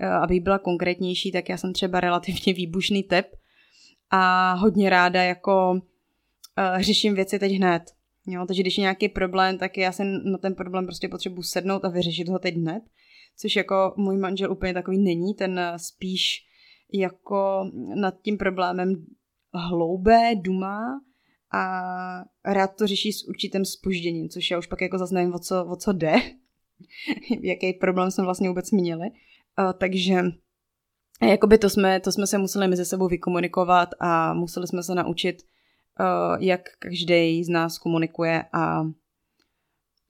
Eh, 0.00 0.08
abych 0.08 0.40
byla 0.40 0.58
konkrétnější, 0.58 1.32
tak 1.32 1.48
já 1.48 1.56
jsem 1.56 1.72
třeba 1.72 2.00
relativně 2.00 2.52
výbušný 2.54 3.02
typ 3.02 3.26
a 4.10 4.52
hodně 4.52 4.90
ráda 4.90 5.22
jako 5.22 5.70
uh, 5.72 6.80
řeším 6.80 7.14
věci 7.14 7.38
teď 7.38 7.52
hned. 7.52 7.95
Jo, 8.26 8.44
takže 8.46 8.62
když 8.62 8.78
je 8.78 8.82
nějaký 8.82 9.08
problém, 9.08 9.58
tak 9.58 9.78
já 9.78 9.92
se 9.92 10.04
na 10.04 10.38
ten 10.38 10.54
problém 10.54 10.86
prostě 10.86 11.08
potřebuji 11.08 11.42
sednout 11.42 11.84
a 11.84 11.88
vyřešit 11.88 12.28
ho 12.28 12.38
teď 12.38 12.56
hned. 12.56 12.82
Což 13.36 13.56
jako 13.56 13.94
můj 13.96 14.18
manžel 14.18 14.52
úplně 14.52 14.74
takový 14.74 14.98
není, 14.98 15.34
ten 15.34 15.60
spíš 15.76 16.46
jako 16.92 17.70
nad 17.94 18.14
tím 18.22 18.38
problémem 18.38 19.06
hloubé, 19.54 20.34
dumá 20.34 21.00
a 21.52 21.62
rád 22.44 22.76
to 22.78 22.86
řeší 22.86 23.12
s 23.12 23.28
určitým 23.28 23.64
spožděním, 23.64 24.28
což 24.28 24.50
já 24.50 24.58
už 24.58 24.66
pak 24.66 24.80
jako 24.80 24.98
zase 24.98 25.14
nevím, 25.14 25.34
o 25.34 25.38
co, 25.38 25.66
o 25.66 25.76
co 25.76 25.92
jde, 25.92 26.14
jaký 27.40 27.72
problém 27.72 28.10
jsme 28.10 28.24
vlastně 28.24 28.48
vůbec 28.48 28.70
měli. 28.70 29.06
Uh, 29.58 29.72
takže 29.78 30.22
jakoby 31.22 31.58
to 31.58 31.70
jsme, 31.70 32.00
to 32.00 32.12
jsme 32.12 32.26
se 32.26 32.38
museli 32.38 32.68
mezi 32.68 32.84
sebou 32.84 33.08
vykomunikovat 33.08 33.88
a 34.00 34.34
museli 34.34 34.66
jsme 34.66 34.82
se 34.82 34.94
naučit, 34.94 35.36
jak 36.38 36.60
každý 36.78 37.44
z 37.44 37.48
nás 37.48 37.78
komunikuje 37.78 38.44
a 38.52 38.82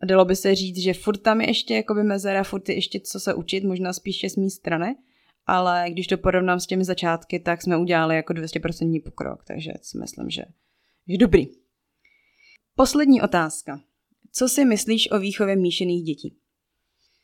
dalo 0.05 0.25
by 0.25 0.37
se 0.37 0.55
říct, 0.55 0.79
že 0.79 0.95
furt 0.95 1.17
tam 1.17 1.41
je 1.41 1.51
ještě 1.51 1.75
jakoby 1.75 2.03
mezera, 2.03 2.45
furt 2.45 2.69
je 2.69 2.75
ještě 2.75 3.01
co 3.01 3.21
se 3.21 3.35
učit, 3.35 3.65
možná 3.65 3.93
spíše 3.93 4.31
z 4.31 4.37
mé 4.37 4.51
strany, 4.51 4.97
ale 5.47 5.85
když 5.89 6.07
to 6.07 6.19
porovnám 6.19 6.61
s 6.61 6.67
těmi 6.67 6.85
začátky, 6.85 7.41
tak 7.41 7.63
jsme 7.63 7.77
udělali 7.77 8.17
jako 8.17 8.33
200% 8.33 9.03
pokrok, 9.03 9.45
takže 9.45 9.73
si 9.83 9.99
myslím, 9.99 10.31
že 10.31 10.43
je 11.07 11.19
dobrý. 11.19 11.47
Poslední 12.75 13.23
otázka. 13.23 13.81
Co 14.33 14.49
si 14.49 14.65
myslíš 14.65 15.11
o 15.11 15.19
výchově 15.19 15.57
míšených 15.57 16.03
dětí? 16.03 16.37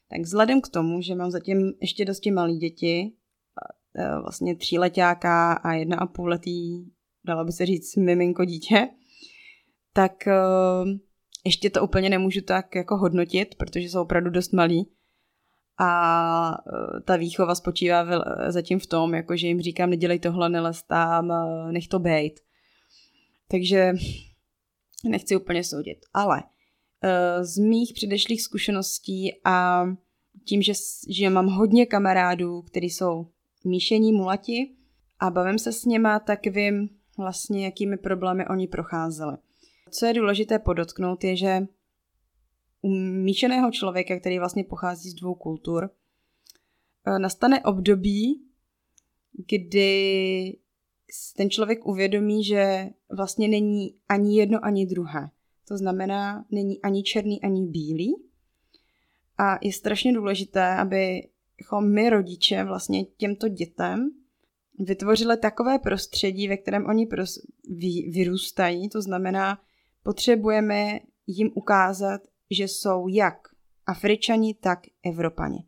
Tak 0.09 0.21
vzhledem 0.21 0.61
k 0.61 0.69
tomu, 0.69 1.03
že 1.03 1.15
mám 1.15 1.31
zatím 1.31 1.73
ještě 1.81 2.05
dosti 2.05 2.31
malé 2.31 2.53
děti, 2.55 3.13
vlastně 4.23 4.57
tříletáka 4.57 5.53
a 5.53 5.73
jedna 5.73 5.97
a 5.97 6.07
půl 6.07 6.29
letý, 6.29 6.85
dalo 7.25 7.45
by 7.45 7.53
se 7.53 7.67
říct, 7.67 7.97
miminko 7.97 8.45
dítě, 8.45 8.89
tak 9.93 10.27
e, 10.27 10.35
ještě 11.45 11.71
to 11.71 11.85
úplně 11.85 12.11
nemůžu 12.11 12.41
tak 12.41 12.75
jako 12.75 12.97
hodnotit, 12.97 13.55
protože 13.55 13.89
jsou 13.89 14.03
opravdu 14.03 14.31
dost 14.31 14.53
malí. 14.53 14.91
A 15.79 16.51
e, 16.51 17.01
ta 17.01 17.17
výchova 17.17 17.55
spočívá 17.55 18.07
zatím 18.49 18.79
v 18.79 18.87
tom, 18.87 19.15
jako 19.15 19.37
že 19.37 19.47
jim 19.47 19.61
říkám, 19.61 19.91
nedělej 19.91 20.19
tohle, 20.19 20.49
nelez 20.49 20.83
tam, 20.83 21.31
e, 21.31 21.73
nech 21.73 21.89
to 21.89 21.99
bejt. 21.99 22.41
Takže 23.49 23.93
nechci 25.05 25.37
úplně 25.37 25.65
soudit. 25.65 25.99
Ale 26.15 26.43
z 27.41 27.59
mých 27.59 27.93
předešlých 27.95 28.43
zkušeností 28.43 29.41
a 29.45 29.85
tím, 30.45 30.63
že, 30.63 30.73
že 31.09 31.31
mám 31.31 31.47
hodně 31.47 31.87
kamarádů, 31.87 32.63
kteří 32.63 32.91
jsou 32.91 33.27
míšení 33.65 34.13
mulati 34.13 34.71
a 35.21 35.31
bavím 35.31 35.59
se 35.59 35.73
s 35.73 35.85
něma, 35.85 36.19
tak 36.19 36.47
vím 36.47 36.89
vlastně, 37.19 37.65
jakými 37.65 37.97
problémy 37.97 38.47
oni 38.47 38.69
procházeli. 38.69 39.37
Co 39.91 40.07
je 40.07 40.15
důležité 40.15 40.59
podotknout, 40.59 41.25
je, 41.25 41.37
že 41.37 41.67
u 42.83 42.89
míšeného 42.99 43.71
člověka, 43.71 44.21
který 44.21 44.39
vlastně 44.39 44.65
pochází 44.65 45.11
z 45.11 45.15
dvou 45.15 45.35
kultur, 45.35 45.91
eh, 47.07 47.19
nastane 47.19 47.63
období, 47.63 48.43
kdy 49.49 50.59
ten 51.37 51.51
člověk 51.51 51.87
uvědomí, 51.87 52.45
že 52.45 52.89
vlastně 53.17 53.49
není 53.49 53.95
ani 54.09 54.39
jedno, 54.39 54.65
ani 54.65 54.87
druhé. 54.87 55.31
To 55.69 55.77
znamená, 55.77 56.45
není 56.51 56.83
ani 56.83 57.03
černý, 57.03 57.43
ani 57.43 57.67
bílý. 57.67 58.15
A 59.39 59.59
je 59.63 59.73
strašně 59.73 60.13
důležité, 60.13 60.77
abychom 60.77 61.93
my 61.93 62.11
rodiče 62.11 62.65
vlastně 62.65 63.05
těmto 63.05 63.49
dětem 63.49 64.11
vytvořili 64.79 65.37
takové 65.37 65.79
prostředí, 65.79 66.49
ve 66.49 66.57
kterém 66.57 66.87
oni 66.87 67.07
pros- 67.07 67.41
vy- 67.69 68.11
vyrůstají. 68.11 68.89
To 68.89 69.03
znamená, 69.03 69.59
potřebujeme 70.03 71.01
jim 71.27 71.51
ukázat, 71.55 72.21
že 72.51 72.65
jsou 72.65 73.09
jak 73.09 73.49
Afričani, 73.87 74.55
tak 74.55 74.81
Evropani. 75.05 75.65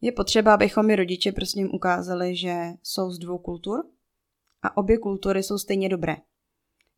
Je 0.00 0.12
potřeba, 0.12 0.54
abychom 0.54 0.86
my 0.86 0.96
rodiče 0.96 1.32
prostě 1.32 1.60
jim 1.60 1.70
ukázali, 1.74 2.36
že 2.36 2.54
jsou 2.82 3.10
z 3.10 3.18
dvou 3.18 3.38
kultur, 3.38 3.84
a 4.62 4.76
obě 4.76 4.98
kultury 4.98 5.42
jsou 5.42 5.58
stejně 5.58 5.88
dobré. 5.88 6.16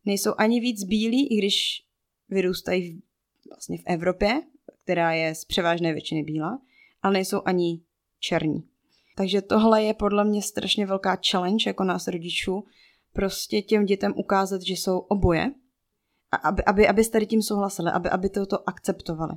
Nejsou 0.05 0.33
ani 0.37 0.59
víc 0.59 0.83
bílí, 0.83 1.33
i 1.33 1.37
když 1.37 1.85
vyrůstají 2.29 3.01
vlastně 3.49 3.77
v 3.77 3.83
Evropě, 3.85 4.41
která 4.83 5.13
je 5.13 5.35
z 5.35 5.45
převážné 5.45 5.93
většiny 5.93 6.23
bílá, 6.23 6.61
ale 7.01 7.13
nejsou 7.13 7.41
ani 7.45 7.81
černí. 8.19 8.63
Takže 9.15 9.41
tohle 9.41 9.83
je 9.83 9.93
podle 9.93 10.25
mě 10.25 10.41
strašně 10.41 10.85
velká 10.85 11.17
challenge 11.31 11.69
jako 11.69 11.83
nás 11.83 12.07
rodičů, 12.07 12.63
prostě 13.13 13.61
těm 13.61 13.85
dětem 13.85 14.13
ukázat, 14.15 14.61
že 14.61 14.73
jsou 14.73 14.99
oboje 14.99 15.51
a 16.31 16.35
aby, 16.35 16.63
aby, 16.63 16.87
aby 16.87 17.05
tady 17.05 17.25
tím 17.25 17.41
souhlasili, 17.41 17.91
aby, 17.91 18.09
aby 18.09 18.29
to 18.29 18.69
akceptovali. 18.69 19.33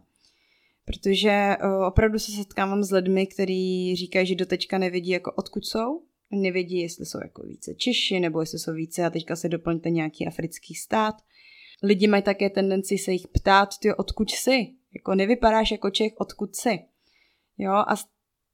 Protože 0.84 1.56
uh, 1.64 1.86
opravdu 1.86 2.18
se 2.18 2.32
setkávám 2.32 2.82
s 2.82 2.90
lidmi, 2.90 3.26
kteří 3.26 3.96
říkají, 3.96 4.26
že 4.26 4.34
dotečka 4.34 4.78
nevidí 4.78 5.10
jako 5.10 5.32
odkud 5.32 5.66
jsou 5.66 6.02
nevědí, 6.30 6.78
jestli 6.78 7.06
jsou 7.06 7.18
jako 7.22 7.42
více 7.42 7.74
Češi, 7.74 8.20
nebo 8.20 8.40
jestli 8.40 8.58
jsou 8.58 8.72
více 8.72 9.04
a 9.04 9.10
teďka 9.10 9.36
se 9.36 9.48
doplňte 9.48 9.90
nějaký 9.90 10.26
africký 10.26 10.74
stát. 10.74 11.14
Lidi 11.82 12.06
mají 12.06 12.22
také 12.22 12.50
tendenci 12.50 12.98
se 12.98 13.12
jich 13.12 13.28
ptát, 13.28 13.68
ty 13.78 13.94
odkud 13.94 14.30
jsi? 14.30 14.66
Jako 14.94 15.14
nevypadáš 15.14 15.70
jako 15.70 15.90
Čech, 15.90 16.12
odkud 16.16 16.56
jsi? 16.56 16.78
Jo, 17.58 17.72
a 17.72 17.94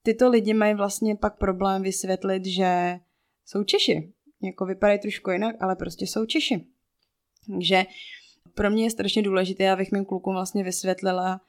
tyto 0.05 0.29
lidi 0.29 0.53
mají 0.53 0.73
vlastně 0.73 1.15
pak 1.15 1.37
problém 1.37 1.81
vysvětlit, 1.81 2.45
že 2.45 2.99
jsou 3.45 3.63
Češi. 3.63 4.13
Jako 4.43 4.65
vypadají 4.65 4.99
trošku 4.99 5.31
jinak, 5.31 5.55
ale 5.59 5.75
prostě 5.75 6.07
jsou 6.07 6.25
Češi. 6.25 6.65
Takže 7.47 7.85
pro 8.53 8.69
mě 8.69 8.83
je 8.83 8.91
strašně 8.91 9.21
důležité, 9.21 9.71
abych 9.71 9.91
mým 9.91 10.05
klukům 10.05 10.33
vlastně 10.33 10.63
vysvětlila 10.63 11.41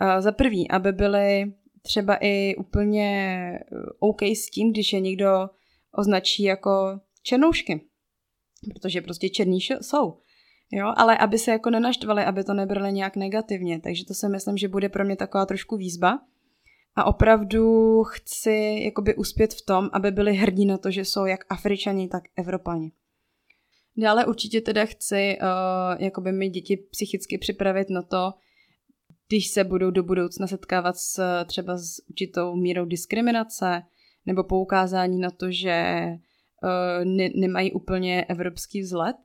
uh, 0.00 0.20
za 0.20 0.32
prvý, 0.32 0.70
aby 0.70 0.92
byli 0.92 1.52
třeba 1.82 2.16
i 2.20 2.56
úplně 2.56 3.58
OK 3.98 4.22
s 4.22 4.50
tím, 4.50 4.72
když 4.72 4.92
je 4.92 5.00
někdo 5.00 5.50
označí 5.92 6.42
jako 6.42 7.00
černoušky. 7.22 7.80
Protože 8.74 9.00
prostě 9.00 9.28
černí 9.28 9.60
jsou. 9.60 10.18
Jo, 10.72 10.92
ale 10.96 11.18
aby 11.18 11.38
se 11.38 11.50
jako 11.50 11.70
nenaštvali, 11.70 12.24
aby 12.24 12.44
to 12.44 12.54
nebrali 12.54 12.92
nějak 12.92 13.16
negativně. 13.16 13.80
Takže 13.80 14.04
to 14.04 14.14
si 14.14 14.28
myslím, 14.28 14.56
že 14.56 14.68
bude 14.68 14.88
pro 14.88 15.04
mě 15.04 15.16
taková 15.16 15.46
trošku 15.46 15.76
výzva. 15.76 16.18
A 16.96 17.04
opravdu 17.04 18.02
chci 18.04 18.80
jakoby 18.84 19.14
uspět 19.14 19.54
v 19.54 19.66
tom, 19.66 19.90
aby 19.92 20.10
byli 20.10 20.34
hrdí 20.34 20.66
na 20.66 20.78
to, 20.78 20.90
že 20.90 21.04
jsou 21.04 21.26
jak 21.26 21.40
Afričani, 21.48 22.08
tak 22.08 22.22
Evropani. 22.36 22.92
Dále 23.96 24.26
určitě 24.26 24.60
teda 24.60 24.84
chci 24.84 25.38
uh, 25.42 26.02
jakoby 26.02 26.32
mi 26.32 26.48
děti 26.48 26.76
psychicky 26.76 27.38
připravit 27.38 27.90
na 27.90 28.02
to, 28.02 28.32
když 29.28 29.48
se 29.48 29.64
budou 29.64 29.90
do 29.90 30.02
budoucna 30.02 30.46
setkávat 30.46 30.96
s 30.96 31.44
třeba 31.44 31.76
s 31.76 32.08
určitou 32.08 32.56
mírou 32.56 32.84
diskriminace, 32.84 33.82
nebo 34.26 34.44
poukázání 34.44 35.18
na 35.18 35.30
to, 35.30 35.50
že 35.50 36.04
uh, 36.62 37.04
ne, 37.04 37.28
nemají 37.34 37.72
úplně 37.72 38.24
evropský 38.24 38.80
vzhled, 38.80 39.16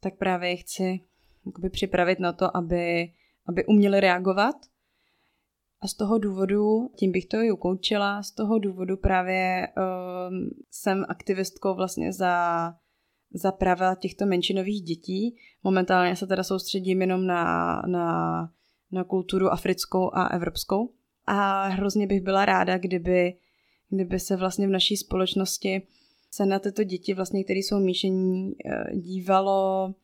tak 0.00 0.18
právě 0.18 0.56
chci 0.56 1.00
jakoby 1.46 1.70
připravit 1.70 2.18
na 2.20 2.32
to, 2.32 2.56
aby, 2.56 3.12
aby 3.48 3.66
uměli 3.66 4.00
reagovat 4.00 4.56
A 5.82 5.86
z 5.86 5.94
toho 5.94 6.18
důvodu, 6.18 6.90
tím 6.96 7.12
bych 7.12 7.26
to 7.26 7.36
i 7.36 7.52
ukončila, 7.52 8.22
z 8.22 8.30
toho 8.30 8.58
důvodu 8.58 8.96
právě 8.96 9.68
um, 9.68 10.50
jsem 10.70 11.04
aktivistkou 11.08 11.74
vlastně 11.74 12.12
za, 12.12 12.74
za 13.34 13.52
práva 13.52 13.94
těchto 13.94 14.26
menšinových 14.26 14.82
dětí. 14.82 15.36
Momentálně 15.64 16.16
se 16.16 16.26
teda 16.26 16.42
soustředím 16.42 17.00
jenom 17.00 17.26
na, 17.26 17.82
na, 17.86 18.50
na 18.92 19.04
kulturu 19.04 19.52
africkou 19.52 20.10
a 20.14 20.26
evropskou. 20.26 20.90
A 21.26 21.66
hrozně 21.66 22.06
bych 22.06 22.20
byla 22.20 22.44
ráda, 22.44 22.78
kdyby, 22.78 23.34
kdyby 23.88 24.20
se 24.20 24.36
vlastně 24.36 24.66
v 24.66 24.70
naší 24.70 24.96
společnosti 24.96 25.82
se 26.30 26.46
na 26.46 26.58
tyto 26.58 26.84
děti, 26.84 27.14
vlastně, 27.14 27.44
které 27.44 27.58
jsou 27.58 27.78
míšení, 27.78 28.54
eh, 28.64 28.96
dívalo 28.96 29.94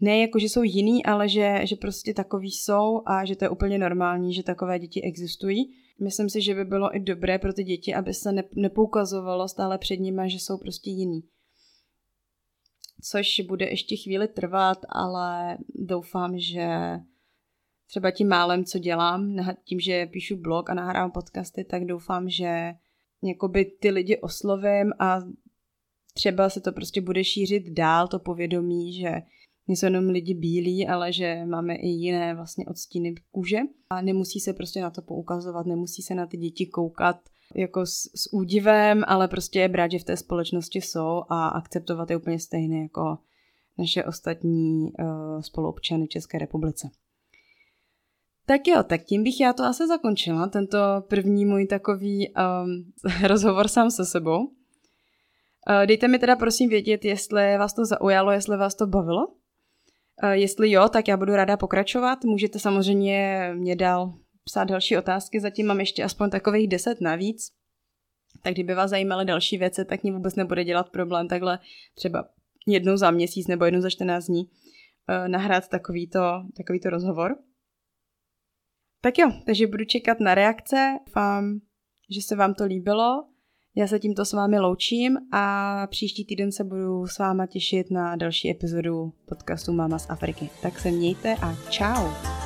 ne 0.00 0.18
jako, 0.18 0.38
že 0.38 0.46
jsou 0.46 0.62
jiný, 0.62 1.04
ale 1.04 1.28
že, 1.28 1.60
že 1.64 1.76
prostě 1.76 2.14
takový 2.14 2.50
jsou 2.50 3.02
a 3.06 3.24
že 3.24 3.36
to 3.36 3.44
je 3.44 3.48
úplně 3.48 3.78
normální, 3.78 4.34
že 4.34 4.42
takové 4.42 4.78
děti 4.78 5.02
existují. 5.02 5.74
Myslím 6.00 6.30
si, 6.30 6.42
že 6.42 6.54
by 6.54 6.64
bylo 6.64 6.96
i 6.96 7.00
dobré 7.00 7.38
pro 7.38 7.52
ty 7.52 7.64
děti, 7.64 7.94
aby 7.94 8.14
se 8.14 8.32
ne, 8.32 8.44
nepoukazovalo 8.54 9.48
stále 9.48 9.78
před 9.78 9.96
nimi, 9.96 10.30
že 10.30 10.38
jsou 10.38 10.58
prostě 10.58 10.90
jiný. 10.90 11.22
Což 13.02 13.40
bude 13.40 13.66
ještě 13.66 13.96
chvíli 13.96 14.28
trvat, 14.28 14.78
ale 14.88 15.58
doufám, 15.74 16.38
že 16.38 16.68
třeba 17.86 18.10
tím 18.10 18.28
málem, 18.28 18.64
co 18.64 18.78
dělám, 18.78 19.36
tím, 19.64 19.80
že 19.80 20.06
píšu 20.06 20.36
blog 20.36 20.70
a 20.70 20.74
nahrávám 20.74 21.10
podcasty, 21.10 21.64
tak 21.64 21.84
doufám, 21.84 22.28
že 22.28 22.72
jakoby 23.22 23.64
ty 23.64 23.90
lidi 23.90 24.16
oslovím 24.16 24.92
a 24.98 25.20
třeba 26.14 26.50
se 26.50 26.60
to 26.60 26.72
prostě 26.72 27.00
bude 27.00 27.24
šířit 27.24 27.70
dál, 27.70 28.08
to 28.08 28.18
povědomí, 28.18 28.92
že 28.92 29.12
nejsou 29.68 29.86
jenom 29.86 30.06
lidi 30.06 30.34
bílí, 30.34 30.88
ale 30.88 31.12
že 31.12 31.44
máme 31.44 31.74
i 31.74 31.88
jiné 31.88 32.34
vlastně 32.34 32.66
odstíny 32.66 33.14
kůže 33.30 33.58
a 33.90 34.02
nemusí 34.02 34.40
se 34.40 34.52
prostě 34.52 34.80
na 34.80 34.90
to 34.90 35.02
poukazovat, 35.02 35.66
nemusí 35.66 36.02
se 36.02 36.14
na 36.14 36.26
ty 36.26 36.36
děti 36.36 36.66
koukat 36.66 37.16
jako 37.54 37.86
s, 37.86 37.92
s 38.14 38.32
údivem, 38.32 39.04
ale 39.06 39.28
prostě 39.28 39.60
je 39.60 39.68
brát, 39.68 39.90
že 39.90 39.98
v 39.98 40.04
té 40.04 40.16
společnosti 40.16 40.80
jsou 40.80 41.22
a 41.28 41.48
akceptovat 41.48 42.10
je 42.10 42.16
úplně 42.16 42.38
stejné 42.38 42.82
jako 42.82 43.18
naše 43.78 44.04
ostatní 44.04 44.82
uh, 44.82 45.40
spoluobčany 45.40 46.08
České 46.08 46.38
republice. 46.38 46.90
Tak 48.46 48.68
jo, 48.68 48.82
tak 48.82 49.04
tím 49.04 49.22
bych 49.22 49.40
já 49.40 49.52
to 49.52 49.62
asi 49.62 49.86
zakončila, 49.86 50.48
tento 50.48 50.78
první 51.08 51.44
můj 51.44 51.66
takový 51.66 52.28
um, 52.28 52.92
rozhovor 53.28 53.68
sám 53.68 53.90
se 53.90 54.04
sebou. 54.04 54.38
Uh, 54.38 55.86
dejte 55.86 56.08
mi 56.08 56.18
teda 56.18 56.36
prosím 56.36 56.68
vědět, 56.68 57.04
jestli 57.04 57.58
vás 57.58 57.74
to 57.74 57.84
zaujalo, 57.84 58.30
jestli 58.30 58.56
vás 58.56 58.74
to 58.74 58.86
bavilo. 58.86 59.35
Eh, 60.22 60.36
jestli 60.36 60.70
jo, 60.70 60.88
tak 60.88 61.08
já 61.08 61.16
budu 61.16 61.34
ráda 61.34 61.56
pokračovat. 61.56 62.24
Můžete 62.24 62.58
samozřejmě 62.58 63.50
mě 63.54 63.76
dál 63.76 64.14
psát 64.44 64.64
další 64.64 64.96
otázky, 64.96 65.40
zatím 65.40 65.66
mám 65.66 65.80
ještě 65.80 66.04
aspoň 66.04 66.30
takových 66.30 66.68
deset 66.68 67.00
navíc. 67.00 67.52
Tak 68.42 68.52
kdyby 68.52 68.74
vás 68.74 68.90
zajímaly 68.90 69.24
další 69.24 69.58
věci, 69.58 69.84
tak 69.84 70.02
mě 70.02 70.12
vůbec 70.12 70.34
nebude 70.34 70.64
dělat 70.64 70.90
problém 70.90 71.28
takhle 71.28 71.58
třeba 71.94 72.28
jednou 72.66 72.96
za 72.96 73.10
měsíc 73.10 73.46
nebo 73.46 73.64
jednou 73.64 73.80
za 73.80 73.90
14 73.90 74.26
dní 74.26 74.44
uh, 74.44 75.28
nahrát 75.28 75.68
takovýto, 75.68 76.20
takovýto 76.56 76.90
rozhovor. 76.90 77.36
Tak 79.00 79.18
jo, 79.18 79.32
takže 79.46 79.66
budu 79.66 79.84
čekat 79.84 80.20
na 80.20 80.34
reakce. 80.34 80.98
Doufám, 81.06 81.60
že 82.10 82.22
se 82.22 82.36
vám 82.36 82.54
to 82.54 82.64
líbilo 82.64 83.28
já 83.76 83.86
se 83.86 83.98
tímto 83.98 84.24
s 84.24 84.32
vámi 84.32 84.58
loučím 84.58 85.16
a 85.32 85.86
příští 85.86 86.24
týden 86.24 86.52
se 86.52 86.64
budu 86.64 87.06
s 87.06 87.18
váma 87.18 87.46
těšit 87.46 87.90
na 87.90 88.16
další 88.16 88.50
epizodu 88.50 89.12
podcastu 89.28 89.72
Mama 89.72 89.98
z 89.98 90.10
Afriky. 90.10 90.50
Tak 90.62 90.78
se 90.78 90.90
mějte 90.90 91.34
a 91.42 91.56
čau! 91.70 92.45